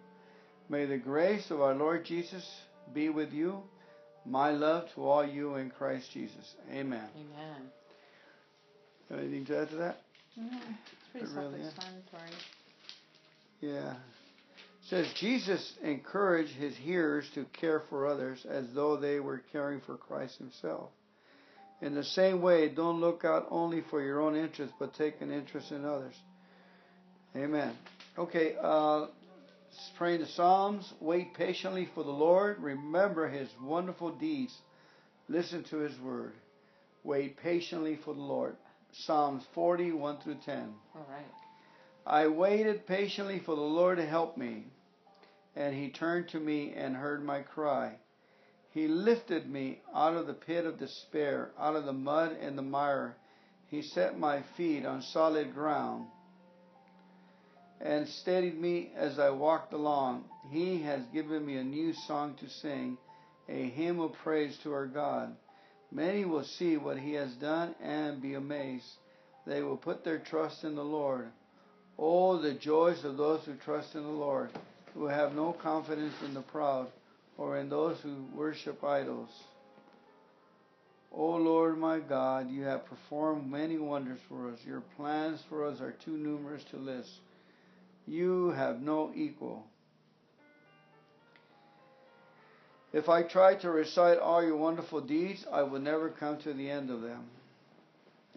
May 0.68 0.84
the 0.84 0.98
grace 0.98 1.50
of 1.50 1.60
our 1.60 1.74
Lord 1.74 2.04
Jesus 2.04 2.46
be 2.92 3.08
with 3.08 3.32
you. 3.32 3.62
My 4.26 4.50
love 4.50 4.88
to 4.94 5.04
all 5.04 5.26
you 5.26 5.56
in 5.56 5.70
Christ 5.70 6.10
Jesus. 6.12 6.54
Amen. 6.70 7.08
Amen. 7.16 7.70
Anything 9.10 9.44
to 9.46 9.60
add 9.60 9.70
to 9.70 9.76
that? 9.76 9.96
Mm, 10.38 10.48
it's 10.52 11.10
pretty 11.12 11.26
It 11.26 11.34
self-explanatory. 11.34 12.30
Yeah. 13.64 13.92
It 13.92 14.88
says 14.90 15.06
Jesus 15.18 15.72
encouraged 15.82 16.52
his 16.52 16.76
hearers 16.76 17.24
to 17.34 17.46
care 17.58 17.82
for 17.88 18.06
others 18.06 18.44
as 18.48 18.66
though 18.74 18.98
they 18.98 19.20
were 19.20 19.42
caring 19.52 19.80
for 19.80 19.96
Christ 19.96 20.36
himself. 20.38 20.90
In 21.80 21.94
the 21.94 22.04
same 22.04 22.42
way, 22.42 22.68
don't 22.68 23.00
look 23.00 23.24
out 23.24 23.46
only 23.50 23.82
for 23.90 24.02
your 24.02 24.20
own 24.20 24.36
interest, 24.36 24.74
but 24.78 24.94
take 24.94 25.20
an 25.22 25.32
interest 25.32 25.72
in 25.72 25.84
others. 25.84 26.14
Amen. 27.34 27.74
Okay, 28.18 28.54
uh, 28.60 29.06
praying 29.96 30.20
the 30.20 30.26
Psalms. 30.26 30.92
Wait 31.00 31.34
patiently 31.34 31.88
for 31.94 32.04
the 32.04 32.10
Lord. 32.10 32.58
Remember 32.60 33.28
his 33.28 33.48
wonderful 33.62 34.14
deeds. 34.14 34.54
Listen 35.28 35.64
to 35.70 35.78
his 35.78 35.98
word. 36.00 36.34
Wait 37.02 37.38
patiently 37.38 37.98
for 38.04 38.14
the 38.14 38.20
Lord. 38.20 38.56
Psalms 38.92 39.42
40, 39.54 39.92
1 39.92 40.18
through 40.22 40.36
10. 40.44 40.74
All 40.94 41.06
right. 41.10 41.24
I 42.06 42.26
waited 42.26 42.86
patiently 42.86 43.38
for 43.38 43.54
the 43.54 43.62
Lord 43.62 43.96
to 43.96 44.06
help 44.06 44.36
me, 44.36 44.66
and 45.56 45.74
he 45.74 45.88
turned 45.88 46.28
to 46.28 46.40
me 46.40 46.72
and 46.74 46.96
heard 46.96 47.24
my 47.24 47.40
cry. 47.40 47.98
He 48.70 48.88
lifted 48.88 49.48
me 49.48 49.80
out 49.94 50.16
of 50.16 50.26
the 50.26 50.34
pit 50.34 50.66
of 50.66 50.78
despair, 50.78 51.52
out 51.58 51.76
of 51.76 51.84
the 51.84 51.92
mud 51.92 52.36
and 52.40 52.58
the 52.58 52.62
mire. 52.62 53.16
He 53.68 53.82
set 53.82 54.18
my 54.18 54.42
feet 54.56 54.84
on 54.84 55.00
solid 55.00 55.54
ground 55.54 56.08
and 57.80 58.08
steadied 58.08 58.60
me 58.60 58.92
as 58.96 59.18
I 59.18 59.30
walked 59.30 59.72
along. 59.72 60.24
He 60.50 60.82
has 60.82 61.02
given 61.06 61.44
me 61.46 61.56
a 61.56 61.64
new 61.64 61.92
song 61.92 62.34
to 62.40 62.48
sing, 62.48 62.98
a 63.48 63.68
hymn 63.70 64.00
of 64.00 64.12
praise 64.14 64.58
to 64.58 64.72
our 64.72 64.86
God. 64.86 65.36
Many 65.92 66.24
will 66.24 66.44
see 66.44 66.76
what 66.76 66.98
he 66.98 67.12
has 67.14 67.32
done 67.34 67.74
and 67.80 68.20
be 68.20 68.34
amazed. 68.34 68.98
They 69.46 69.62
will 69.62 69.76
put 69.76 70.02
their 70.02 70.18
trust 70.18 70.64
in 70.64 70.74
the 70.74 70.84
Lord. 70.84 71.30
Oh, 71.98 72.38
the 72.38 72.54
joys 72.54 73.04
of 73.04 73.16
those 73.16 73.44
who 73.44 73.54
trust 73.54 73.94
in 73.94 74.02
the 74.02 74.08
Lord, 74.08 74.50
who 74.94 75.06
have 75.06 75.34
no 75.34 75.52
confidence 75.52 76.14
in 76.24 76.34
the 76.34 76.42
proud 76.42 76.88
or 77.38 77.58
in 77.58 77.68
those 77.68 77.98
who 78.00 78.24
worship 78.34 78.82
idols. 78.82 79.30
O 81.12 81.36
Lord 81.36 81.78
my 81.78 82.00
God, 82.00 82.50
you 82.50 82.64
have 82.64 82.86
performed 82.86 83.48
many 83.48 83.78
wonders 83.78 84.18
for 84.28 84.50
us. 84.50 84.58
Your 84.66 84.82
plans 84.96 85.40
for 85.48 85.64
us 85.64 85.80
are 85.80 85.94
too 86.04 86.16
numerous 86.16 86.64
to 86.70 86.76
list. 86.76 87.10
You 88.06 88.50
have 88.50 88.80
no 88.80 89.12
equal. 89.14 89.64
If 92.92 93.08
I 93.08 93.22
tried 93.22 93.60
to 93.60 93.70
recite 93.70 94.18
all 94.18 94.44
your 94.44 94.56
wonderful 94.56 95.00
deeds, 95.00 95.44
I 95.52 95.62
would 95.62 95.82
never 95.82 96.10
come 96.10 96.38
to 96.42 96.52
the 96.52 96.70
end 96.70 96.90
of 96.90 97.00
them. 97.00 97.24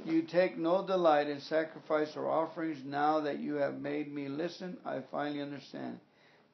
You 0.05 0.21
take 0.21 0.57
no 0.57 0.85
delight 0.85 1.27
in 1.27 1.39
sacrifice 1.41 2.15
or 2.15 2.29
offerings. 2.29 2.77
Now 2.85 3.19
that 3.21 3.39
you 3.39 3.55
have 3.55 3.81
made 3.81 4.13
me 4.13 4.27
listen, 4.29 4.77
I 4.85 5.01
finally 5.11 5.41
understand. 5.41 5.99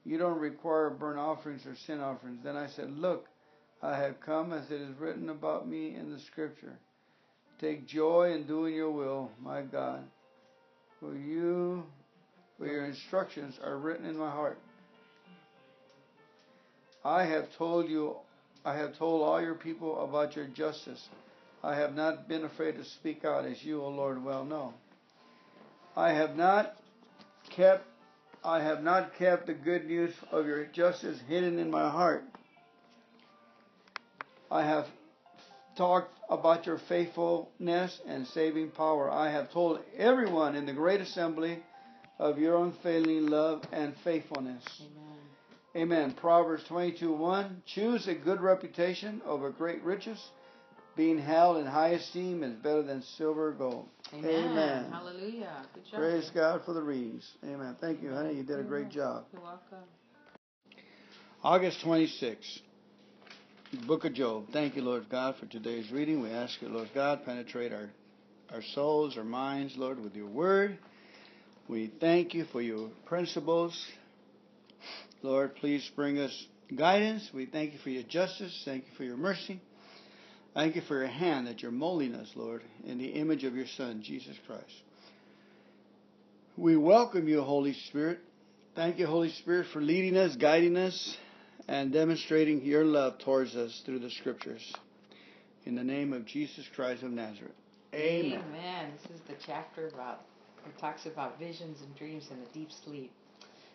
You 0.05 0.17
don't 0.17 0.39
require 0.39 0.89
burnt 0.89 1.19
offerings 1.19 1.65
or 1.65 1.75
sin 1.75 1.99
offerings. 1.99 2.39
Then 2.43 2.55
I 2.55 2.67
said, 2.67 2.89
Look, 2.91 3.27
I 3.81 3.97
have 3.97 4.19
come 4.21 4.53
as 4.53 4.71
it 4.71 4.81
is 4.81 4.97
written 4.97 5.29
about 5.29 5.67
me 5.67 5.95
in 5.95 6.11
the 6.11 6.19
scripture. 6.19 6.77
Take 7.59 7.87
joy 7.87 8.33
in 8.33 8.47
doing 8.47 8.73
your 8.73 8.91
will, 8.91 9.29
my 9.41 9.61
God. 9.61 10.03
For 10.99 11.15
you, 11.15 11.83
for 12.57 12.65
your 12.65 12.85
instructions 12.85 13.59
are 13.63 13.77
written 13.77 14.05
in 14.05 14.17
my 14.17 14.29
heart. 14.29 14.57
I 17.05 17.25
have 17.25 17.55
told 17.57 17.89
you, 17.89 18.15
I 18.63 18.75
have 18.77 18.97
told 18.97 19.21
all 19.21 19.41
your 19.41 19.55
people 19.55 20.03
about 20.03 20.35
your 20.35 20.45
justice. 20.45 21.09
I 21.63 21.75
have 21.75 21.95
not 21.95 22.27
been 22.27 22.43
afraid 22.43 22.75
to 22.75 22.83
speak 22.83 23.23
out, 23.23 23.45
as 23.45 23.63
you, 23.63 23.81
O 23.81 23.87
Lord, 23.87 24.23
well 24.23 24.43
know. 24.43 24.73
I 25.95 26.11
have 26.11 26.35
not 26.35 26.75
kept, 27.49 27.85
I 28.43 28.61
have 28.61 28.83
not 28.83 29.15
kept 29.15 29.47
the 29.47 29.53
good 29.53 29.85
news 29.85 30.13
of 30.29 30.45
your 30.45 30.65
justice 30.65 31.19
hidden 31.29 31.59
in 31.59 31.71
my 31.71 31.89
heart. 31.89 32.25
I 34.51 34.63
have 34.65 34.87
talked 35.77 36.11
about 36.29 36.65
your 36.65 36.79
faithfulness 36.89 38.01
and 38.05 38.27
saving 38.27 38.71
power. 38.71 39.09
I 39.09 39.31
have 39.31 39.51
told 39.51 39.79
everyone 39.97 40.55
in 40.55 40.65
the 40.65 40.73
great 40.73 40.99
assembly 40.99 41.63
of 42.19 42.37
your 42.37 42.61
unfailing 42.61 43.27
love 43.27 43.63
and 43.71 43.95
faithfulness. 44.03 44.63
Amen. 45.75 46.03
Amen. 46.03 46.11
Proverbs 46.13 46.63
22 46.65 47.13
1 47.13 47.63
Choose 47.65 48.07
a 48.07 48.13
good 48.13 48.41
reputation 48.41 49.21
over 49.25 49.49
great 49.49 49.81
riches. 49.81 50.19
Being 50.95 51.17
held 51.17 51.57
in 51.57 51.65
high 51.65 51.89
esteem 51.89 52.43
is 52.43 52.53
better 52.53 52.83
than 52.83 53.01
silver 53.17 53.47
or 53.47 53.51
gold. 53.53 53.87
Amen. 54.13 54.29
Amen. 54.29 54.91
Hallelujah. 54.91 55.65
Good 55.73 55.85
job. 55.89 55.99
Praise 55.99 56.31
God 56.33 56.61
for 56.65 56.73
the 56.73 56.83
readings. 56.83 57.27
Amen. 57.43 57.75
Thank 57.81 58.03
you, 58.03 58.11
honey. 58.11 58.35
You 58.35 58.43
did 58.43 58.59
a 58.59 58.63
great 58.63 58.89
job. 58.89 59.25
You're 59.33 59.41
welcome. 59.41 59.87
August 61.43 61.79
26th. 61.83 62.59
Book 63.87 64.05
of 64.05 64.13
Job. 64.13 64.45
Thank 64.53 64.75
you, 64.75 64.83
Lord 64.83 65.09
God, 65.09 65.35
for 65.39 65.47
today's 65.47 65.91
reading. 65.91 66.21
We 66.21 66.29
ask 66.29 66.61
you, 66.61 66.69
Lord 66.69 66.89
God, 66.93 67.25
penetrate 67.25 67.73
our, 67.73 67.89
our 68.53 68.61
souls, 68.61 69.17
our 69.17 69.23
minds, 69.23 69.73
Lord, 69.75 69.99
with 69.99 70.15
your 70.15 70.27
word. 70.27 70.77
We 71.67 71.91
thank 71.99 72.35
you 72.35 72.45
for 72.45 72.61
your 72.61 72.89
principles. 73.07 73.83
Lord, 75.23 75.55
please 75.55 75.89
bring 75.95 76.19
us 76.19 76.45
guidance. 76.75 77.27
We 77.33 77.47
thank 77.47 77.73
you 77.73 77.79
for 77.79 77.89
your 77.89 78.03
justice. 78.03 78.61
Thank 78.63 78.85
you 78.85 78.91
for 78.95 79.05
your 79.05 79.17
mercy. 79.17 79.59
Thank 80.53 80.75
you 80.75 80.81
for 80.81 80.99
your 80.99 81.07
hand 81.07 81.47
that 81.47 81.63
you're 81.63 81.71
molding 81.71 82.13
us, 82.13 82.29
Lord, 82.35 82.61
in 82.85 82.99
the 82.99 83.07
image 83.07 83.43
of 83.43 83.55
your 83.55 83.65
Son, 83.65 84.03
Jesus 84.03 84.35
Christ. 84.45 84.83
We 86.57 86.77
welcome 86.77 87.27
you, 87.27 87.41
Holy 87.41 87.73
Spirit. 87.73 88.19
Thank 88.75 88.99
you, 88.99 89.07
Holy 89.07 89.31
Spirit, 89.31 89.67
for 89.73 89.81
leading 89.81 90.15
us, 90.15 90.35
guiding 90.35 90.77
us, 90.77 91.17
and 91.67 91.91
demonstrating 91.91 92.63
your 92.63 92.85
love 92.85 93.17
towards 93.19 93.55
us 93.55 93.81
through 93.83 93.99
the 93.99 94.11
Scriptures. 94.11 94.73
In 95.65 95.73
the 95.73 95.83
name 95.83 96.13
of 96.13 96.25
Jesus 96.27 96.65
Christ 96.75 97.01
of 97.01 97.09
Nazareth. 97.09 97.53
Amen. 97.95 98.43
Amen. 98.49 98.91
This 99.01 99.17
is 99.17 99.21
the 99.27 99.35
chapter 99.47 99.87
about, 99.87 100.21
it 100.67 100.79
talks 100.79 101.07
about 101.07 101.39
visions 101.39 101.79
and 101.81 101.95
dreams 101.95 102.27
and 102.29 102.39
a 102.47 102.53
deep 102.53 102.69
sleep. 102.83 103.11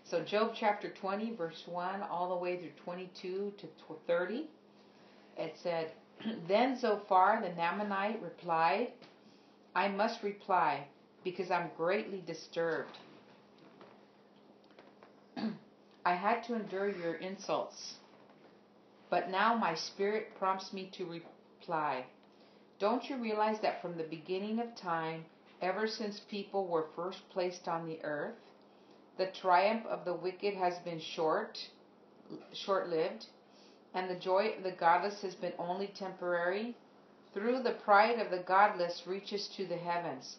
So, 0.04 0.22
Job 0.22 0.52
chapter 0.58 0.90
20, 0.90 1.34
verse 1.34 1.64
1, 1.66 2.02
all 2.02 2.28
the 2.28 2.36
way 2.36 2.58
through 2.58 2.70
22 2.84 3.52
to 3.58 3.66
30, 4.06 4.46
it 5.36 5.54
said, 5.62 5.92
then 6.48 6.78
Zophar 6.78 7.40
the 7.42 7.50
Naamathite 7.50 8.22
replied, 8.22 8.92
I 9.74 9.88
must 9.88 10.22
reply 10.22 10.86
because 11.24 11.50
I'm 11.50 11.70
greatly 11.76 12.22
disturbed. 12.26 12.98
I 16.04 16.14
had 16.14 16.42
to 16.44 16.54
endure 16.54 16.88
your 16.88 17.14
insults, 17.14 17.94
but 19.10 19.30
now 19.30 19.54
my 19.54 19.74
spirit 19.74 20.34
prompts 20.38 20.72
me 20.72 20.90
to 20.94 21.04
reply. 21.04 22.04
Don't 22.78 23.08
you 23.10 23.16
realize 23.16 23.60
that 23.60 23.82
from 23.82 23.96
the 23.96 24.04
beginning 24.04 24.60
of 24.60 24.74
time, 24.76 25.24
ever 25.60 25.86
since 25.86 26.20
people 26.20 26.66
were 26.66 26.86
first 26.94 27.28
placed 27.30 27.68
on 27.68 27.86
the 27.86 28.02
earth, 28.04 28.36
the 29.16 29.26
triumph 29.26 29.84
of 29.86 30.04
the 30.04 30.14
wicked 30.14 30.54
has 30.54 30.78
been 30.78 31.00
short, 31.00 31.58
short-lived, 32.52 33.26
and 33.98 34.08
the 34.08 34.14
joy 34.14 34.54
of 34.56 34.62
the 34.62 34.70
godless 34.70 35.22
has 35.22 35.34
been 35.34 35.52
only 35.58 35.88
temporary? 35.88 36.76
Through 37.34 37.64
the 37.64 37.72
pride 37.72 38.20
of 38.20 38.30
the 38.30 38.38
godless 38.38 39.02
reaches 39.08 39.48
to 39.56 39.66
the 39.66 39.76
heavens, 39.76 40.36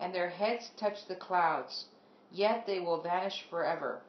and 0.00 0.14
their 0.14 0.30
heads 0.30 0.70
touch 0.78 1.06
the 1.06 1.14
clouds, 1.14 1.88
yet 2.30 2.64
they 2.66 2.80
will 2.80 3.02
vanish 3.02 3.44
forever. 3.50 4.00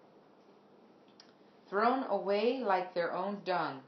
Thrown 1.70 2.04
away 2.04 2.64
like 2.64 2.94
their 2.94 3.14
own 3.14 3.42
dung, 3.44 3.84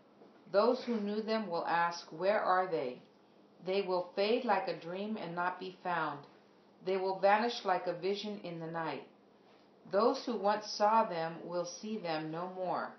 those 0.52 0.84
who 0.84 1.00
knew 1.00 1.22
them 1.22 1.48
will 1.48 1.66
ask, 1.66 2.08
Where 2.10 2.42
are 2.42 2.68
they? 2.68 3.02
They 3.66 3.84
will 3.84 4.10
fade 4.18 4.44
like 4.44 4.68
a 4.68 4.78
dream 4.78 5.16
and 5.16 5.34
not 5.34 5.62
be 5.62 5.78
found. 5.82 6.20
They 6.86 6.98
will 6.98 7.20
vanish 7.20 7.64
like 7.64 7.88
a 7.88 7.94
vision 7.94 8.42
in 8.44 8.60
the 8.60 8.68
night. 8.68 9.08
Those 9.92 10.26
who 10.26 10.36
once 10.36 10.68
saw 10.68 11.06
them 11.06 11.38
will 11.46 11.66
see 11.66 11.98
them 11.98 12.32
no 12.32 12.50
more. 12.54 12.92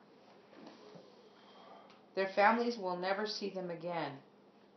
Their 2.16 2.29
families 2.29 2.79
will 2.79 2.96
never 2.96 3.26
see 3.26 3.50
them 3.50 3.70
again. 3.70 4.12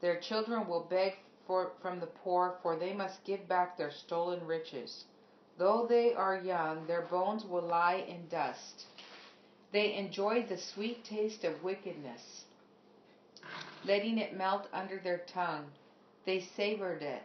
Their 0.01 0.19
children 0.19 0.67
will 0.67 0.81
beg 0.81 1.13
for, 1.47 1.71
from 1.81 2.01
the 2.01 2.07
poor, 2.07 2.59
for 2.61 2.75
they 2.75 2.93
must 2.93 3.23
give 3.23 3.47
back 3.47 3.77
their 3.77 3.91
stolen 3.91 4.45
riches. 4.45 5.05
Though 5.57 5.87
they 5.87 6.13
are 6.13 6.37
young, 6.37 6.85
their 6.85 7.03
bones 7.03 7.45
will 7.45 7.61
lie 7.61 8.05
in 8.07 8.27
dust. 8.27 8.85
They 9.71 9.93
enjoyed 9.93 10.49
the 10.49 10.57
sweet 10.57 11.05
taste 11.05 11.45
of 11.45 11.63
wickedness, 11.63 12.43
letting 13.85 14.17
it 14.17 14.35
melt 14.35 14.67
under 14.73 14.99
their 14.99 15.19
tongue. 15.19 15.71
They 16.25 16.41
savored 16.41 17.01
it, 17.01 17.23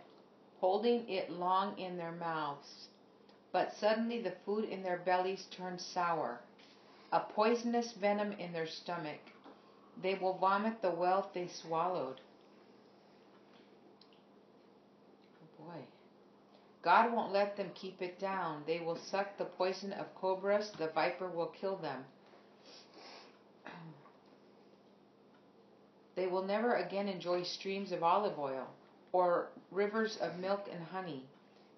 holding 0.60 1.08
it 1.08 1.28
long 1.28 1.76
in 1.76 1.96
their 1.96 2.12
mouths. 2.12 2.86
But 3.50 3.72
suddenly 3.72 4.22
the 4.22 4.36
food 4.44 4.66
in 4.66 4.84
their 4.84 4.98
bellies 4.98 5.46
turned 5.50 5.80
sour, 5.80 6.38
a 7.10 7.18
poisonous 7.18 7.92
venom 7.92 8.30
in 8.32 8.52
their 8.52 8.68
stomach. 8.68 9.33
They 10.02 10.14
will 10.14 10.34
vomit 10.34 10.82
the 10.82 10.90
wealth 10.90 11.28
they 11.32 11.48
swallowed. 11.48 12.20
Oh 15.42 15.64
boy. 15.64 15.80
God 16.82 17.12
won't 17.12 17.32
let 17.32 17.56
them 17.56 17.70
keep 17.74 18.02
it 18.02 18.18
down. 18.18 18.62
They 18.66 18.80
will 18.80 18.96
suck 18.96 19.38
the 19.38 19.44
poison 19.44 19.92
of 19.92 20.14
cobras. 20.14 20.70
The 20.72 20.88
viper 20.88 21.28
will 21.28 21.46
kill 21.46 21.76
them. 21.76 22.04
They 26.16 26.28
will 26.28 26.44
never 26.44 26.74
again 26.76 27.08
enjoy 27.08 27.42
streams 27.42 27.90
of 27.90 28.04
olive 28.04 28.38
oil 28.38 28.68
or 29.12 29.48
rivers 29.72 30.16
of 30.18 30.38
milk 30.38 30.68
and 30.70 30.84
honey. 30.84 31.24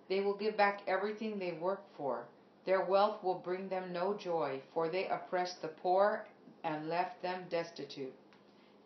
They 0.09 0.21
will 0.21 0.35
give 0.35 0.57
back 0.57 0.83
everything 0.87 1.39
they 1.39 1.53
worked 1.53 1.97
for. 1.97 2.27
Their 2.65 2.85
wealth 2.85 3.23
will 3.23 3.39
bring 3.39 3.69
them 3.69 3.93
no 3.93 4.15
joy, 4.15 4.61
for 4.75 4.89
they 4.89 5.07
oppress 5.07 5.55
the 5.55 5.69
poor 5.69 6.27
and 6.67 6.89
left 6.89 7.23
them 7.23 7.45
destitute. 7.49 8.13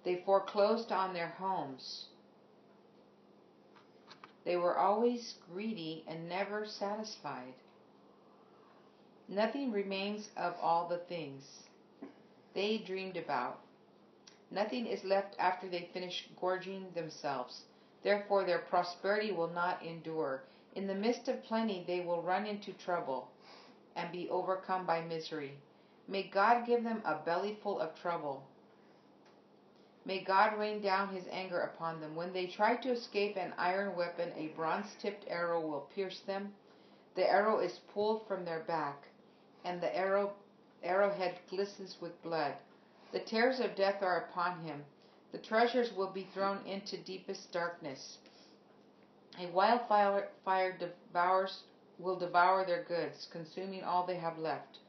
They 0.04 0.22
foreclosed 0.26 0.92
on 0.92 1.14
their 1.14 1.30
homes. 1.38 2.08
They 4.44 4.56
were 4.56 4.76
always 4.76 5.36
greedy 5.50 6.04
and 6.06 6.28
never 6.28 6.66
satisfied. 6.66 7.54
Nothing 9.28 9.72
remains 9.72 10.28
of 10.36 10.54
all 10.60 10.88
the 10.88 10.98
things 10.98 11.42
they 12.54 12.78
dreamed 12.78 13.16
about. 13.16 13.60
Nothing 14.50 14.86
is 14.86 15.04
left 15.04 15.36
after 15.38 15.68
they 15.68 15.88
finish 15.92 16.28
gorging 16.38 16.90
themselves. 16.94 17.62
Therefore, 18.02 18.44
their 18.44 18.58
prosperity 18.58 19.32
will 19.32 19.50
not 19.50 19.82
endure. 19.82 20.42
In 20.74 20.86
the 20.86 20.94
midst 20.94 21.28
of 21.28 21.44
plenty, 21.44 21.84
they 21.86 22.00
will 22.00 22.22
run 22.22 22.46
into 22.46 22.72
trouble 22.72 23.28
and 23.96 24.10
be 24.12 24.28
overcome 24.28 24.84
by 24.84 25.00
misery. 25.00 25.54
May 26.10 26.24
God 26.24 26.66
give 26.66 26.82
them 26.82 27.02
a 27.04 27.14
bellyful 27.14 27.78
of 27.78 27.94
trouble. 27.94 28.42
May 30.04 30.24
God 30.24 30.58
rain 30.58 30.82
down 30.82 31.14
his 31.14 31.28
anger 31.30 31.60
upon 31.60 32.00
them. 32.00 32.16
When 32.16 32.32
they 32.32 32.48
try 32.48 32.74
to 32.74 32.90
escape 32.90 33.36
an 33.36 33.54
iron 33.56 33.94
weapon, 33.94 34.32
a 34.36 34.48
bronze 34.48 34.96
tipped 35.00 35.24
arrow 35.28 35.60
will 35.60 35.88
pierce 35.94 36.18
them. 36.18 36.52
The 37.14 37.30
arrow 37.30 37.60
is 37.60 37.78
pulled 37.94 38.26
from 38.26 38.44
their 38.44 38.64
back, 38.64 39.06
and 39.64 39.80
the 39.80 39.96
arrow 39.96 40.32
arrowhead 40.82 41.38
glistens 41.48 41.96
with 42.00 42.20
blood. 42.24 42.54
The 43.12 43.20
terrors 43.20 43.60
of 43.60 43.76
death 43.76 44.02
are 44.02 44.24
upon 44.24 44.64
him. 44.64 44.84
The 45.30 45.38
treasures 45.38 45.92
will 45.92 46.10
be 46.10 46.24
thrown 46.34 46.66
into 46.66 46.96
deepest 46.96 47.52
darkness. 47.52 48.18
A 49.38 49.46
wildfire 49.52 50.28
fire 50.44 50.76
devours 50.76 51.62
will 52.00 52.18
devour 52.18 52.66
their 52.66 52.82
goods, 52.82 53.28
consuming 53.30 53.84
all 53.84 54.04
they 54.04 54.16
have 54.16 54.38
left. 54.38 54.80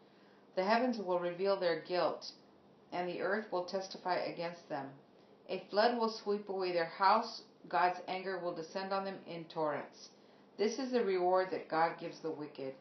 The 0.56 0.64
heavens 0.64 0.98
will 0.98 1.20
reveal 1.20 1.56
their 1.56 1.80
guilt, 1.80 2.32
and 2.92 3.08
the 3.08 3.22
earth 3.22 3.52
will 3.52 3.66
testify 3.66 4.16
against 4.16 4.68
them. 4.68 4.90
A 5.48 5.60
flood 5.70 5.98
will 5.98 6.10
sweep 6.10 6.50
away 6.50 6.72
their 6.72 6.86
house, 6.86 7.44
God's 7.70 8.00
anger 8.08 8.38
will 8.38 8.54
descend 8.54 8.92
on 8.92 9.06
them 9.06 9.20
in 9.28 9.46
torrents. 9.46 10.10
This 10.58 10.78
is 10.78 10.92
the 10.92 11.04
reward 11.04 11.52
that 11.52 11.70
God 11.70 11.98
gives 12.00 12.20
the 12.20 12.32
wicked. 12.32 12.76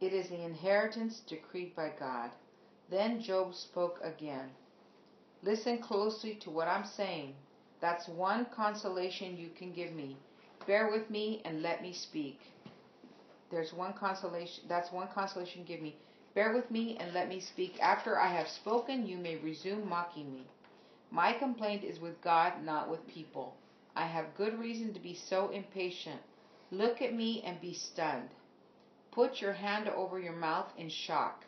It 0.00 0.12
is 0.12 0.28
the 0.28 0.42
inheritance 0.42 1.20
decreed 1.20 1.74
by 1.74 1.90
God. 1.98 2.30
Then 2.90 3.20
Job 3.20 3.54
spoke 3.54 4.00
again. 4.02 4.50
Listen 5.42 5.78
closely 5.78 6.34
to 6.36 6.50
what 6.50 6.68
I'm 6.68 6.84
saying. 6.84 7.34
That's 7.80 8.08
one 8.08 8.46
consolation 8.46 9.36
you 9.36 9.50
can 9.50 9.72
give 9.72 9.92
me. 9.92 10.16
Bear 10.66 10.90
with 10.90 11.08
me 11.10 11.42
and 11.44 11.62
let 11.62 11.80
me 11.80 11.92
speak. 11.92 12.40
There's 13.50 13.72
one 13.72 13.92
consolation. 13.94 14.64
That's 14.68 14.92
one 14.92 15.08
consolation 15.08 15.64
give 15.64 15.80
me. 15.80 15.96
Bear 16.38 16.52
with 16.52 16.70
me 16.70 16.96
and 17.00 17.12
let 17.12 17.28
me 17.28 17.40
speak. 17.40 17.80
After 17.80 18.16
I 18.16 18.28
have 18.28 18.46
spoken, 18.46 19.08
you 19.08 19.16
may 19.16 19.34
resume 19.34 19.88
mocking 19.88 20.32
me. 20.32 20.46
My 21.10 21.32
complaint 21.32 21.82
is 21.82 21.98
with 21.98 22.22
God, 22.22 22.64
not 22.64 22.88
with 22.88 23.08
people. 23.08 23.56
I 23.96 24.06
have 24.06 24.36
good 24.36 24.56
reason 24.56 24.94
to 24.94 25.00
be 25.00 25.14
so 25.16 25.48
impatient. 25.48 26.20
Look 26.70 27.02
at 27.02 27.12
me 27.12 27.42
and 27.44 27.60
be 27.60 27.74
stunned. 27.74 28.28
Put 29.10 29.40
your 29.40 29.52
hand 29.52 29.88
over 29.88 30.20
your 30.20 30.36
mouth 30.36 30.68
in 30.78 30.88
shock. 30.90 31.44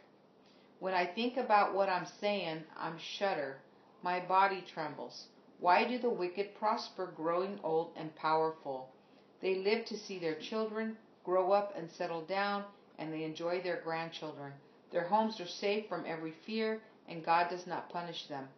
When 0.80 0.92
I 0.92 1.06
think 1.06 1.36
about 1.36 1.72
what 1.72 1.88
I'm 1.88 2.06
saying, 2.20 2.64
I'm 2.76 2.98
shudder. 2.98 3.58
My 4.02 4.18
body 4.18 4.64
trembles. 4.74 5.28
Why 5.60 5.86
do 5.86 6.00
the 6.00 6.10
wicked 6.10 6.56
prosper, 6.56 7.12
growing 7.14 7.60
old 7.62 7.92
and 7.94 8.12
powerful? 8.16 8.88
They 9.40 9.54
live 9.54 9.84
to 9.84 9.96
see 9.96 10.18
their 10.18 10.34
children 10.34 10.96
grow 11.22 11.52
up 11.52 11.74
and 11.76 11.88
settle 11.88 12.22
down, 12.22 12.64
and 12.98 13.12
they 13.12 13.22
enjoy 13.22 13.60
their 13.62 13.80
grandchildren. 13.82 14.52
Their 14.90 15.04
homes 15.04 15.40
are 15.40 15.46
safe 15.46 15.88
from 15.88 16.04
every 16.06 16.32
fear, 16.32 16.82
and 17.08 17.24
God 17.24 17.48
does 17.48 17.66
not 17.66 17.90
punish 17.90 18.26
them. 18.26 18.48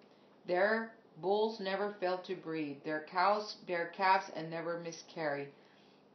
Their 0.47 0.93
bulls 1.19 1.61
never 1.61 1.93
fail 2.01 2.19
to 2.19 2.35
breed. 2.35 2.83
Their 2.85 3.05
cows 3.05 3.57
bear 3.67 3.93
calves 3.95 4.31
and 4.35 4.51
never 4.51 4.79
miscarry. 4.81 5.49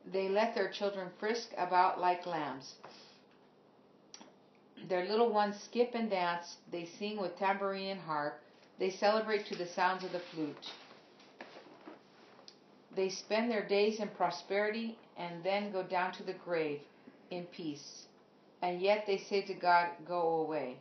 They 0.06 0.30
let 0.30 0.56
their 0.56 0.69
children 0.69 1.10
frisk 1.19 1.51
about 1.58 1.99
like 1.99 2.25
lambs. 2.25 2.75
Their 4.88 5.06
little 5.06 5.30
ones 5.30 5.60
skip 5.60 5.95
and 5.95 6.10
dance. 6.10 6.58
They 6.71 6.86
sing 6.86 7.17
with 7.17 7.38
tambourine 7.38 7.91
and 7.91 8.01
harp. 8.01 8.41
They 8.80 8.89
celebrate 8.89 9.45
to 9.47 9.56
the 9.56 9.67
sounds 9.67 10.03
of 10.03 10.12
the 10.12 10.19
flute. 10.19 10.71
They 12.95 13.10
spend 13.10 13.51
their 13.51 13.67
days 13.67 13.99
in 13.99 14.08
prosperity 14.10 14.97
and 15.17 15.43
then 15.43 15.71
go 15.71 15.84
down 15.84 16.13
to 16.13 16.23
the 16.23 16.34
grave 16.34 16.82
in 17.30 17.45
peace. 17.45 18.06
And 18.61 18.81
yet 18.81 19.05
they 19.05 19.17
say 19.17 19.41
to 19.43 19.53
God, 19.53 19.89
Go 20.05 20.39
away. 20.39 20.77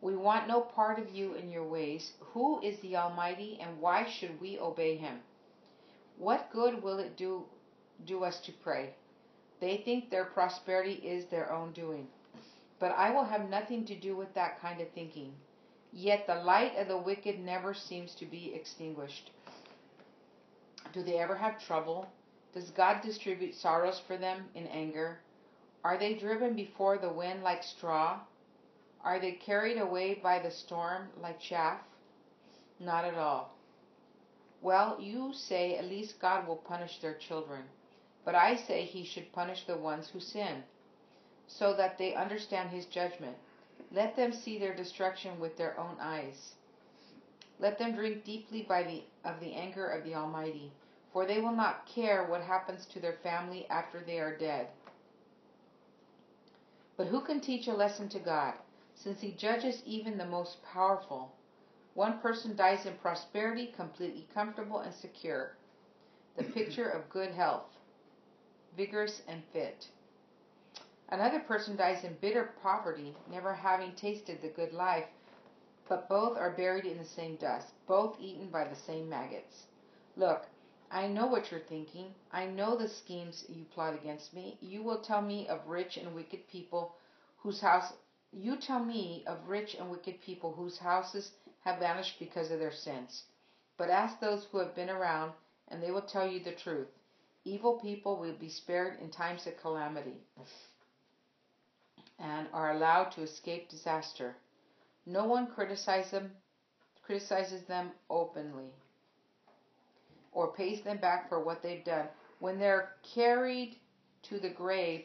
We 0.00 0.16
want 0.16 0.48
no 0.48 0.62
part 0.62 0.98
of 0.98 1.10
you 1.10 1.34
in 1.34 1.50
your 1.50 1.64
ways. 1.64 2.12
Who 2.32 2.60
is 2.62 2.78
the 2.80 2.96
Almighty, 2.96 3.58
and 3.60 3.80
why 3.80 4.08
should 4.08 4.40
we 4.40 4.58
obey 4.58 4.96
him? 4.96 5.20
What 6.16 6.50
good 6.52 6.82
will 6.82 6.98
it 6.98 7.16
do, 7.16 7.44
do 8.06 8.24
us 8.24 8.40
to 8.40 8.52
pray? 8.52 8.94
They 9.60 9.76
think 9.76 10.08
their 10.08 10.24
prosperity 10.24 10.94
is 10.94 11.26
their 11.26 11.52
own 11.52 11.72
doing. 11.72 12.08
But 12.78 12.92
I 12.92 13.10
will 13.10 13.24
have 13.24 13.50
nothing 13.50 13.84
to 13.86 13.94
do 13.94 14.16
with 14.16 14.32
that 14.34 14.58
kind 14.60 14.80
of 14.80 14.90
thinking. 14.90 15.34
Yet 15.92 16.26
the 16.26 16.36
light 16.36 16.76
of 16.76 16.88
the 16.88 16.96
wicked 16.96 17.38
never 17.38 17.74
seems 17.74 18.14
to 18.14 18.24
be 18.24 18.54
extinguished. 18.54 19.30
Do 20.94 21.02
they 21.02 21.18
ever 21.18 21.36
have 21.36 21.62
trouble? 21.62 22.08
Does 22.54 22.70
God 22.70 23.02
distribute 23.02 23.54
sorrows 23.54 24.00
for 24.06 24.16
them 24.16 24.48
in 24.54 24.66
anger? 24.68 25.20
Are 25.82 25.96
they 25.98 26.14
driven 26.14 26.54
before 26.54 26.98
the 26.98 27.12
wind 27.12 27.42
like 27.42 27.62
straw? 27.62 28.20
Are 29.02 29.18
they 29.18 29.32
carried 29.32 29.78
away 29.78 30.14
by 30.14 30.38
the 30.38 30.50
storm 30.50 31.08
like 31.20 31.40
chaff? 31.40 31.80
Not 32.78 33.04
at 33.04 33.14
all. 33.14 33.54
Well, 34.62 35.00
you 35.00 35.32
say 35.32 35.76
at 35.76 35.86
least 35.86 36.20
God 36.20 36.46
will 36.46 36.56
punish 36.56 36.98
their 36.98 37.14
children. 37.14 37.64
But 38.24 38.34
I 38.34 38.56
say 38.56 38.84
he 38.84 39.04
should 39.04 39.32
punish 39.32 39.64
the 39.64 39.78
ones 39.78 40.10
who 40.10 40.20
sin, 40.20 40.62
so 41.46 41.72
that 41.74 41.96
they 41.96 42.14
understand 42.14 42.68
his 42.70 42.84
judgment. 42.84 43.36
Let 43.90 44.14
them 44.16 44.32
see 44.32 44.58
their 44.58 44.74
destruction 44.74 45.40
with 45.40 45.56
their 45.56 45.78
own 45.80 45.96
eyes. 45.98 46.54
Let 47.58 47.78
them 47.78 47.94
drink 47.94 48.24
deeply 48.24 48.62
by 48.62 48.82
the, 48.82 49.02
of 49.24 49.40
the 49.40 49.54
anger 49.54 49.86
of 49.86 50.04
the 50.04 50.14
Almighty, 50.14 50.70
for 51.12 51.26
they 51.26 51.40
will 51.40 51.56
not 51.56 51.86
care 51.86 52.26
what 52.26 52.42
happens 52.42 52.86
to 52.86 53.00
their 53.00 53.16
family 53.22 53.66
after 53.70 54.00
they 54.00 54.18
are 54.18 54.36
dead. 54.36 54.68
But 57.00 57.08
who 57.08 57.22
can 57.22 57.40
teach 57.40 57.66
a 57.66 57.72
lesson 57.72 58.10
to 58.10 58.18
God? 58.18 58.52
since 58.94 59.22
he 59.22 59.32
judges 59.32 59.82
even 59.86 60.18
the 60.18 60.26
most 60.26 60.62
powerful. 60.62 61.32
One 61.94 62.18
person 62.18 62.54
dies 62.54 62.84
in 62.84 62.92
prosperity, 62.98 63.68
completely 63.68 64.28
comfortable 64.34 64.80
and 64.80 64.92
secure. 64.92 65.56
The 66.36 66.44
picture 66.56 66.90
of 66.90 67.08
good 67.08 67.30
health, 67.30 67.78
vigorous 68.76 69.22
and 69.26 69.42
fit. 69.50 69.88
Another 71.08 71.40
person 71.40 71.74
dies 71.74 72.04
in 72.04 72.18
bitter 72.20 72.52
poverty, 72.62 73.16
never 73.30 73.54
having 73.54 73.92
tasted 73.92 74.42
the 74.42 74.48
good 74.48 74.74
life, 74.74 75.08
but 75.88 76.06
both 76.06 76.36
are 76.36 76.50
buried 76.50 76.84
in 76.84 76.98
the 76.98 77.04
same 77.06 77.36
dust, 77.36 77.68
both 77.86 78.20
eaten 78.20 78.50
by 78.50 78.64
the 78.64 78.76
same 78.76 79.08
maggots. 79.08 79.68
Look, 80.18 80.44
I 80.92 81.06
know 81.06 81.26
what 81.26 81.50
you're 81.50 81.60
thinking. 81.60 82.14
I 82.32 82.46
know 82.46 82.76
the 82.76 82.88
schemes 82.88 83.44
you 83.48 83.64
plot 83.64 83.94
against 83.94 84.34
me. 84.34 84.58
You 84.60 84.82
will 84.82 85.00
tell 85.00 85.22
me 85.22 85.46
of 85.46 85.68
rich 85.68 85.96
and 85.96 86.14
wicked 86.14 86.48
people 86.48 86.96
whose 87.38 87.60
house 87.60 87.92
you 88.32 88.56
tell 88.56 88.84
me 88.84 89.24
of 89.26 89.48
rich 89.48 89.74
and 89.74 89.88
wicked 89.90 90.20
people 90.20 90.52
whose 90.52 90.78
houses 90.78 91.32
have 91.60 91.78
vanished 91.78 92.18
because 92.18 92.50
of 92.50 92.58
their 92.58 92.72
sins. 92.72 93.24
But 93.76 93.90
ask 93.90 94.18
those 94.18 94.44
who 94.44 94.58
have 94.58 94.74
been 94.74 94.90
around, 94.90 95.32
and 95.68 95.82
they 95.82 95.90
will 95.90 96.02
tell 96.02 96.26
you 96.26 96.40
the 96.40 96.52
truth. 96.52 96.88
Evil 97.44 97.78
people 97.80 98.16
will 98.16 98.34
be 98.34 98.48
spared 98.48 99.00
in 99.00 99.10
times 99.10 99.46
of 99.46 99.56
calamity 99.56 100.20
and 102.18 102.48
are 102.52 102.72
allowed 102.72 103.10
to 103.12 103.22
escape 103.22 103.68
disaster. 103.68 104.36
No 105.06 105.24
one 105.24 105.46
criticizes 105.46 106.10
them, 106.10 106.32
criticizes 107.02 107.62
them 107.64 107.92
openly 108.08 108.72
or 110.32 110.52
pays 110.52 110.82
them 110.82 110.98
back 110.98 111.28
for 111.28 111.40
what 111.40 111.62
they've 111.62 111.84
done. 111.84 112.08
When 112.38 112.58
they're 112.58 112.92
carried 113.14 113.76
to 114.22 114.38
the 114.38 114.50
grave, 114.50 115.04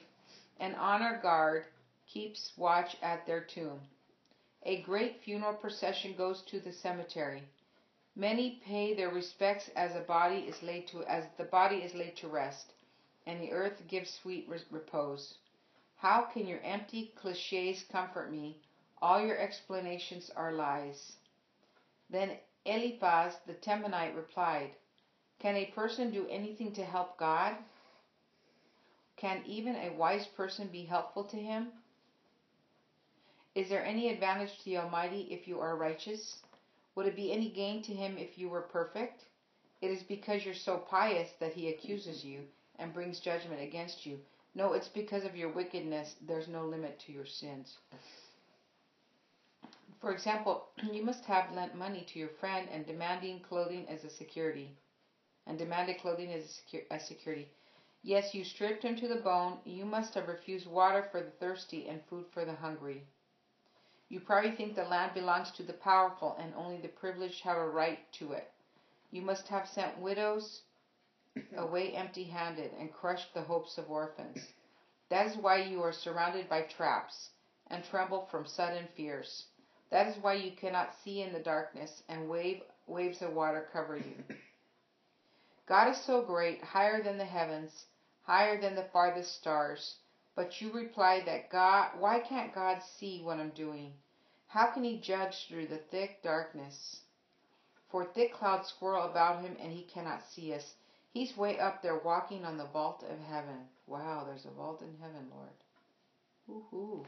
an 0.59 0.75
honor 0.75 1.19
guard 1.21 1.65
keeps 2.07 2.53
watch 2.57 2.95
at 3.01 3.25
their 3.25 3.41
tomb. 3.41 3.81
A 4.63 4.81
great 4.81 5.21
funeral 5.21 5.53
procession 5.53 6.15
goes 6.15 6.41
to 6.43 6.59
the 6.59 6.71
cemetery. 6.71 7.43
Many 8.15 8.61
pay 8.65 8.93
their 8.93 9.09
respects 9.09 9.69
as 9.75 9.95
a 9.95 9.99
body 9.99 10.37
is 10.47 10.63
laid 10.63 10.87
to 10.87 11.03
as 11.03 11.25
the 11.37 11.43
body 11.43 11.77
is 11.77 11.93
laid 11.93 12.15
to 12.17 12.27
rest, 12.27 12.71
and 13.25 13.41
the 13.41 13.51
earth 13.51 13.81
gives 13.87 14.09
sweet 14.09 14.47
repose. 14.71 15.35
How 15.97 16.21
can 16.21 16.47
your 16.47 16.61
empty 16.63 17.11
cliches 17.15 17.83
comfort 17.91 18.31
me? 18.31 18.61
All 19.01 19.19
your 19.19 19.37
explanations 19.37 20.29
are 20.35 20.53
lies. 20.53 21.17
Then 22.09 22.37
Eliphaz 22.65 23.37
the 23.45 23.53
Temanite 23.53 24.15
replied, 24.15 24.71
Can 25.39 25.55
a 25.55 25.65
person 25.65 26.11
do 26.11 26.27
anything 26.29 26.73
to 26.73 26.85
help 26.85 27.17
God? 27.17 27.55
Can 29.17 29.43
even 29.45 29.75
a 29.75 29.93
wise 29.93 30.27
person 30.27 30.67
be 30.67 30.85
helpful 30.85 31.23
to 31.25 31.37
him? 31.37 31.71
Is 33.53 33.69
there 33.69 33.85
any 33.85 34.09
advantage 34.09 34.57
to 34.57 34.65
the 34.65 34.77
Almighty 34.77 35.27
if 35.31 35.47
you 35.47 35.59
are 35.61 35.77
righteous? 35.77 36.39
Would 36.95 37.07
it 37.07 37.15
be 37.15 37.31
any 37.31 37.49
gain 37.49 37.81
to 37.83 37.93
him 37.93 38.17
if 38.17 38.37
you 38.37 38.49
were 38.49 38.61
perfect? 38.61 39.23
It 39.81 39.91
is 39.91 40.03
because 40.03 40.43
you're 40.43 40.53
so 40.53 40.77
pious 40.77 41.31
that 41.39 41.53
he 41.53 41.69
accuses 41.69 42.23
you 42.23 42.47
and 42.79 42.93
brings 42.93 43.19
judgment 43.19 43.61
against 43.61 44.05
you. 44.05 44.19
No, 44.55 44.73
it's 44.73 44.87
because 44.87 45.25
of 45.25 45.35
your 45.35 45.51
wickedness. 45.51 46.15
There's 46.21 46.47
no 46.47 46.65
limit 46.65 46.99
to 47.05 47.11
your 47.11 47.25
sins. 47.25 47.77
For 49.99 50.11
example, 50.11 50.67
you 50.91 51.03
must 51.03 51.25
have 51.25 51.51
lent 51.53 51.75
money 51.75 52.05
to 52.11 52.19
your 52.19 52.29
friend 52.39 52.67
and 52.71 52.85
demanding 52.85 53.41
clothing 53.41 53.87
as 53.89 54.03
a 54.03 54.09
security. 54.09 54.71
And 55.47 55.57
demanded 55.57 55.99
clothing 55.99 56.33
as 56.33 56.61
a 56.91 56.99
security. 56.99 57.49
Yes, 58.01 58.33
you 58.33 58.43
stripped 58.43 58.83
him 58.83 58.95
to 58.97 59.07
the 59.07 59.15
bone. 59.15 59.59
You 59.65 59.85
must 59.85 60.13
have 60.13 60.27
refused 60.27 60.67
water 60.67 61.07
for 61.11 61.21
the 61.21 61.31
thirsty 61.31 61.87
and 61.87 62.03
food 62.05 62.25
for 62.31 62.45
the 62.45 62.55
hungry. 62.55 63.03
You 64.09 64.19
probably 64.19 64.51
think 64.51 64.75
the 64.75 64.83
land 64.83 65.13
belongs 65.13 65.51
to 65.51 65.63
the 65.63 65.73
powerful 65.73 66.35
and 66.39 66.53
only 66.55 66.77
the 66.77 66.87
privileged 66.87 67.41
have 67.41 67.57
a 67.57 67.67
right 67.67 67.99
to 68.13 68.33
it. 68.33 68.51
You 69.11 69.21
must 69.21 69.47
have 69.47 69.67
sent 69.67 69.97
widows 69.97 70.61
away 71.57 71.93
empty 71.93 72.25
handed 72.25 72.71
and 72.73 72.93
crushed 72.93 73.33
the 73.33 73.41
hopes 73.41 73.77
of 73.77 73.89
orphans. 73.89 74.53
That 75.09 75.27
is 75.27 75.37
why 75.37 75.57
you 75.57 75.81
are 75.81 75.91
surrounded 75.91 76.47
by 76.49 76.63
traps 76.63 77.29
and 77.67 77.83
tremble 77.83 78.27
from 78.29 78.45
sudden 78.45 78.87
fears. 78.95 79.47
That 79.89 80.07
is 80.07 80.17
why 80.17 80.33
you 80.33 80.51
cannot 80.51 80.95
see 81.03 81.21
in 81.21 81.33
the 81.33 81.39
darkness, 81.39 82.03
and 82.09 82.29
wave, 82.29 82.61
waves 82.87 83.21
of 83.21 83.33
water 83.33 83.69
cover 83.71 83.97
you. 83.97 84.23
God 85.67 85.89
is 85.89 86.05
so 86.05 86.21
great, 86.21 86.63
higher 86.63 87.01
than 87.01 87.17
the 87.17 87.25
heavens, 87.25 87.85
higher 88.23 88.59
than 88.59 88.75
the 88.75 88.89
farthest 88.93 89.35
stars. 89.35 89.95
But 90.35 90.61
you 90.61 90.71
reply 90.71 91.21
that 91.25 91.49
God, 91.49 91.99
why 91.99 92.19
can't 92.19 92.53
God 92.53 92.81
see 92.83 93.21
what 93.23 93.39
I'm 93.39 93.51
doing? 93.51 93.93
How 94.47 94.71
can 94.71 94.83
he 94.83 94.99
judge 94.99 95.47
through 95.47 95.67
the 95.67 95.77
thick 95.77 96.21
darkness? 96.21 97.01
For 97.89 98.05
thick 98.05 98.33
clouds 98.33 98.73
swirl 98.77 99.03
about 99.03 99.41
him 99.41 99.55
and 99.59 99.71
he 99.71 99.83
cannot 99.83 100.23
see 100.31 100.53
us. 100.53 100.75
He's 101.11 101.37
way 101.37 101.59
up 101.59 101.81
there 101.81 101.99
walking 101.99 102.43
on 102.43 102.57
the 102.57 102.67
vault 102.67 103.03
of 103.03 103.19
heaven. 103.19 103.67
Wow, 103.87 104.25
there's 104.25 104.45
a 104.45 104.51
vault 104.51 104.81
in 104.81 104.97
heaven, 104.99 105.31
Lord. 105.31 105.53
Woohoo. 106.47 107.05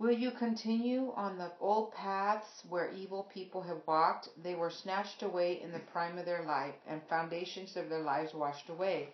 Will 0.00 0.12
you 0.12 0.30
continue 0.30 1.12
on 1.14 1.36
the 1.36 1.52
old 1.60 1.92
paths 1.92 2.64
where 2.70 2.90
evil 2.90 3.24
people 3.24 3.60
have 3.60 3.86
walked? 3.86 4.30
They 4.42 4.54
were 4.54 4.70
snatched 4.70 5.22
away 5.22 5.60
in 5.60 5.72
the 5.72 5.78
prime 5.78 6.16
of 6.16 6.24
their 6.24 6.42
life, 6.42 6.74
and 6.86 7.02
foundations 7.02 7.76
of 7.76 7.90
their 7.90 8.00
lives 8.00 8.32
washed 8.32 8.70
away. 8.70 9.10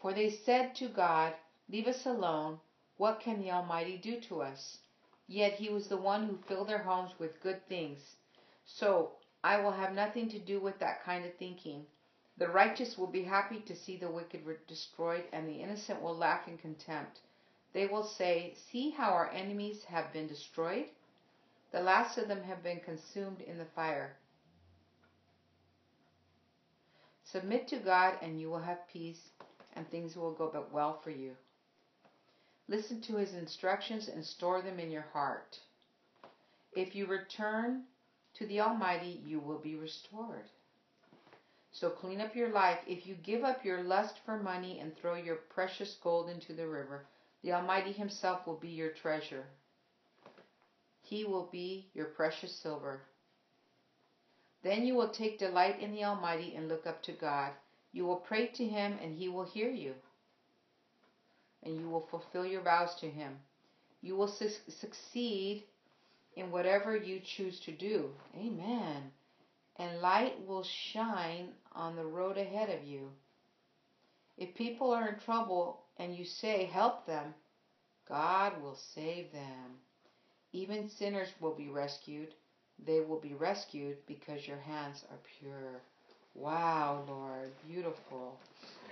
For 0.00 0.12
they 0.12 0.30
said 0.30 0.76
to 0.76 0.86
God, 0.86 1.34
Leave 1.68 1.88
us 1.88 2.06
alone. 2.06 2.60
What 2.96 3.18
can 3.18 3.42
the 3.42 3.50
Almighty 3.50 3.98
do 3.98 4.20
to 4.20 4.40
us? 4.40 4.78
Yet 5.26 5.54
He 5.54 5.68
was 5.68 5.88
the 5.88 5.96
one 5.96 6.28
who 6.28 6.36
filled 6.46 6.68
their 6.68 6.84
homes 6.84 7.10
with 7.18 7.42
good 7.42 7.66
things. 7.66 8.14
So 8.64 9.16
I 9.42 9.56
will 9.56 9.72
have 9.72 9.94
nothing 9.94 10.28
to 10.28 10.38
do 10.38 10.60
with 10.60 10.78
that 10.78 11.02
kind 11.02 11.24
of 11.24 11.34
thinking. 11.34 11.86
The 12.36 12.46
righteous 12.46 12.96
will 12.96 13.08
be 13.08 13.24
happy 13.24 13.62
to 13.62 13.74
see 13.74 13.96
the 13.96 14.12
wicked 14.12 14.46
destroyed, 14.68 15.24
and 15.32 15.48
the 15.48 15.60
innocent 15.60 16.00
will 16.00 16.16
laugh 16.16 16.46
in 16.46 16.56
contempt. 16.56 17.18
They 17.72 17.86
will 17.86 18.04
say, 18.04 18.54
See 18.70 18.90
how 18.90 19.10
our 19.12 19.30
enemies 19.30 19.84
have 19.84 20.12
been 20.12 20.26
destroyed? 20.26 20.86
The 21.70 21.80
last 21.80 22.18
of 22.18 22.28
them 22.28 22.42
have 22.42 22.62
been 22.62 22.80
consumed 22.80 23.40
in 23.40 23.56
the 23.58 23.64
fire. 23.64 24.16
Submit 27.24 27.68
to 27.68 27.78
God, 27.78 28.18
and 28.20 28.38
you 28.38 28.50
will 28.50 28.60
have 28.60 28.86
peace, 28.92 29.30
and 29.74 29.88
things 29.88 30.16
will 30.16 30.32
go 30.32 30.50
but 30.52 30.70
well 30.70 31.00
for 31.02 31.10
you. 31.10 31.34
Listen 32.68 33.00
to 33.02 33.16
his 33.16 33.34
instructions 33.34 34.08
and 34.08 34.24
store 34.24 34.60
them 34.60 34.78
in 34.78 34.90
your 34.90 35.06
heart. 35.12 35.58
If 36.74 36.94
you 36.94 37.06
return 37.06 37.84
to 38.34 38.46
the 38.46 38.60
Almighty, 38.60 39.22
you 39.24 39.40
will 39.40 39.58
be 39.58 39.76
restored. 39.76 40.48
So 41.70 41.88
clean 41.88 42.20
up 42.20 42.36
your 42.36 42.50
life. 42.50 42.80
If 42.86 43.06
you 43.06 43.14
give 43.14 43.44
up 43.44 43.64
your 43.64 43.82
lust 43.82 44.18
for 44.26 44.36
money 44.36 44.78
and 44.78 44.94
throw 44.94 45.14
your 45.14 45.36
precious 45.36 45.96
gold 46.02 46.28
into 46.28 46.52
the 46.52 46.68
river, 46.68 47.06
the 47.42 47.52
Almighty 47.52 47.92
Himself 47.92 48.46
will 48.46 48.56
be 48.56 48.68
your 48.68 48.90
treasure. 48.90 49.44
He 51.02 51.24
will 51.24 51.48
be 51.50 51.90
your 51.94 52.06
precious 52.06 52.54
silver. 52.62 53.02
Then 54.62 54.86
you 54.86 54.94
will 54.94 55.08
take 55.08 55.38
delight 55.38 55.80
in 55.80 55.92
the 55.92 56.04
Almighty 56.04 56.54
and 56.54 56.68
look 56.68 56.86
up 56.86 57.02
to 57.02 57.12
God. 57.12 57.50
You 57.92 58.04
will 58.06 58.16
pray 58.16 58.46
to 58.46 58.64
Him 58.64 58.96
and 59.02 59.16
He 59.16 59.28
will 59.28 59.44
hear 59.44 59.68
you. 59.68 59.94
And 61.64 61.78
you 61.78 61.88
will 61.88 62.06
fulfill 62.10 62.46
your 62.46 62.62
vows 62.62 62.94
to 63.00 63.10
Him. 63.10 63.38
You 64.00 64.16
will 64.16 64.28
su- 64.28 64.48
succeed 64.68 65.64
in 66.36 66.50
whatever 66.50 66.96
you 66.96 67.20
choose 67.36 67.60
to 67.60 67.72
do. 67.72 68.10
Amen. 68.36 69.10
And 69.76 70.00
light 70.00 70.46
will 70.46 70.64
shine 70.92 71.48
on 71.72 71.96
the 71.96 72.04
road 72.04 72.38
ahead 72.38 72.70
of 72.70 72.86
you. 72.86 73.10
If 74.38 74.54
people 74.54 74.92
are 74.92 75.08
in 75.08 75.18
trouble, 75.20 75.81
and 75.98 76.14
you 76.14 76.24
say, 76.24 76.64
Help 76.72 77.06
them, 77.06 77.34
God 78.08 78.60
will 78.62 78.78
save 78.94 79.32
them. 79.32 79.78
Even 80.52 80.90
sinners 80.98 81.28
will 81.40 81.54
be 81.54 81.68
rescued. 81.68 82.28
They 82.84 83.00
will 83.00 83.20
be 83.20 83.34
rescued 83.34 83.96
because 84.06 84.46
your 84.46 84.58
hands 84.58 85.04
are 85.10 85.18
pure. 85.40 85.80
Wow, 86.34 87.04
Lord, 87.08 87.50
beautiful. 87.68 88.38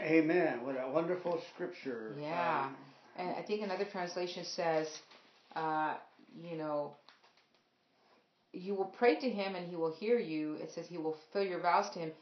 Amen. 0.00 0.64
What 0.64 0.76
a 0.76 0.90
wonderful 0.90 1.40
scripture. 1.54 2.14
Yeah. 2.20 2.66
Um, 2.66 2.76
and 3.16 3.30
I 3.36 3.42
think 3.42 3.62
another 3.62 3.86
translation 3.90 4.44
says, 4.44 4.86
uh, 5.56 5.94
you 6.42 6.56
know, 6.56 6.92
you 8.52 8.74
will 8.74 8.92
pray 8.98 9.16
to 9.16 9.30
him 9.30 9.54
and 9.54 9.68
he 9.68 9.76
will 9.76 9.92
hear 9.92 10.18
you. 10.18 10.54
It 10.54 10.70
says 10.74 10.86
he 10.88 10.98
will 10.98 11.16
fulfill 11.32 11.48
your 11.48 11.60
vows 11.60 11.90
to 11.94 12.00
him. 12.00 12.12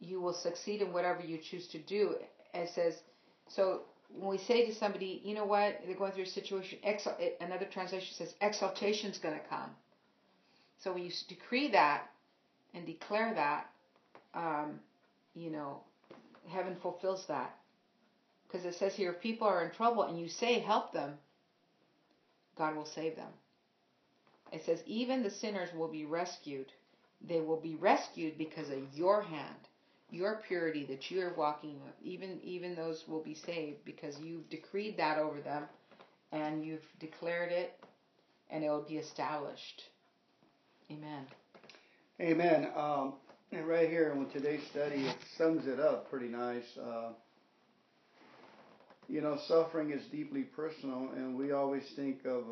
You 0.00 0.20
will 0.20 0.34
succeed 0.34 0.82
in 0.82 0.92
whatever 0.92 1.22
you 1.22 1.38
choose 1.38 1.68
to 1.68 1.78
do. 1.78 2.14
It 2.54 2.70
says, 2.74 2.94
so 3.48 3.82
when 4.08 4.30
we 4.30 4.38
say 4.38 4.66
to 4.66 4.74
somebody, 4.74 5.20
you 5.24 5.34
know 5.34 5.44
what, 5.44 5.80
they're 5.84 5.96
going 5.96 6.12
through 6.12 6.24
a 6.24 6.26
situation, 6.26 6.78
exal- 6.86 7.32
another 7.40 7.66
translation 7.66 8.14
says 8.14 8.34
exaltation 8.40 9.10
is 9.10 9.18
going 9.18 9.34
to 9.34 9.46
come. 9.48 9.70
So 10.78 10.92
when 10.92 11.04
you 11.04 11.10
decree 11.28 11.68
that 11.68 12.10
and 12.74 12.84
declare 12.86 13.34
that, 13.34 13.70
um, 14.34 14.80
you 15.34 15.50
know, 15.50 15.80
heaven 16.48 16.76
fulfills 16.82 17.26
that. 17.26 17.56
Because 18.46 18.66
it 18.66 18.74
says 18.74 18.94
here, 18.94 19.12
if 19.12 19.20
people 19.20 19.46
are 19.46 19.64
in 19.64 19.70
trouble 19.70 20.02
and 20.02 20.18
you 20.18 20.28
say, 20.28 20.58
help 20.58 20.92
them, 20.92 21.14
God 22.56 22.76
will 22.76 22.84
save 22.84 23.16
them. 23.16 23.32
It 24.52 24.64
says, 24.64 24.82
even 24.84 25.22
the 25.22 25.30
sinners 25.30 25.70
will 25.74 25.88
be 25.88 26.04
rescued. 26.04 26.72
They 27.26 27.40
will 27.40 27.60
be 27.60 27.76
rescued 27.76 28.36
because 28.36 28.68
of 28.68 28.78
your 28.92 29.22
hand 29.22 29.68
your 30.12 30.42
purity 30.46 30.84
that 30.84 31.10
you 31.10 31.22
are 31.22 31.34
walking 31.36 31.80
with, 31.82 31.94
even 32.04 32.38
even 32.44 32.76
those 32.76 33.02
will 33.08 33.22
be 33.22 33.34
saved 33.34 33.78
because 33.84 34.20
you've 34.20 34.48
decreed 34.50 34.96
that 34.98 35.18
over 35.18 35.40
them 35.40 35.64
and 36.30 36.64
you've 36.64 36.86
declared 37.00 37.50
it 37.50 37.82
and 38.50 38.62
it 38.62 38.68
will 38.68 38.84
be 38.86 38.98
established. 38.98 39.82
Amen. 40.90 41.26
Amen. 42.20 42.68
Um, 42.76 43.14
and 43.50 43.66
right 43.66 43.88
here 43.88 44.12
in 44.12 44.28
today's 44.30 44.62
study, 44.70 45.06
it 45.06 45.16
sums 45.36 45.66
it 45.66 45.80
up 45.80 46.10
pretty 46.10 46.28
nice. 46.28 46.76
Uh, 46.78 47.12
you 49.08 49.20
know, 49.20 49.38
suffering 49.46 49.90
is 49.90 50.02
deeply 50.10 50.42
personal, 50.42 51.08
and 51.16 51.36
we 51.36 51.52
always 51.52 51.82
think 51.96 52.24
of 52.24 52.44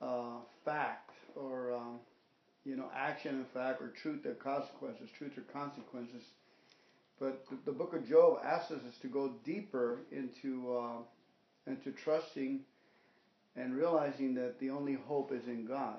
a 0.00 0.04
uh, 0.04 0.36
fact 0.64 1.10
or, 1.36 1.72
um, 1.72 1.98
you 2.64 2.76
know, 2.76 2.90
action 2.94 3.36
and 3.36 3.46
fact 3.54 3.80
or 3.80 3.92
truth 4.02 4.26
or 4.26 4.34
consequences, 4.34 5.08
truth 5.18 5.32
or 5.36 5.42
consequences. 5.52 6.22
But 7.20 7.44
the, 7.48 7.56
the 7.66 7.72
book 7.72 7.94
of 7.94 8.08
Job 8.08 8.38
asks 8.44 8.72
us 8.72 8.80
to 9.02 9.08
go 9.08 9.32
deeper 9.44 10.00
into 10.10 10.76
uh, 10.76 11.70
into 11.70 11.92
trusting 11.92 12.60
and 13.56 13.74
realizing 13.74 14.34
that 14.34 14.58
the 14.58 14.70
only 14.70 14.94
hope 14.94 15.32
is 15.32 15.46
in 15.46 15.64
God. 15.66 15.96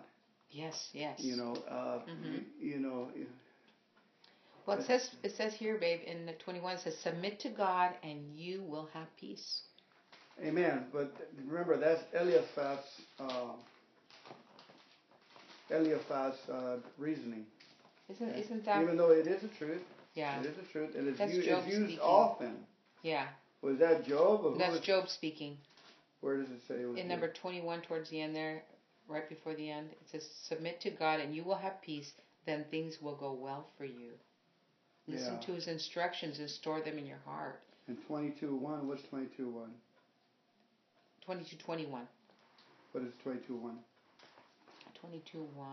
Yes, 0.51 0.89
yes. 0.93 1.19
You 1.19 1.37
know, 1.37 1.57
uh, 1.69 1.99
mm-hmm. 2.09 2.37
you, 2.59 2.79
know. 2.79 3.09
Well, 4.65 4.77
it 4.77 4.85
says 4.85 5.09
it 5.23 5.35
says 5.35 5.53
here, 5.53 5.77
babe, 5.77 6.01
in 6.05 6.25
the 6.25 6.33
twenty 6.33 6.59
one, 6.59 6.75
it 6.75 6.81
says, 6.81 6.97
"Submit 6.97 7.39
to 7.41 7.49
God, 7.49 7.91
and 8.03 8.35
you 8.35 8.63
will 8.63 8.89
have 8.93 9.07
peace." 9.19 9.61
Amen. 10.43 10.85
But 10.91 11.13
remember, 11.45 11.77
that's 11.77 12.01
Eliphaz's 12.13 13.01
uh, 13.19 13.53
Eliphaz's 15.71 16.49
uh, 16.49 16.77
reasoning. 16.97 17.45
Isn't 18.09 18.29
isn't 18.29 18.65
that? 18.65 18.83
Even 18.83 18.97
though 18.97 19.11
it 19.11 19.27
is 19.27 19.43
a 19.43 19.47
truth, 19.57 19.81
yeah. 20.15 20.39
It 20.39 20.47
is 20.47 20.55
the 20.55 20.63
truth. 20.71 20.95
And 20.95 21.07
it's, 21.07 21.19
That's 21.19 21.33
used, 21.33 21.47
Job 21.47 21.63
it's 21.65 21.67
used 21.67 21.85
speaking. 21.85 21.99
often. 21.99 22.55
Yeah. 23.03 23.27
Was 23.61 23.77
that 23.79 24.07
Job? 24.07 24.45
Or 24.45 24.57
That's 24.57 24.71
was, 24.71 24.81
Job 24.81 25.09
speaking. 25.09 25.57
Where 26.21 26.37
does 26.37 26.49
it 26.49 26.61
say? 26.67 26.75
It 26.75 26.97
In 26.97 27.07
number 27.07 27.31
21, 27.31 27.81
towards 27.81 28.09
the 28.09 28.21
end 28.21 28.35
there, 28.35 28.63
right 29.07 29.27
before 29.29 29.53
the 29.53 29.69
end, 29.69 29.89
it 29.91 30.09
says, 30.11 30.27
Submit 30.47 30.81
to 30.81 30.89
God 30.89 31.19
and 31.19 31.35
you 31.35 31.43
will 31.43 31.57
have 31.57 31.81
peace, 31.81 32.11
then 32.45 32.65
things 32.71 32.97
will 33.01 33.15
go 33.15 33.33
well 33.33 33.67
for 33.77 33.85
you. 33.85 34.11
Listen 35.07 35.37
yeah. 35.39 35.45
to 35.45 35.51
his 35.53 35.67
instructions 35.67 36.39
and 36.39 36.49
store 36.49 36.81
them 36.81 36.97
in 36.97 37.05
your 37.05 37.19
heart. 37.25 37.59
And 37.87 37.97
22 38.07 38.55
1, 38.55 38.87
what's 38.87 39.03
22 39.09 39.47
1? 39.49 39.69
22 41.25 41.57
21. 41.57 42.07
What 42.91 43.03
is 43.03 43.13
22 43.23 43.55
1? 43.55 43.77
22 44.99 45.37
1. 45.55 45.67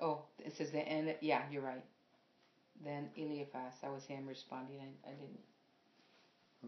Oh, 0.00 0.22
it 0.38 0.52
says 0.56 0.70
the 0.70 0.80
end. 0.80 1.14
Yeah, 1.20 1.42
you're 1.50 1.62
right. 1.62 1.84
Then 2.84 3.08
Eliphaz, 3.16 3.74
that 3.82 3.92
was 3.92 4.04
him 4.04 4.26
responding. 4.26 4.76
I, 4.80 5.10
I 5.10 5.12
didn't. 5.12 5.40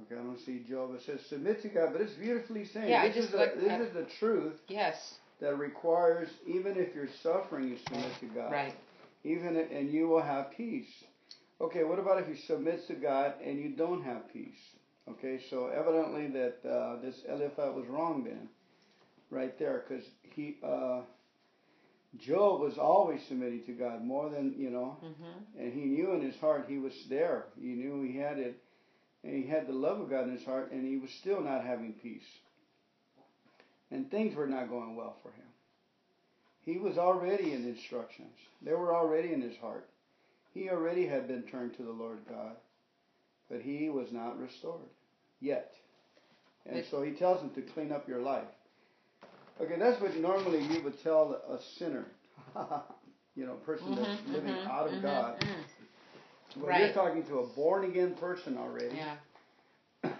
Okay, 0.03 0.21
I 0.21 0.25
don't 0.25 0.39
see 0.45 0.65
Job. 0.69 0.95
It 0.95 1.03
says 1.07 1.21
submit 1.29 1.63
to 1.63 1.69
God, 1.69 1.91
but 1.93 2.01
it's 2.01 2.15
beautifully 2.15 2.65
saying. 2.67 2.89
Yeah, 2.89 3.07
this 3.07 3.17
I 3.17 3.21
just 3.21 3.29
is 3.29 3.35
looked, 3.35 3.61
this 3.61 3.71
I, 3.71 3.81
is 3.81 3.95
the 3.95 4.07
truth. 4.19 4.55
Yes. 4.69 5.15
That 5.41 5.59
requires 5.59 6.29
even 6.47 6.77
if 6.77 6.95
you're 6.95 7.09
suffering, 7.23 7.69
you 7.69 7.79
submit 7.89 8.13
to 8.21 8.27
God. 8.27 8.53
Right. 8.53 8.75
Even 9.25 9.57
and 9.57 9.91
you 9.91 10.09
will 10.09 10.23
have 10.23 10.51
peace. 10.57 10.89
Okay, 11.61 11.85
what 11.85 11.99
about 11.99 12.21
if 12.21 12.29
you 12.29 12.37
submit 12.47 12.87
to 12.89 12.95
God 12.95 13.35
and 13.45 13.59
you 13.59 13.71
don't 13.71 14.03
have 14.03 14.33
peace? 14.33 14.59
Okay, 15.09 15.41
so 15.51 15.67
evidently 15.67 16.29
that 16.29 16.69
uh, 16.69 17.01
this 17.01 17.17
Eliphaz 17.29 17.75
was 17.75 17.87
wrong 17.89 18.25
then, 18.25 18.49
right 19.31 19.57
there, 19.59 19.85
because 19.87 20.05
he 20.35 20.57
uh, 20.65 21.03
Job 22.19 22.61
was 22.61 22.79
always 22.79 23.21
submitting 23.29 23.65
to 23.65 23.73
God 23.73 24.05
more 24.05 24.31
than, 24.31 24.55
you 24.57 24.71
know, 24.71 24.99
mm-hmm. 25.05 25.61
and 25.61 25.73
he 25.73 25.81
knew 25.87 26.13
in 26.13 26.21
his 26.21 26.37
heart 26.37 26.67
he 26.69 26.79
was 26.79 26.93
there. 27.09 27.47
He 27.61 27.69
knew 27.69 28.03
he 28.03 28.19
had 28.19 28.39
it. 28.39 28.57
and 29.25 29.35
he 29.43 29.49
had 29.49 29.67
the 29.67 29.73
love 29.73 30.01
of 30.01 30.11
God 30.11 30.29
in 30.29 30.37
his 30.37 30.45
heart, 30.45 30.71
and 30.71 30.87
he 30.87 30.99
was 30.99 31.11
still 31.21 31.41
not 31.41 31.65
having 31.65 31.95
peace. 31.95 32.23
And 33.91 34.11
things 34.11 34.37
were 34.37 34.47
not 34.47 34.69
going 34.69 34.97
well 34.97 35.17
for 35.23 35.31
him. 35.31 35.47
He 36.63 36.79
was 36.79 36.99
already 36.99 37.53
in 37.53 37.65
instructions, 37.65 38.37
they 38.63 38.73
were 38.73 38.95
already 38.95 39.33
in 39.33 39.43
his 39.43 39.57
heart. 39.59 39.89
He 40.53 40.71
already 40.71 41.07
had 41.07 41.27
been 41.27 41.43
turned 41.43 41.77
to 41.77 41.83
the 41.83 41.91
Lord 41.91 42.21
God, 42.29 42.57
but 43.51 43.61
he 43.61 43.91
was 43.91 44.13
not 44.13 44.39
restored 44.39 44.89
yet. 45.41 45.73
And 46.65 46.85
so 46.91 47.03
he 47.03 47.13
tells 47.13 47.43
him 47.43 47.51
to 47.51 47.73
clean 47.73 47.93
up 47.93 48.09
your 48.09 48.23
life. 48.23 48.45
Okay, 49.61 49.77
that's 49.79 50.01
what 50.01 50.17
normally 50.17 50.63
you 50.65 50.83
would 50.83 51.01
tell 51.03 51.33
a 51.49 51.59
sinner, 51.79 52.07
you 53.37 53.47
know, 53.47 53.53
a 53.53 53.65
person 53.67 53.95
Mhm, 53.95 53.97
that's 53.97 54.27
living 54.33 54.53
mhm, 54.53 54.67
out 54.69 54.87
of 54.89 54.93
mhm, 54.95 55.03
God. 55.03 55.41
mhm. 55.41 55.65
Well, 56.57 56.71
Right. 56.71 56.81
you're 56.85 56.93
talking 56.95 57.25
to 57.27 57.39
a 57.41 57.47
born 57.47 57.85
again 57.85 58.15
person 58.17 58.57
already. 58.59 58.97
Yeah. 58.97 59.17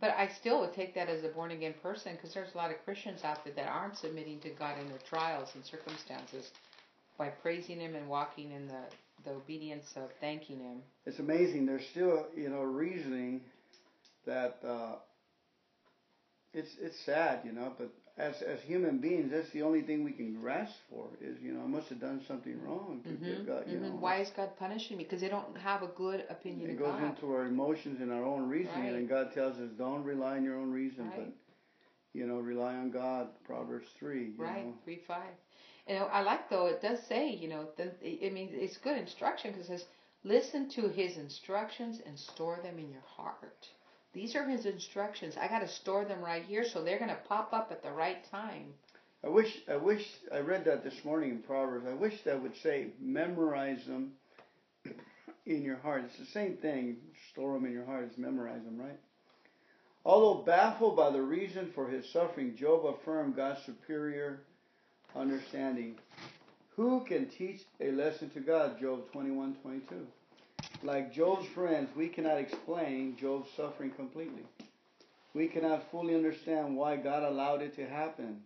But 0.00 0.10
I 0.18 0.28
still 0.40 0.60
would 0.60 0.74
take 0.74 0.94
that 0.96 1.08
as 1.08 1.24
a 1.24 1.28
born 1.28 1.50
again 1.52 1.74
person 1.82 2.14
because 2.16 2.34
there's 2.34 2.52
a 2.54 2.56
lot 2.58 2.70
of 2.70 2.76
Christians 2.84 3.24
out 3.24 3.42
there 3.44 3.54
that 3.54 3.68
aren't 3.68 3.96
submitting 3.96 4.38
to 4.40 4.50
God 4.50 4.78
in 4.78 4.88
their 4.88 4.98
trials 5.08 5.48
and 5.54 5.64
circumstances 5.64 6.50
by 7.16 7.28
praising 7.28 7.80
Him 7.80 7.94
and 7.94 8.06
walking 8.08 8.52
in 8.52 8.66
the, 8.66 8.82
the 9.24 9.30
obedience 9.30 9.86
of 9.96 10.10
thanking 10.20 10.58
Him. 10.58 10.82
it's 11.06 11.20
amazing. 11.20 11.64
There's 11.64 11.86
still, 11.92 12.26
you 12.36 12.48
know, 12.50 12.62
reasoning 12.62 13.40
that 14.26 14.58
uh, 14.66 14.96
it's 16.52 16.70
it's 16.80 16.98
sad, 17.06 17.40
you 17.44 17.52
know. 17.52 17.72
But 17.78 17.90
as 18.16 18.42
as 18.42 18.60
human 18.60 18.98
beings, 18.98 19.30
that's 19.32 19.50
the 19.50 19.62
only 19.62 19.82
thing 19.82 20.04
we 20.04 20.12
can 20.12 20.34
grasp 20.40 20.74
for 20.88 21.08
is, 21.20 21.36
you 21.42 21.52
know, 21.52 21.62
I 21.62 21.66
must 21.66 21.88
have 21.88 22.00
done 22.00 22.20
something 22.28 22.60
wrong 22.62 23.00
to 23.04 23.10
hmm 23.10 23.44
God, 23.44 23.64
you 23.68 23.78
know. 23.80 23.90
Why 23.98 24.20
is 24.20 24.30
God 24.30 24.50
punishing 24.58 24.96
me? 24.96 25.04
Because 25.04 25.20
they 25.20 25.28
don't 25.28 25.56
have 25.58 25.82
a 25.82 25.88
good 25.88 26.24
opinion 26.30 26.70
It 26.70 26.78
goes 26.78 26.94
God. 27.00 27.02
into 27.02 27.32
our 27.32 27.46
emotions 27.46 28.00
and 28.00 28.12
our 28.12 28.24
own 28.24 28.48
reasoning, 28.48 28.86
Right. 28.86 28.94
and 28.94 29.08
God 29.08 29.32
tells 29.32 29.58
us, 29.58 29.70
don't 29.76 30.04
rely 30.04 30.36
on 30.36 30.44
your 30.44 30.56
own 30.56 30.70
reason, 30.70 31.06
Right. 31.06 31.16
but 31.16 31.28
you 32.12 32.26
know, 32.26 32.38
rely 32.38 32.76
on 32.76 32.90
God. 32.90 33.28
Proverbs 33.44 33.88
three. 33.98 34.26
You 34.38 34.44
Right, 34.44 34.64
Know? 34.66 34.74
three 34.84 35.00
five. 35.08 35.34
And 35.88 35.98
I 35.98 36.20
like 36.22 36.48
though 36.48 36.66
it 36.66 36.80
does 36.80 37.00
say, 37.08 37.30
you 37.30 37.48
know, 37.48 37.66
the, 37.76 37.90
I 38.24 38.30
mean 38.30 38.50
it's 38.52 38.76
good 38.76 38.96
instruction 38.96 39.50
because 39.50 39.66
it 39.68 39.72
says 39.80 39.86
listen 40.22 40.68
to 40.76 40.88
His 40.88 41.16
instructions 41.16 42.00
and 42.06 42.16
store 42.18 42.60
them 42.62 42.78
in 42.78 42.88
your 42.90 43.02
heart. 43.16 43.68
These 44.14 44.36
are 44.36 44.48
His 44.48 44.64
instructions. 44.64 45.36
I 45.36 45.48
got 45.48 45.60
to 45.60 45.68
store 45.68 46.04
them 46.04 46.22
right 46.22 46.44
here 46.44 46.64
so 46.64 46.82
they're 46.82 46.98
gonna 46.98 47.18
pop 47.28 47.52
up 47.52 47.68
at 47.70 47.82
the 47.82 47.92
right 47.92 48.24
time. 48.30 48.72
I 49.24 49.28
wish 49.28 49.62
I 49.68 49.76
wish 49.76 50.06
I 50.32 50.38
read 50.38 50.64
that 50.66 50.84
this 50.84 51.04
morning 51.04 51.30
in 51.30 51.38
Proverbs. 51.38 51.86
I 51.88 51.94
wish 51.94 52.22
that 52.24 52.42
would 52.42 52.56
say 52.62 52.88
memorize 53.00 53.84
them 53.86 54.12
in 55.46 55.62
your 55.62 55.76
heart. 55.76 56.04
It's 56.04 56.18
the 56.18 56.26
same 56.26 56.56
thing. 56.56 56.96
Store 57.32 57.54
them 57.54 57.66
in 57.66 57.72
your 57.72 57.86
heart. 57.86 58.04
It's 58.04 58.18
memorize 58.18 58.62
them, 58.64 58.78
right? 58.78 58.98
Although 60.04 60.42
baffled 60.42 60.96
by 60.96 61.10
the 61.10 61.22
reason 61.22 61.72
for 61.74 61.88
his 61.88 62.10
suffering, 62.12 62.54
Job 62.56 62.84
affirmed 62.84 63.36
God's 63.36 63.64
superior 63.64 64.42
understanding. 65.16 65.96
Who 66.76 67.04
can 67.04 67.28
teach 67.28 67.62
a 67.80 67.90
lesson 67.92 68.28
to 68.30 68.40
God? 68.40 68.78
Job 68.78 69.10
21, 69.12 69.56
22. 69.62 70.06
Like 70.84 71.14
Job's 71.14 71.46
friends, 71.46 71.88
we 71.96 72.08
cannot 72.08 72.36
explain 72.36 73.16
Job's 73.16 73.48
suffering 73.56 73.90
completely. 73.92 74.42
We 75.32 75.48
cannot 75.48 75.90
fully 75.90 76.14
understand 76.14 76.76
why 76.76 76.96
God 76.96 77.22
allowed 77.22 77.62
it 77.62 77.74
to 77.76 77.86
happen. 77.86 78.42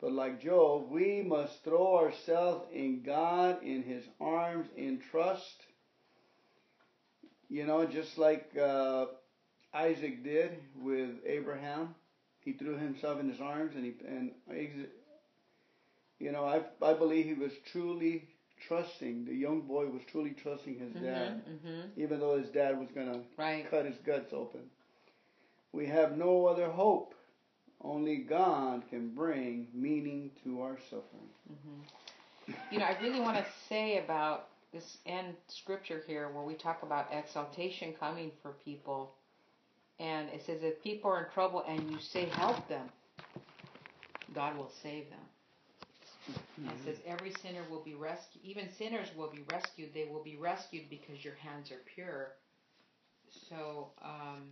But 0.00 0.10
like 0.10 0.42
Job, 0.42 0.90
we 0.90 1.22
must 1.22 1.62
throw 1.62 1.98
ourselves 1.98 2.66
in 2.74 3.02
God, 3.04 3.62
in 3.62 3.84
His 3.84 4.02
arms, 4.20 4.66
in 4.76 4.98
trust. 4.98 5.62
You 7.48 7.64
know, 7.64 7.86
just 7.86 8.18
like 8.18 8.50
uh, 8.60 9.06
Isaac 9.72 10.24
did 10.24 10.58
with 10.82 11.10
Abraham, 11.24 11.94
he 12.40 12.54
threw 12.54 12.76
himself 12.76 13.20
in 13.20 13.30
his 13.30 13.40
arms, 13.40 13.76
and 13.76 13.84
he 13.84 13.94
and 14.04 14.32
you 16.18 16.32
know, 16.32 16.44
I 16.44 16.62
I 16.84 16.94
believe 16.94 17.24
he 17.26 17.34
was 17.34 17.52
truly 17.70 18.28
trusting. 18.66 19.24
The 19.24 19.34
young 19.34 19.62
boy 19.62 19.86
was 19.86 20.02
truly 20.10 20.30
trusting 20.30 20.78
his 20.78 20.92
dad, 20.94 21.42
Mm-hmm. 21.48 21.88
even 21.96 22.20
though 22.20 22.36
his 22.38 22.50
dad 22.50 22.78
was 22.78 22.90
gonna 22.90 23.22
Right. 23.36 23.68
cut 23.70 23.84
his 23.86 23.96
guts 23.98 24.32
open. 24.32 24.70
We 25.72 25.86
have 25.86 26.16
no 26.16 26.46
other 26.46 26.68
hope. 26.70 27.14
Only 27.82 28.16
God 28.16 28.88
can 28.88 29.14
bring 29.14 29.68
meaning 29.72 30.30
to 30.44 30.60
our 30.62 30.78
suffering. 30.78 31.30
hmm 31.48 31.80
You 32.70 32.78
know, 32.78 32.84
I 32.86 32.96
really 33.02 33.20
want 33.20 33.36
to 33.36 33.44
say 33.68 33.98
about 33.98 34.48
this 34.72 34.98
end 35.06 35.34
scripture 35.48 36.02
here 36.06 36.28
where 36.30 36.44
we 36.44 36.54
talk 36.54 36.82
about 36.82 37.06
exaltation 37.12 37.92
coming 37.98 38.30
for 38.42 38.52
people. 38.64 39.14
And 39.98 40.28
it 40.30 40.42
says, 40.44 40.62
if 40.62 40.82
people 40.82 41.10
are 41.10 41.24
in 41.24 41.30
trouble 41.32 41.64
and 41.68 41.90
you 41.90 41.98
say, 41.98 42.26
help 42.26 42.68
them, 42.68 42.88
God 44.34 44.56
will 44.56 44.70
save 44.82 45.10
them. 45.10 45.20
And 46.64 46.72
it 46.72 46.84
says, 46.84 46.96
every 47.06 47.32
sinner 47.42 47.62
will 47.70 47.82
be 47.84 47.94
rescued. 47.94 48.44
Even 48.44 48.68
sinners 48.78 49.08
will 49.16 49.30
be 49.30 49.44
rescued. 49.50 49.90
They 49.94 50.06
will 50.10 50.24
be 50.24 50.36
rescued 50.36 50.90
because 50.90 51.24
your 51.24 51.34
hands 51.34 51.70
are 51.70 51.80
pure. 51.94 52.32
So, 53.48 53.88
um, 54.02 54.50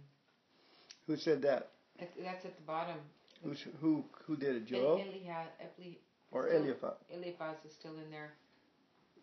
Who 1.07 1.17
said 1.17 1.43
that? 1.43 1.71
that's 1.99 2.45
at 2.45 2.57
the 2.57 2.63
bottom. 2.67 2.97
Who's, 3.43 3.65
who 3.81 4.05
who 4.27 4.37
did 4.37 4.51
it? 4.51 4.57
And 4.57 4.67
Job 4.69 4.99
Eliha- 4.99 5.47
Eli- 5.79 5.97
or 6.31 6.49
still- 6.49 6.63
Eliphaz? 6.63 6.95
Eliphaz 7.11 7.57
is 7.65 7.73
still 7.79 7.97
in 7.99 8.11
there. 8.11 8.33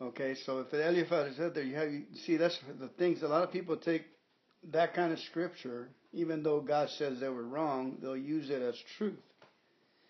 Okay, 0.01 0.36
so 0.36 0.59
if 0.59 0.73
Eliphaz 0.73 1.34
is 1.34 1.39
out 1.39 1.53
there, 1.53 1.63
you 1.63 1.75
have 1.75 1.91
you 1.91 2.03
see 2.25 2.38
that's 2.38 2.59
the 2.79 2.88
things. 2.89 3.21
A 3.21 3.27
lot 3.27 3.43
of 3.43 3.51
people 3.51 3.77
take 3.77 4.05
that 4.71 4.93
kind 4.93 5.13
of 5.13 5.19
scripture, 5.19 5.89
even 6.13 6.41
though 6.43 6.61
God 6.61 6.89
says 6.89 7.19
they 7.19 7.29
were 7.29 7.43
wrong, 7.45 7.97
they'll 8.01 8.17
use 8.17 8.49
it 8.49 8.61
as 8.61 8.75
truth. 8.97 9.19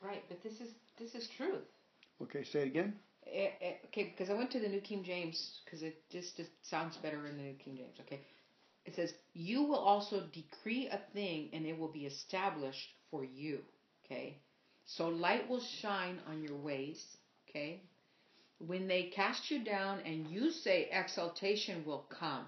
Right, 0.01 0.23
but 0.29 0.41
this 0.43 0.53
is 0.61 0.69
this 0.99 1.15
is 1.15 1.27
truth. 1.37 1.63
Okay, 2.23 2.43
say 2.43 2.61
it 2.61 2.67
again. 2.67 2.93
Eh, 3.27 3.51
eh, 3.61 3.73
okay, 3.85 4.03
because 4.05 4.29
I 4.29 4.33
went 4.33 4.51
to 4.51 4.59
the 4.59 4.69
New 4.69 4.81
King 4.81 5.03
James 5.03 5.61
because 5.65 5.83
it 5.83 5.95
just 6.09 6.39
it 6.39 6.49
sounds 6.61 6.97
better 6.97 7.25
in 7.27 7.37
the 7.37 7.43
New 7.43 7.55
King 7.55 7.77
James. 7.77 7.99
Okay, 8.01 8.21
it 8.85 8.95
says, 8.95 9.13
"You 9.33 9.63
will 9.63 9.79
also 9.79 10.21
decree 10.31 10.87
a 10.87 10.97
thing, 11.13 11.49
and 11.53 11.65
it 11.65 11.77
will 11.77 11.91
be 11.91 12.05
established 12.05 12.93
for 13.11 13.23
you." 13.23 13.65
Okay, 14.05 14.37
so 14.85 15.09
light 15.09 15.49
will 15.49 15.61
shine 15.61 16.19
on 16.27 16.43
your 16.43 16.57
ways. 16.57 17.17
Okay, 17.49 17.81
when 18.59 18.87
they 18.87 19.03
cast 19.03 19.51
you 19.51 19.63
down, 19.63 19.99
and 20.01 20.27
you 20.27 20.51
say 20.51 20.89
exaltation 20.91 21.85
will 21.85 22.05
come, 22.09 22.47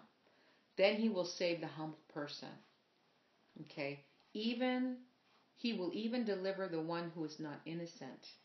then 0.78 0.96
He 0.96 1.10
will 1.10 1.26
save 1.26 1.62
the 1.62 1.68
humble 1.68 2.00
person. 2.14 2.50
Okay, 3.62 4.06
even 4.34 4.98
He 5.58 5.74
will 5.74 5.92
even 5.94 6.26
deliver 6.26 6.68
the 6.68 6.82
one 6.82 7.12
who 7.16 7.26
is 7.26 7.40
not 7.40 7.60
innocent. 7.66 8.36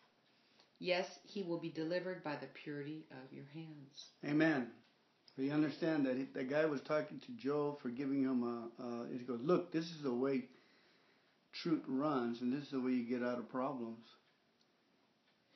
Yes, 0.81 1.21
he 1.25 1.43
will 1.43 1.59
be 1.59 1.71
delivered 1.71 2.25
by 2.25 2.37
the 2.37 2.47
purity 2.49 3.07
of 3.13 3.33
your 3.33 3.45
hands. 3.55 4.11
Amen. 4.27 4.69
We 5.39 5.51
understand 5.51 6.07
that 6.07 6.17
he, 6.17 6.25
the 6.25 6.45
guy 6.45 6.67
was 6.67 6.81
talking 6.81 7.21
to 7.21 7.33
Job 7.33 7.81
for 7.81 7.91
giving 7.91 8.23
him 8.23 8.43
a. 8.43 8.83
Uh, 8.83 9.05
he 9.13 9.19
goes, 9.25 9.41
"Look, 9.43 9.73
this 9.73 9.91
is 9.93 10.03
the 10.03 10.13
way 10.13 10.45
truth 11.53 11.85
runs, 11.87 12.41
and 12.43 12.53
this 12.53 12.65
is 12.65 12.71
the 12.71 12.81
way 12.81 12.93
you 12.93 13.05
get 13.05 13.23
out 13.23 13.39
of 13.39 13.49
problems." 13.49 14.07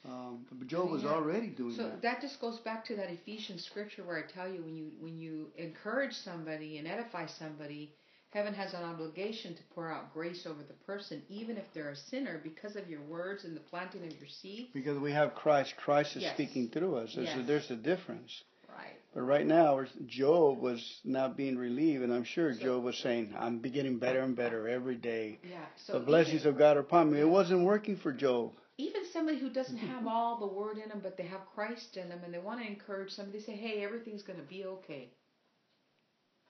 Um, 0.04 0.46
but 0.52 0.66
Job 0.68 0.90
was 0.90 1.02
Yeah. 1.02 1.14
already 1.14 1.48
doing 1.48 1.74
So 1.74 1.84
that. 1.84 2.02
that 2.02 2.20
just 2.20 2.38
goes 2.40 2.58
back 2.60 2.84
to 2.86 2.96
that 2.96 3.10
Ephesians 3.10 3.64
scripture 3.64 4.04
where 4.04 4.18
I 4.18 4.22
tell 4.22 4.48
you 4.52 4.62
when 4.62 4.76
you 4.76 4.92
when 5.00 5.18
you 5.18 5.50
encourage 5.56 6.14
somebody 6.14 6.78
and 6.78 6.86
edify 6.86 7.26
somebody, 7.26 7.94
heaven 8.34 8.52
has 8.52 8.74
an 8.74 8.82
obligation 8.82 9.54
to 9.54 9.62
pour 9.74 9.90
out 9.90 10.12
grace 10.12 10.44
over 10.44 10.62
the 10.62 10.74
person, 10.84 11.22
even 11.30 11.56
if 11.56 11.72
they're 11.72 11.90
a 11.90 11.96
sinner, 11.96 12.40
because 12.42 12.74
of 12.76 12.90
your 12.90 13.00
words 13.02 13.44
and 13.44 13.56
the 13.56 13.60
planting 13.60 14.04
of 14.04 14.12
your 14.18 14.28
seed. 14.28 14.68
Because 14.74 14.98
we 14.98 15.12
have 15.12 15.34
Christ, 15.34 15.76
Christ 15.76 16.16
is 16.16 16.22
Yes. 16.24 16.34
speaking 16.34 16.68
through 16.68 16.96
us. 16.96 17.14
There's, 17.14 17.28
a, 17.28 17.38
Yes. 17.38 17.46
there's 17.46 17.70
a 17.70 17.76
difference. 17.76 18.42
Right. 18.68 18.98
But 19.14 19.22
right 19.22 19.46
now, 19.46 19.84
Job 20.06 20.58
was 20.58 21.00
not 21.04 21.36
being 21.36 21.56
relieved, 21.56 22.02
and 22.02 22.12
I'm 22.12 22.24
sure 22.24 22.52
So- 22.52 22.60
Job 22.60 22.82
was 22.82 22.98
saying, 22.98 23.32
"I'm 23.38 23.60
getting 23.60 23.98
better 23.98 24.20
and 24.20 24.34
better 24.34 24.68
every 24.68 24.96
day. 24.96 25.38
Yeah. 25.48 25.64
So 25.76 25.92
the 26.00 26.04
blessings 26.04 26.40
even, 26.40 26.54
of 26.54 26.58
God 26.58 26.76
are 26.76 26.80
upon 26.80 27.12
me." 27.12 27.20
It 27.20 27.28
wasn't 27.28 27.64
working 27.64 27.96
for 27.96 28.12
Job. 28.12 28.52
even 28.76 29.04
somebody 29.04 29.38
who 29.38 29.48
doesn't 29.48 29.76
have 29.92 30.08
all 30.08 30.38
the 30.38 30.48
word 30.48 30.78
in 30.78 30.88
them, 30.88 30.98
but 31.00 31.16
they 31.16 31.22
have 31.22 31.46
Christ 31.54 31.96
in 31.96 32.08
them, 32.08 32.20
and 32.24 32.34
they 32.34 32.40
want 32.40 32.60
to 32.60 32.66
encourage 32.66 33.12
somebody, 33.12 33.38
they 33.38 33.44
say, 33.44 33.52
"Hey, 33.54 33.84
everything's 33.84 34.24
going 34.24 34.40
to 34.40 34.44
be 34.44 34.64
okay." 34.64 35.10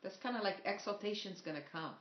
That's 0.04 0.16
kind 0.18 0.36
of 0.36 0.44
like 0.44 0.58
exaltation's 0.64 1.40
going 1.40 1.56
to 1.56 1.62
come. 1.72 1.92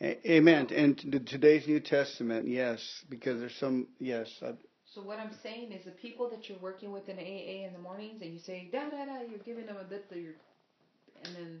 A- 0.00 0.32
Amen. 0.32 0.66
And 0.74 0.98
to 0.98 1.20
today's 1.20 1.66
New 1.66 1.80
Testament, 1.80 2.48
yes, 2.48 2.80
because 3.08 3.38
there's 3.40 3.54
some, 3.56 3.86
yes, 4.00 4.28
I, 4.42 4.52
So 4.92 5.00
what 5.02 5.18
I'm 5.20 5.30
saying 5.42 5.72
is 5.72 5.84
the 5.84 5.92
people 5.92 6.28
that 6.30 6.48
you're 6.48 6.58
working 6.58 6.90
with 6.92 7.08
in 7.08 7.16
AA 7.18 7.64
in 7.66 7.72
the 7.72 7.78
mornings 7.78 8.20
and 8.20 8.34
you 8.34 8.40
say 8.40 8.68
da 8.72 8.90
da 8.90 9.04
da, 9.06 9.20
you're 9.30 9.38
giving 9.44 9.66
them 9.66 9.76
a 9.80 9.84
bit 9.84 10.10
that 10.10 10.18
you're, 10.18 10.34
and 11.24 11.34
then 11.36 11.60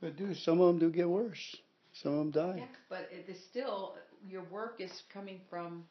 but 0.00 0.16
do 0.16 0.32
some 0.34 0.60
of 0.60 0.68
them 0.68 0.78
do 0.78 0.90
get 0.94 1.08
worse. 1.08 1.56
Some 2.02 2.12
of 2.12 2.18
them 2.18 2.30
die. 2.30 2.54
yeah, 2.58 2.64
but 2.88 3.08
it 3.10 3.28
is 3.30 3.38
still 3.50 3.96
your 4.28 4.44
work 4.44 4.76
is 4.80 5.02
coming 5.12 5.40
from 5.50 5.84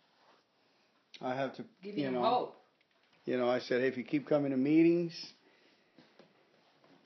I 1.22 1.36
have 1.36 1.56
to, 1.58 1.66
giving 1.84 2.00
you 2.00 2.06
them 2.06 2.16
know, 2.16 2.24
hope. 2.24 2.56
you 3.26 3.38
know, 3.38 3.50
I 3.50 3.60
said, 3.60 3.82
hey, 3.82 3.88
if 3.88 3.98
you 3.98 4.04
keep 4.04 4.28
coming 4.28 4.52
to 4.52 4.58
meetings, 4.58 5.14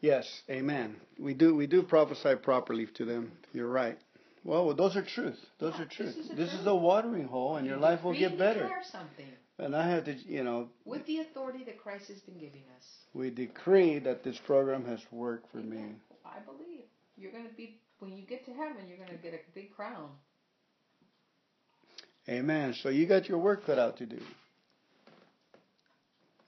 yes, 0.02 0.42
amen. 0.50 0.96
We 1.20 1.34
do, 1.34 1.56
we 1.56 1.68
do 1.68 1.84
prophesy 1.84 2.36
properly 2.36 2.88
to 2.96 3.06
them. 3.06 3.32
You're 3.54 3.70
right. 3.70 3.98
Well, 4.44 4.74
those 4.74 4.96
are 4.96 5.04
truth. 5.04 5.38
Those 5.60 5.74
Yeah, 5.76 5.82
are 5.82 5.86
truth. 5.86 6.16
this 6.16 6.26
is 6.26 6.32
a 6.32 6.36
This 6.36 6.54
is 6.54 6.66
a 6.68 6.76
watering 6.76 7.26
hole, 7.28 7.58
and 7.58 7.66
your 7.68 7.78
life 7.78 8.04
will 8.04 8.14
get 8.18 8.38
better. 8.38 8.70
something 8.92 9.26
And 9.60 9.76
I 9.76 9.90
have 9.90 10.06
to, 10.06 10.14
you 10.14 10.44
know, 10.44 10.70
with 10.86 11.06
the 11.06 11.20
authority 11.20 11.64
that 11.66 11.78
Christ 11.80 12.08
has 12.08 12.20
been 12.22 12.36
giving 12.38 12.64
us. 12.78 12.86
we 13.14 13.30
decree 13.30 14.00
that 14.00 14.24
this 14.24 14.38
program 14.38 14.86
has 14.86 15.00
worked 15.12 15.52
for 15.52 15.58
me. 15.58 15.96
I 16.26 16.40
believe 16.46 16.84
you're 17.18 17.32
going 17.32 17.48
to 17.48 17.54
be 17.56 17.80
when 18.00 18.16
you 18.16 18.24
get 18.26 18.46
to 18.46 18.52
heaven, 18.54 18.88
you're 18.88 18.98
going 18.98 19.10
to 19.10 19.16
get 19.18 19.34
a 19.34 19.40
big 19.56 19.74
crown. 19.76 20.10
Amen. 22.30 22.74
So 22.82 22.90
you 22.90 23.06
got 23.08 23.28
your 23.28 23.40
work 23.40 23.66
cut 23.66 23.80
out 23.80 23.98
to 23.98 24.06
do. 24.06 24.20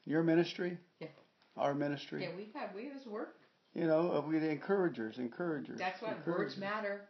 Your 0.06 0.24
ministry, 0.24 0.78
Yeah. 1.00 1.08
Our 1.60 1.74
ministry. 1.74 2.24
Yeah, 2.24 2.30
we 2.36 2.46
got 2.46 2.74
we 2.76 2.90
was 2.90 3.06
work. 3.06 3.36
You 3.76 3.86
know, 3.86 4.12
uh, 4.12 4.28
we 4.28 4.40
the 4.40 4.50
encouragers, 4.50 5.18
encouragers. 5.18 5.78
That's 5.78 6.02
why 6.02 6.14
encouragers. 6.14 6.58
words 6.58 6.58
matter. 6.58 7.02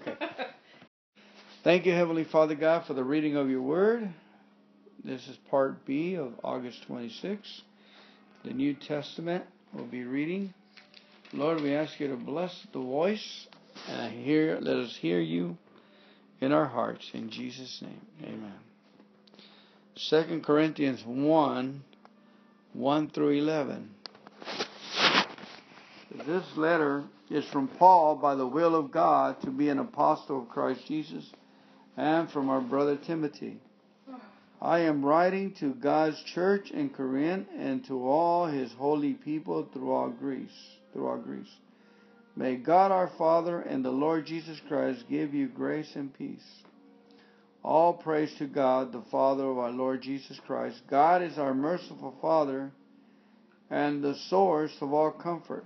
Okay. 0.00 0.14
Thank 1.64 1.86
you, 1.86 1.92
Heavenly 1.92 2.24
Father 2.24 2.54
God, 2.54 2.86
for 2.86 2.94
the 2.94 3.04
reading 3.04 3.36
of 3.36 3.48
your 3.48 3.62
word. 3.62 4.12
This 5.04 5.26
is 5.28 5.36
part 5.50 5.84
B 5.86 6.16
of 6.16 6.32
August 6.44 6.82
26. 6.86 7.62
The 8.44 8.52
New 8.52 8.74
Testament 8.74 9.44
will 9.72 9.86
be 9.86 10.04
reading. 10.04 10.52
Lord, 11.32 11.62
we 11.62 11.74
ask 11.74 11.98
you 11.98 12.08
to 12.08 12.16
bless 12.16 12.66
the 12.72 12.80
voice 12.80 13.46
and 13.88 14.12
hear, 14.12 14.58
let 14.60 14.76
us 14.76 14.96
hear 15.00 15.20
you 15.20 15.56
in 16.40 16.52
our 16.52 16.66
hearts. 16.66 17.10
In 17.14 17.30
Jesus' 17.30 17.80
name, 17.80 18.00
amen. 18.22 18.54
2 20.10 20.40
Corinthians 20.44 21.02
1 21.04 21.84
1 22.72 23.10
through 23.10 23.32
11. 23.32 23.90
This 26.26 26.44
letter 26.56 27.04
is 27.30 27.44
from 27.46 27.68
Paul 27.68 28.16
by 28.16 28.34
the 28.34 28.46
will 28.46 28.74
of 28.74 28.90
God 28.90 29.40
to 29.42 29.50
be 29.50 29.68
an 29.68 29.78
apostle 29.78 30.42
of 30.42 30.48
Christ 30.48 30.86
Jesus 30.86 31.30
and 31.96 32.30
from 32.30 32.48
our 32.48 32.60
brother 32.62 32.96
Timothy. 32.96 33.58
I 34.60 34.80
am 34.80 35.04
writing 35.04 35.52
to 35.60 35.74
God's 35.74 36.22
church 36.22 36.70
in 36.70 36.90
Corinth 36.90 37.48
and 37.58 37.84
to 37.86 38.06
all 38.06 38.46
his 38.46 38.72
holy 38.72 39.14
people 39.14 39.68
throughout 39.72 40.18
Greece, 40.18 40.50
throughout 40.92 41.24
Greece. 41.24 41.52
May 42.36 42.56
God 42.56 42.90
our 42.90 43.10
Father 43.18 43.60
and 43.60 43.84
the 43.84 43.90
Lord 43.90 44.24
Jesus 44.24 44.58
Christ 44.68 45.04
give 45.10 45.34
you 45.34 45.48
grace 45.48 45.94
and 45.94 46.14
peace. 46.14 46.62
All 47.64 47.94
praise 47.94 48.34
to 48.38 48.46
God, 48.46 48.92
the 48.92 49.04
Father 49.10 49.44
of 49.44 49.58
our 49.58 49.70
Lord 49.70 50.02
Jesus 50.02 50.40
Christ. 50.46 50.82
God 50.90 51.22
is 51.22 51.38
our 51.38 51.54
merciful 51.54 52.14
Father 52.20 52.72
and 53.70 54.02
the 54.02 54.16
source 54.28 54.76
of 54.80 54.92
all 54.92 55.12
comfort. 55.12 55.64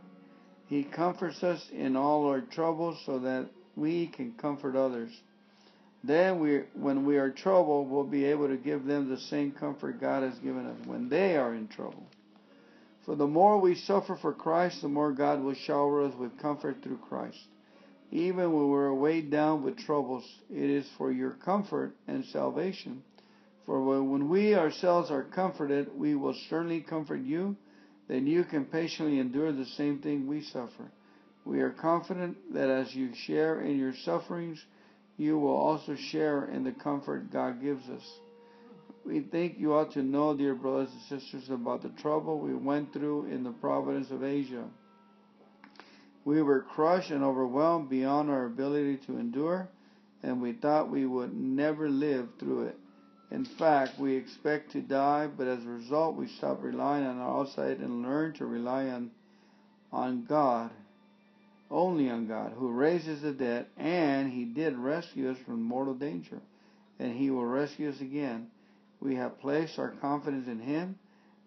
He 0.66 0.84
comforts 0.84 1.42
us 1.42 1.66
in 1.72 1.96
all 1.96 2.26
our 2.26 2.42
troubles 2.42 3.00
so 3.06 3.20
that 3.20 3.48
we 3.76 4.08
can 4.08 4.32
comfort 4.32 4.76
others. 4.76 5.10
Then, 6.04 6.38
we, 6.38 6.60
when 6.74 7.06
we 7.06 7.16
are 7.16 7.30
troubled, 7.30 7.90
we'll 7.90 8.04
be 8.04 8.26
able 8.26 8.48
to 8.48 8.56
give 8.56 8.84
them 8.84 9.08
the 9.08 9.18
same 9.18 9.52
comfort 9.52 10.00
God 10.00 10.22
has 10.22 10.38
given 10.38 10.66
us 10.66 10.86
when 10.86 11.08
they 11.08 11.36
are 11.36 11.54
in 11.54 11.66
trouble. 11.66 12.06
For 13.06 13.16
the 13.16 13.26
more 13.26 13.58
we 13.58 13.74
suffer 13.74 14.16
for 14.20 14.32
Christ, 14.32 14.82
the 14.82 14.88
more 14.88 15.12
God 15.12 15.42
will 15.42 15.54
shower 15.54 16.02
us 16.02 16.14
with 16.14 16.38
comfort 16.38 16.82
through 16.82 16.98
Christ. 16.98 17.38
Even 18.10 18.52
when 18.52 18.68
we're 18.68 18.94
weighed 18.94 19.30
down 19.30 19.62
with 19.62 19.78
troubles, 19.78 20.24
it 20.50 20.70
is 20.70 20.88
for 20.96 21.10
your 21.10 21.32
comfort 21.32 21.94
and 22.06 22.24
salvation. 22.26 23.02
For 23.64 23.82
when 23.82 24.28
we 24.28 24.54
ourselves 24.54 25.10
are 25.10 25.24
comforted, 25.24 25.90
we 25.96 26.14
will 26.14 26.36
certainly 26.48 26.80
comfort 26.80 27.22
you 27.22 27.56
then 28.08 28.26
you 28.26 28.44
can 28.44 28.64
patiently 28.64 29.18
endure 29.18 29.52
the 29.52 29.64
same 29.64 29.98
thing 29.98 30.26
we 30.26 30.42
suffer. 30.42 30.90
We 31.44 31.60
are 31.60 31.70
confident 31.70 32.54
that 32.54 32.68
as 32.68 32.94
you 32.94 33.10
share 33.14 33.60
in 33.60 33.78
your 33.78 33.94
sufferings, 34.04 34.64
you 35.16 35.38
will 35.38 35.56
also 35.56 35.96
share 35.96 36.46
in 36.46 36.64
the 36.64 36.72
comfort 36.72 37.32
God 37.32 37.62
gives 37.62 37.88
us. 37.88 38.02
We 39.04 39.20
think 39.20 39.58
you 39.58 39.74
ought 39.74 39.92
to 39.92 40.02
know, 40.02 40.36
dear 40.36 40.54
brothers 40.54 40.90
and 40.92 41.20
sisters, 41.20 41.48
about 41.48 41.82
the 41.82 41.90
trouble 42.00 42.40
we 42.40 42.54
went 42.54 42.92
through 42.92 43.26
in 43.26 43.44
the 43.44 43.52
province 43.52 44.10
of 44.10 44.24
Asia. 44.24 44.64
We 46.26 46.42
were 46.42 46.60
crushed 46.60 47.12
and 47.12 47.22
overwhelmed 47.22 47.88
beyond 47.88 48.30
our 48.30 48.46
ability 48.46 48.96
to 49.06 49.16
endure, 49.16 49.68
and 50.24 50.42
we 50.42 50.54
thought 50.54 50.90
we 50.90 51.06
would 51.06 51.32
never 51.32 51.88
live 51.88 52.30
through 52.40 52.62
it. 52.64 52.78
In 53.30 53.44
fact, 53.44 54.00
we 54.00 54.16
expect 54.16 54.72
to 54.72 54.80
die, 54.80 55.28
but 55.28 55.46
as 55.46 55.64
a 55.64 55.68
result, 55.68 56.16
we 56.16 56.26
stop 56.26 56.64
relying 56.64 57.06
on 57.06 57.18
our 57.18 57.42
outside 57.42 57.78
and 57.78 58.02
learn 58.02 58.32
to 58.34 58.44
rely 58.44 58.88
on, 58.88 59.12
on 59.92 60.24
God, 60.24 60.72
only 61.70 62.10
on 62.10 62.26
God, 62.26 62.54
who 62.56 62.72
raises 62.72 63.22
the 63.22 63.30
dead, 63.30 63.66
and 63.76 64.32
He 64.32 64.46
did 64.46 64.76
rescue 64.76 65.30
us 65.30 65.38
from 65.46 65.62
mortal 65.62 65.94
danger, 65.94 66.40
and 66.98 67.16
He 67.16 67.30
will 67.30 67.46
rescue 67.46 67.88
us 67.88 68.00
again. 68.00 68.48
We 68.98 69.14
have 69.14 69.40
placed 69.40 69.78
our 69.78 69.90
confidence 69.90 70.48
in 70.48 70.58
Him, 70.58 70.98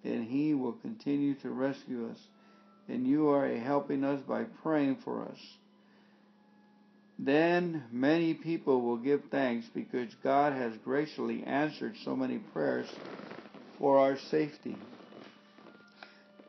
and 0.06 0.24
He 0.24 0.54
will 0.54 0.72
continue 0.72 1.34
to 1.36 1.50
rescue 1.50 2.10
us. 2.10 2.20
And 2.90 3.06
you 3.06 3.30
are 3.30 3.48
helping 3.56 4.04
us 4.04 4.22
by 4.28 4.46
praying 4.64 4.98
for 5.04 5.24
us. 5.24 5.38
Then 7.20 7.84
many 7.92 8.34
people 8.34 8.82
will 8.82 8.98
give 8.98 9.22
thanks 9.30 9.68
because 9.76 10.10
God 10.24 10.54
has 10.54 10.74
graciously 10.84 11.44
answered 11.44 11.96
so 12.04 12.16
many 12.16 12.40
prayers 12.40 12.88
for 13.78 14.00
our 14.00 14.18
safety. 14.32 14.78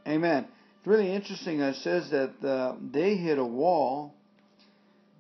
Amen. 0.07 0.47
It's 0.79 0.87
really 0.87 1.13
interesting. 1.13 1.61
It 1.61 1.77
says 1.77 2.11
that 2.11 2.43
uh, 2.47 2.77
they 2.81 3.17
hit 3.17 3.39
a 3.39 3.45
wall. 3.45 4.15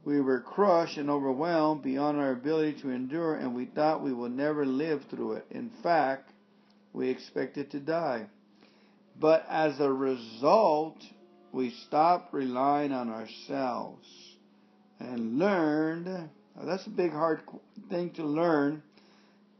We 0.04 0.20
were 0.20 0.40
crushed 0.40 0.96
and 0.96 1.10
overwhelmed 1.10 1.82
beyond 1.82 2.18
our 2.18 2.32
ability 2.32 2.80
to 2.80 2.90
endure, 2.90 3.34
and 3.34 3.54
we 3.54 3.66
thought 3.66 4.02
we 4.02 4.14
would 4.14 4.32
never 4.32 4.64
live 4.64 5.02
through 5.10 5.32
it. 5.32 5.46
In 5.50 5.70
fact, 5.82 6.30
we 6.92 7.10
expected 7.10 7.72
to 7.72 7.80
die. 7.80 8.26
But 9.20 9.44
as 9.50 9.78
a 9.80 9.92
result, 9.92 10.96
we 11.52 11.70
stopped 11.86 12.32
relying 12.32 12.92
on 12.92 13.10
ourselves 13.10 14.08
and 14.98 15.38
learned. 15.38 16.30
That's 16.56 16.86
a 16.86 16.90
big, 16.90 17.12
hard 17.12 17.42
thing 17.90 18.10
to 18.12 18.24
learn 18.24 18.82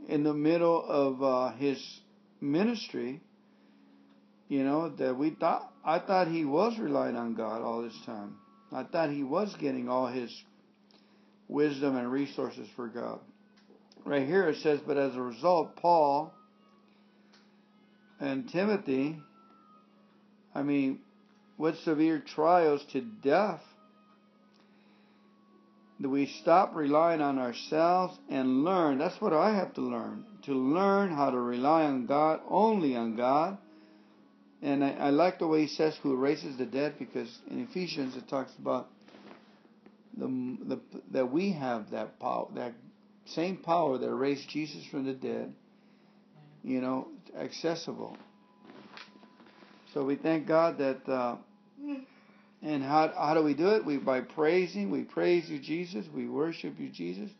in 0.09 0.25
the 0.25 0.33
middle 0.33 0.83
of 0.83 1.23
uh, 1.23 1.53
his 1.57 2.01
ministry. 2.41 3.21
You 4.49 4.65
know 4.65 4.89
that 4.97 5.17
we 5.17 5.31
thought 5.31 5.73
I 5.85 5.99
thought 5.99 6.29
he 6.29 6.45
was 6.45 6.79
relying 6.79 7.17
on 7.17 7.35
God 7.35 7.61
all 7.63 7.83
this 7.83 7.99
time. 8.07 8.37
I 8.73 8.85
thought 8.85 9.11
he 9.11 9.23
was 9.23 9.55
getting 9.61 9.89
all 9.89 10.07
his 10.07 10.35
wisdom 11.49 11.97
and 11.97 12.11
resources 12.11 12.67
for 12.77 12.89
God. 12.89 13.21
Right 14.05 14.27
here 14.27 14.49
it 14.49 14.57
says, 14.63 14.81
but 14.87 14.97
as 14.97 15.15
a 15.15 15.21
result, 15.21 15.77
Paul 15.77 16.33
and 18.19 18.49
Timothy, 18.49 19.19
I 20.55 20.63
mean, 20.63 21.01
with 21.59 21.79
severe 21.81 22.19
trials 22.19 22.85
to 22.93 23.01
death, 23.01 23.63
that 26.01 26.09
we 26.09 26.27
stop 26.27 26.75
relying 26.75 27.21
on 27.21 27.39
ourselves 27.39 28.19
and 28.31 28.65
learn. 28.65 28.99
That's 28.99 29.21
what 29.21 29.35
I 29.35 29.55
have 29.55 29.75
to 29.75 29.83
learn. 29.83 30.25
To 30.45 30.55
learn 30.55 31.11
how 31.11 31.31
to 31.31 31.39
rely 31.39 31.85
on 31.85 32.07
God, 32.07 32.41
only 32.49 32.97
on 32.97 33.17
God. 33.17 33.59
And 34.63 34.83
I, 34.83 34.93
I 34.93 35.11
like 35.11 35.39
the 35.39 35.47
way 35.47 35.63
he 35.63 35.69
says 35.69 35.97
who 36.03 36.17
raises 36.17 36.57
the 36.57 36.67
dead 36.67 36.95
because 36.99 37.39
in 37.51 37.61
Ephesians 37.61 38.17
it 38.17 38.29
talks 38.29 38.53
about 38.59 38.89
the, 40.17 40.27
the 40.67 40.81
that 41.13 41.31
we 41.31 41.53
have 41.53 41.91
that 41.91 42.19
power, 42.19 42.49
that 42.55 42.73
same 43.27 43.59
power 43.59 43.99
that 43.99 44.13
raised 44.13 44.49
Jesus 44.49 44.85
from 44.91 45.05
the 45.05 45.13
dead, 45.13 45.53
you 46.63 46.81
know, 46.81 47.09
accessible. 47.39 48.17
So 49.93 50.05
we 50.05 50.17
thank 50.17 50.47
God 50.47 50.79
that 50.79 51.09
uh, 51.09 51.37
and 52.63 52.83
how, 52.83 53.13
how 53.17 53.35
do 53.35 53.43
we 53.43 53.55
do 53.55 53.71
it? 53.71 53.85
We 53.85 53.97
by 53.97 54.21
praising. 54.21 54.91
We 54.91 55.03
praise 55.03 55.49
you, 55.49 55.59
Jesus. 55.59 56.07
We 56.15 56.29
worship 56.29 56.79
you, 56.79 56.91
Jesus. 56.91 57.31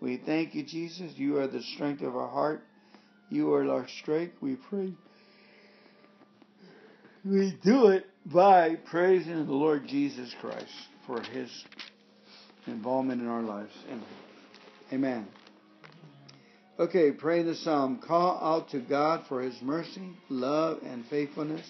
We 0.00 0.18
thank 0.24 0.54
you, 0.54 0.64
Jesus. 0.64 1.12
You 1.16 1.38
are 1.38 1.46
the 1.46 1.62
strength 1.74 2.02
of 2.02 2.14
our 2.16 2.28
heart. 2.28 2.62
You 3.28 3.52
are 3.54 3.68
our 3.70 3.86
strength. 4.00 4.34
We 4.40 4.56
pray. 4.56 4.92
We 7.24 7.58
do 7.62 7.88
it 7.88 8.06
by 8.26 8.76
praising 8.90 9.46
the 9.46 9.52
Lord 9.52 9.86
Jesus 9.86 10.34
Christ 10.40 10.72
for 11.06 11.20
his 11.20 11.50
involvement 12.66 13.20
in 13.20 13.28
our 13.28 13.42
lives. 13.42 13.72
Amen. 14.92 15.26
Okay, 16.78 17.12
pray 17.12 17.42
the 17.42 17.54
psalm. 17.56 18.00
Call 18.06 18.38
out 18.42 18.70
to 18.70 18.80
God 18.80 19.24
for 19.28 19.42
his 19.42 19.54
mercy, 19.60 20.12
love, 20.30 20.78
and 20.82 21.04
faithfulness. 21.06 21.66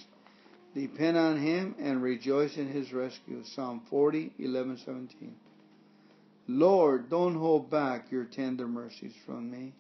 Depend 0.75 1.17
on 1.17 1.39
him 1.39 1.75
and 1.81 2.03
rejoice 2.03 2.57
in 2.57 2.69
his 2.69 2.93
rescue. 2.93 3.43
Psalm 3.45 3.83
40, 3.91 4.33
11, 4.39 4.79
17. 4.79 5.35
Lord, 6.47 7.11
don't 7.11 7.35
hold 7.35 7.71
back 7.71 8.11
your 8.11 8.25
tender 8.25 8.69
mercies 8.69 9.15
from 9.27 9.51
me. 9.51 9.73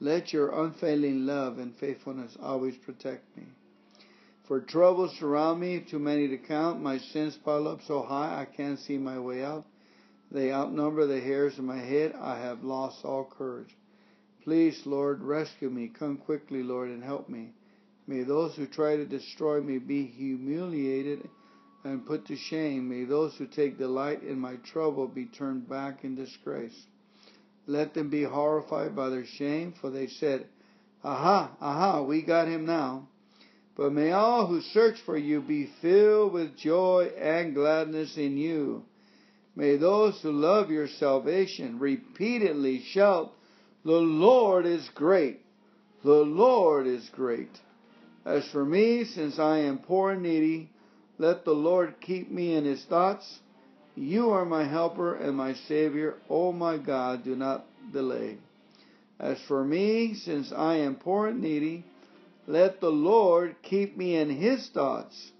Let 0.00 0.32
your 0.32 0.64
unfailing 0.64 1.26
love 1.26 1.58
and 1.58 1.74
faithfulness 1.76 2.36
always 2.40 2.76
protect 2.76 3.36
me. 3.36 3.44
For 4.46 4.60
troubles 4.60 5.16
surround 5.18 5.60
me, 5.60 5.80
too 5.88 5.98
many 5.98 6.26
to 6.28 6.38
count. 6.38 6.80
My 6.80 6.98
sins 6.98 7.36
pile 7.44 7.68
up 7.68 7.82
so 7.86 8.02
high 8.02 8.40
I 8.40 8.44
can't 8.44 8.78
see 8.78 8.98
my 8.98 9.18
way 9.18 9.44
out. 9.44 9.64
They 10.32 10.52
outnumber 10.52 11.06
the 11.06 11.20
hairs 11.20 11.58
of 11.58 11.64
my 11.64 11.78
head. 11.78 12.14
I 12.20 12.38
have 12.38 12.64
lost 12.64 13.04
all 13.04 13.24
courage. 13.24 13.76
Please, 14.42 14.80
Lord, 14.86 15.22
rescue 15.22 15.70
me. 15.70 15.88
Come 15.88 16.16
quickly, 16.16 16.62
Lord, 16.62 16.88
and 16.88 17.04
help 17.04 17.28
me. 17.28 17.52
May 18.06 18.22
those 18.22 18.54
who 18.56 18.66
try 18.66 18.96
to 18.96 19.06
destroy 19.06 19.60
me 19.60 19.78
be 19.78 20.06
humiliated 20.06 21.28
and 21.84 22.04
put 22.06 22.26
to 22.26 22.36
shame. 22.36 22.88
May 22.88 23.04
those 23.04 23.34
who 23.36 23.46
take 23.46 23.78
delight 23.78 24.22
in 24.22 24.38
my 24.38 24.56
trouble 24.56 25.06
be 25.08 25.26
turned 25.26 25.68
back 25.68 26.04
in 26.04 26.14
disgrace. 26.14 26.86
Let 27.66 27.94
them 27.94 28.10
be 28.10 28.24
horrified 28.24 28.96
by 28.96 29.10
their 29.10 29.24
shame, 29.24 29.74
for 29.80 29.90
they 29.90 30.08
said, 30.08 30.46
Aha, 31.04 31.56
aha, 31.60 32.02
we 32.02 32.22
got 32.22 32.48
him 32.48 32.66
now. 32.66 33.08
But 33.76 33.92
may 33.92 34.12
all 34.12 34.46
who 34.46 34.60
search 34.60 35.00
for 35.00 35.16
you 35.16 35.40
be 35.40 35.70
filled 35.80 36.32
with 36.32 36.56
joy 36.56 37.12
and 37.16 37.54
gladness 37.54 38.16
in 38.16 38.36
you. 38.36 38.84
May 39.56 39.76
those 39.76 40.20
who 40.20 40.32
love 40.32 40.70
your 40.70 40.88
salvation 40.88 41.78
repeatedly 41.78 42.80
shout, 42.80 43.32
The 43.84 43.92
Lord 43.92 44.66
is 44.66 44.88
great! 44.94 45.40
The 46.02 46.24
Lord 46.24 46.86
is 46.86 47.08
great! 47.10 47.60
As 48.24 48.46
for 48.48 48.64
me, 48.64 49.04
since 49.04 49.38
I 49.38 49.58
am 49.58 49.78
poor 49.78 50.12
and 50.12 50.22
needy, 50.22 50.70
let 51.18 51.44
the 51.44 51.54
Lord 51.54 51.94
keep 52.00 52.30
me 52.30 52.54
in 52.54 52.64
his 52.64 52.84
thoughts. 52.84 53.40
You 53.94 54.30
are 54.30 54.44
my 54.44 54.64
helper 54.64 55.14
and 55.14 55.36
my 55.36 55.54
Savior. 55.54 56.16
O 56.28 56.48
oh 56.48 56.52
my 56.52 56.76
God, 56.76 57.24
do 57.24 57.34
not 57.34 57.66
delay. 57.92 58.38
As 59.18 59.38
for 59.48 59.64
me, 59.64 60.14
since 60.14 60.52
I 60.52 60.76
am 60.76 60.96
poor 60.96 61.28
and 61.28 61.40
needy, 61.40 61.84
let 62.46 62.80
the 62.80 62.90
Lord 62.90 63.56
keep 63.62 63.96
me 63.96 64.16
in 64.16 64.30
his 64.30 64.68
thoughts. 64.68 65.32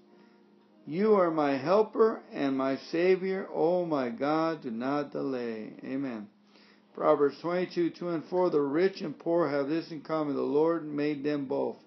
You 0.85 1.15
are 1.15 1.31
my 1.31 1.57
helper 1.57 2.21
and 2.31 2.57
my 2.57 2.77
Savior. 2.77 3.47
O 3.51 3.81
oh 3.81 3.85
my 3.85 4.09
God, 4.09 4.61
do 4.61 4.71
not 4.71 5.11
delay. 5.11 5.73
Amen. 5.83 6.27
Proverbs 6.95 7.39
22, 7.41 7.91
2 7.91 8.09
and 8.09 8.25
4. 8.25 8.49
The 8.49 8.61
rich 8.61 9.01
and 9.01 9.17
poor 9.17 9.47
have 9.47 9.69
this 9.69 9.91
in 9.91 10.01
common. 10.01 10.35
The 10.35 10.41
Lord 10.41 10.85
made 10.85 11.23
them 11.23 11.45
both. 11.45 11.77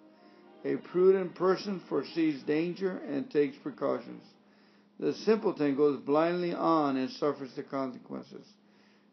A 0.65 0.77
prudent 0.77 1.35
person 1.35 1.81
foresees 1.89 2.43
danger 2.43 2.99
and 3.09 3.31
takes 3.31 3.57
precautions. 3.59 4.23
The 4.99 5.13
simpleton 5.13 5.77
goes 5.77 6.01
blindly 6.01 6.55
on 6.55 6.97
and 6.97 7.11
suffers 7.11 7.55
the 7.55 7.63
consequences. 7.63 8.47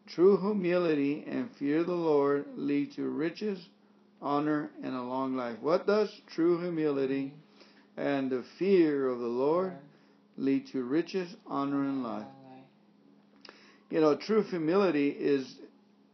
True 0.06 0.38
humility 0.38 1.24
and 1.26 1.50
fear 1.58 1.80
of 1.80 1.86
the 1.86 1.92
Lord 1.92 2.46
lead 2.56 2.92
to 2.94 3.08
riches, 3.08 3.58
honor, 4.20 4.70
and 4.82 4.94
a 4.94 5.02
long 5.02 5.36
life. 5.36 5.58
What 5.60 5.86
does 5.86 6.08
true 6.34 6.60
humility 6.60 7.34
and 7.96 8.30
the 8.30 8.44
fear 8.58 9.08
of 9.08 9.18
the 9.18 9.26
Lord 9.26 9.72
lead 10.36 10.66
to 10.68 10.82
riches, 10.82 11.34
honor, 11.46 11.82
and 11.82 12.02
life. 12.02 12.26
You 13.90 14.00
know, 14.00 14.16
true 14.16 14.42
humility 14.42 15.08
is 15.08 15.54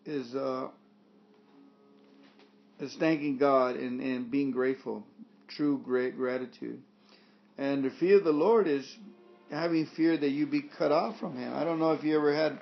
is 0.05 0.35
uh, 0.35 0.69
is 2.81 2.95
thanking 2.99 3.39
God 3.39 3.77
and, 3.77 4.01
and 4.01 4.31
being 4.31 4.51
grateful, 4.51 5.05
true 5.49 5.81
great 5.85 6.17
gratitude. 6.17 6.83
And 7.57 7.85
the 7.85 7.91
fear 7.91 8.19
of 8.19 8.25
the 8.25 8.33
Lord 8.33 8.69
is 8.69 8.87
having 9.51 9.87
fear 9.97 10.17
that 10.17 10.31
you 10.31 10.47
be 10.47 10.63
cut 10.63 10.93
off 10.93 11.19
from 11.19 11.37
Him. 11.37 11.55
I 11.55 11.65
don't 11.65 11.79
know 11.79 11.93
if 11.93 12.05
you 12.05 12.17
ever 12.17 12.35
had 12.35 12.59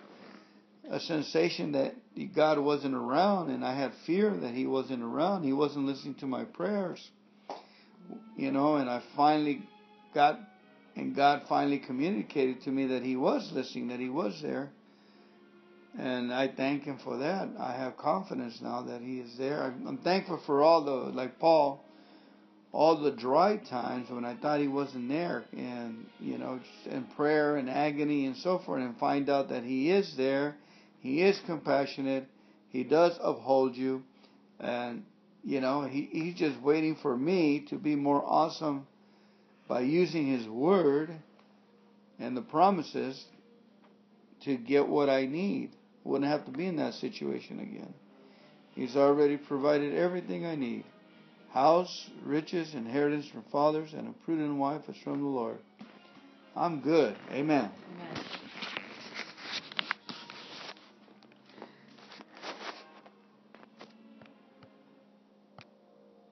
a 0.90 1.00
sensation 1.00 1.72
that 1.72 1.94
God 2.34 2.58
wasn't 2.58 2.94
around, 2.94 3.50
and 3.50 3.64
I 3.64 3.74
had 3.76 3.92
fear 4.06 4.30
that 4.30 4.54
He 4.54 4.66
wasn't 4.66 5.02
around. 5.02 5.42
He 5.42 5.52
wasn't 5.52 5.86
listening 5.86 6.14
to 6.16 6.26
my 6.26 6.44
prayers 6.44 7.10
you 8.36 8.50
know, 8.52 8.76
and 8.76 8.88
I 8.88 9.02
finally 9.16 9.62
got, 10.14 10.38
and 10.94 11.14
God 11.14 11.42
finally 11.48 11.78
communicated 11.78 12.62
to 12.62 12.70
me 12.70 12.86
that 12.88 13.02
He 13.02 13.16
was 13.16 13.50
listening, 13.52 13.88
that 13.88 14.00
He 14.00 14.08
was 14.08 14.40
there. 14.42 14.70
And 15.98 16.32
I 16.32 16.48
thank 16.48 16.84
Him 16.84 16.98
for 17.02 17.18
that. 17.18 17.48
I 17.58 17.72
have 17.72 17.96
confidence 17.96 18.58
now 18.60 18.82
that 18.82 19.00
He 19.00 19.18
is 19.18 19.36
there. 19.38 19.62
I'm 19.62 19.98
thankful 19.98 20.40
for 20.44 20.62
all 20.62 20.84
the, 20.84 20.90
like 20.90 21.38
Paul, 21.38 21.82
all 22.76 23.00
the 23.00 23.10
dry 23.10 23.56
times 23.56 24.10
when 24.10 24.24
I 24.24 24.36
thought 24.36 24.60
He 24.60 24.68
wasn't 24.68 25.08
there, 25.08 25.44
and, 25.56 26.06
you 26.20 26.38
know, 26.38 26.60
in 26.84 27.04
prayer 27.16 27.56
and 27.56 27.70
agony 27.70 28.26
and 28.26 28.36
so 28.36 28.58
forth, 28.58 28.82
and 28.82 28.96
find 28.98 29.30
out 29.30 29.48
that 29.48 29.64
He 29.64 29.90
is 29.90 30.14
there. 30.16 30.56
He 31.00 31.22
is 31.22 31.40
compassionate. 31.46 32.26
He 32.68 32.84
does 32.84 33.18
uphold 33.22 33.76
you. 33.76 34.02
And 34.60 35.04
you 35.46 35.60
know, 35.60 35.82
he, 35.82 36.08
he's 36.10 36.34
just 36.34 36.60
waiting 36.60 36.96
for 37.00 37.16
me 37.16 37.64
to 37.70 37.76
be 37.76 37.94
more 37.94 38.20
awesome 38.26 38.88
by 39.68 39.82
using 39.82 40.26
his 40.26 40.48
word 40.48 41.10
and 42.18 42.36
the 42.36 42.42
promises 42.42 43.24
to 44.42 44.56
get 44.56 44.88
what 44.88 45.08
I 45.08 45.26
need. 45.26 45.70
Wouldn't 46.02 46.28
have 46.28 46.44
to 46.46 46.50
be 46.50 46.66
in 46.66 46.76
that 46.76 46.94
situation 46.94 47.60
again. 47.60 47.94
He's 48.74 48.96
already 48.96 49.36
provided 49.36 49.94
everything 49.94 50.44
I 50.44 50.56
need. 50.56 50.84
House, 51.56 52.10
riches, 52.22 52.74
inheritance 52.74 53.26
from 53.28 53.42
fathers, 53.50 53.94
and 53.94 54.08
a 54.08 54.12
prudent 54.26 54.58
wife 54.58 54.82
is 54.90 54.96
from 54.98 55.22
the 55.22 55.26
Lord. 55.26 55.56
I'm 56.54 56.82
good. 56.82 57.16
Amen. 57.32 57.70
Amen. 57.94 58.24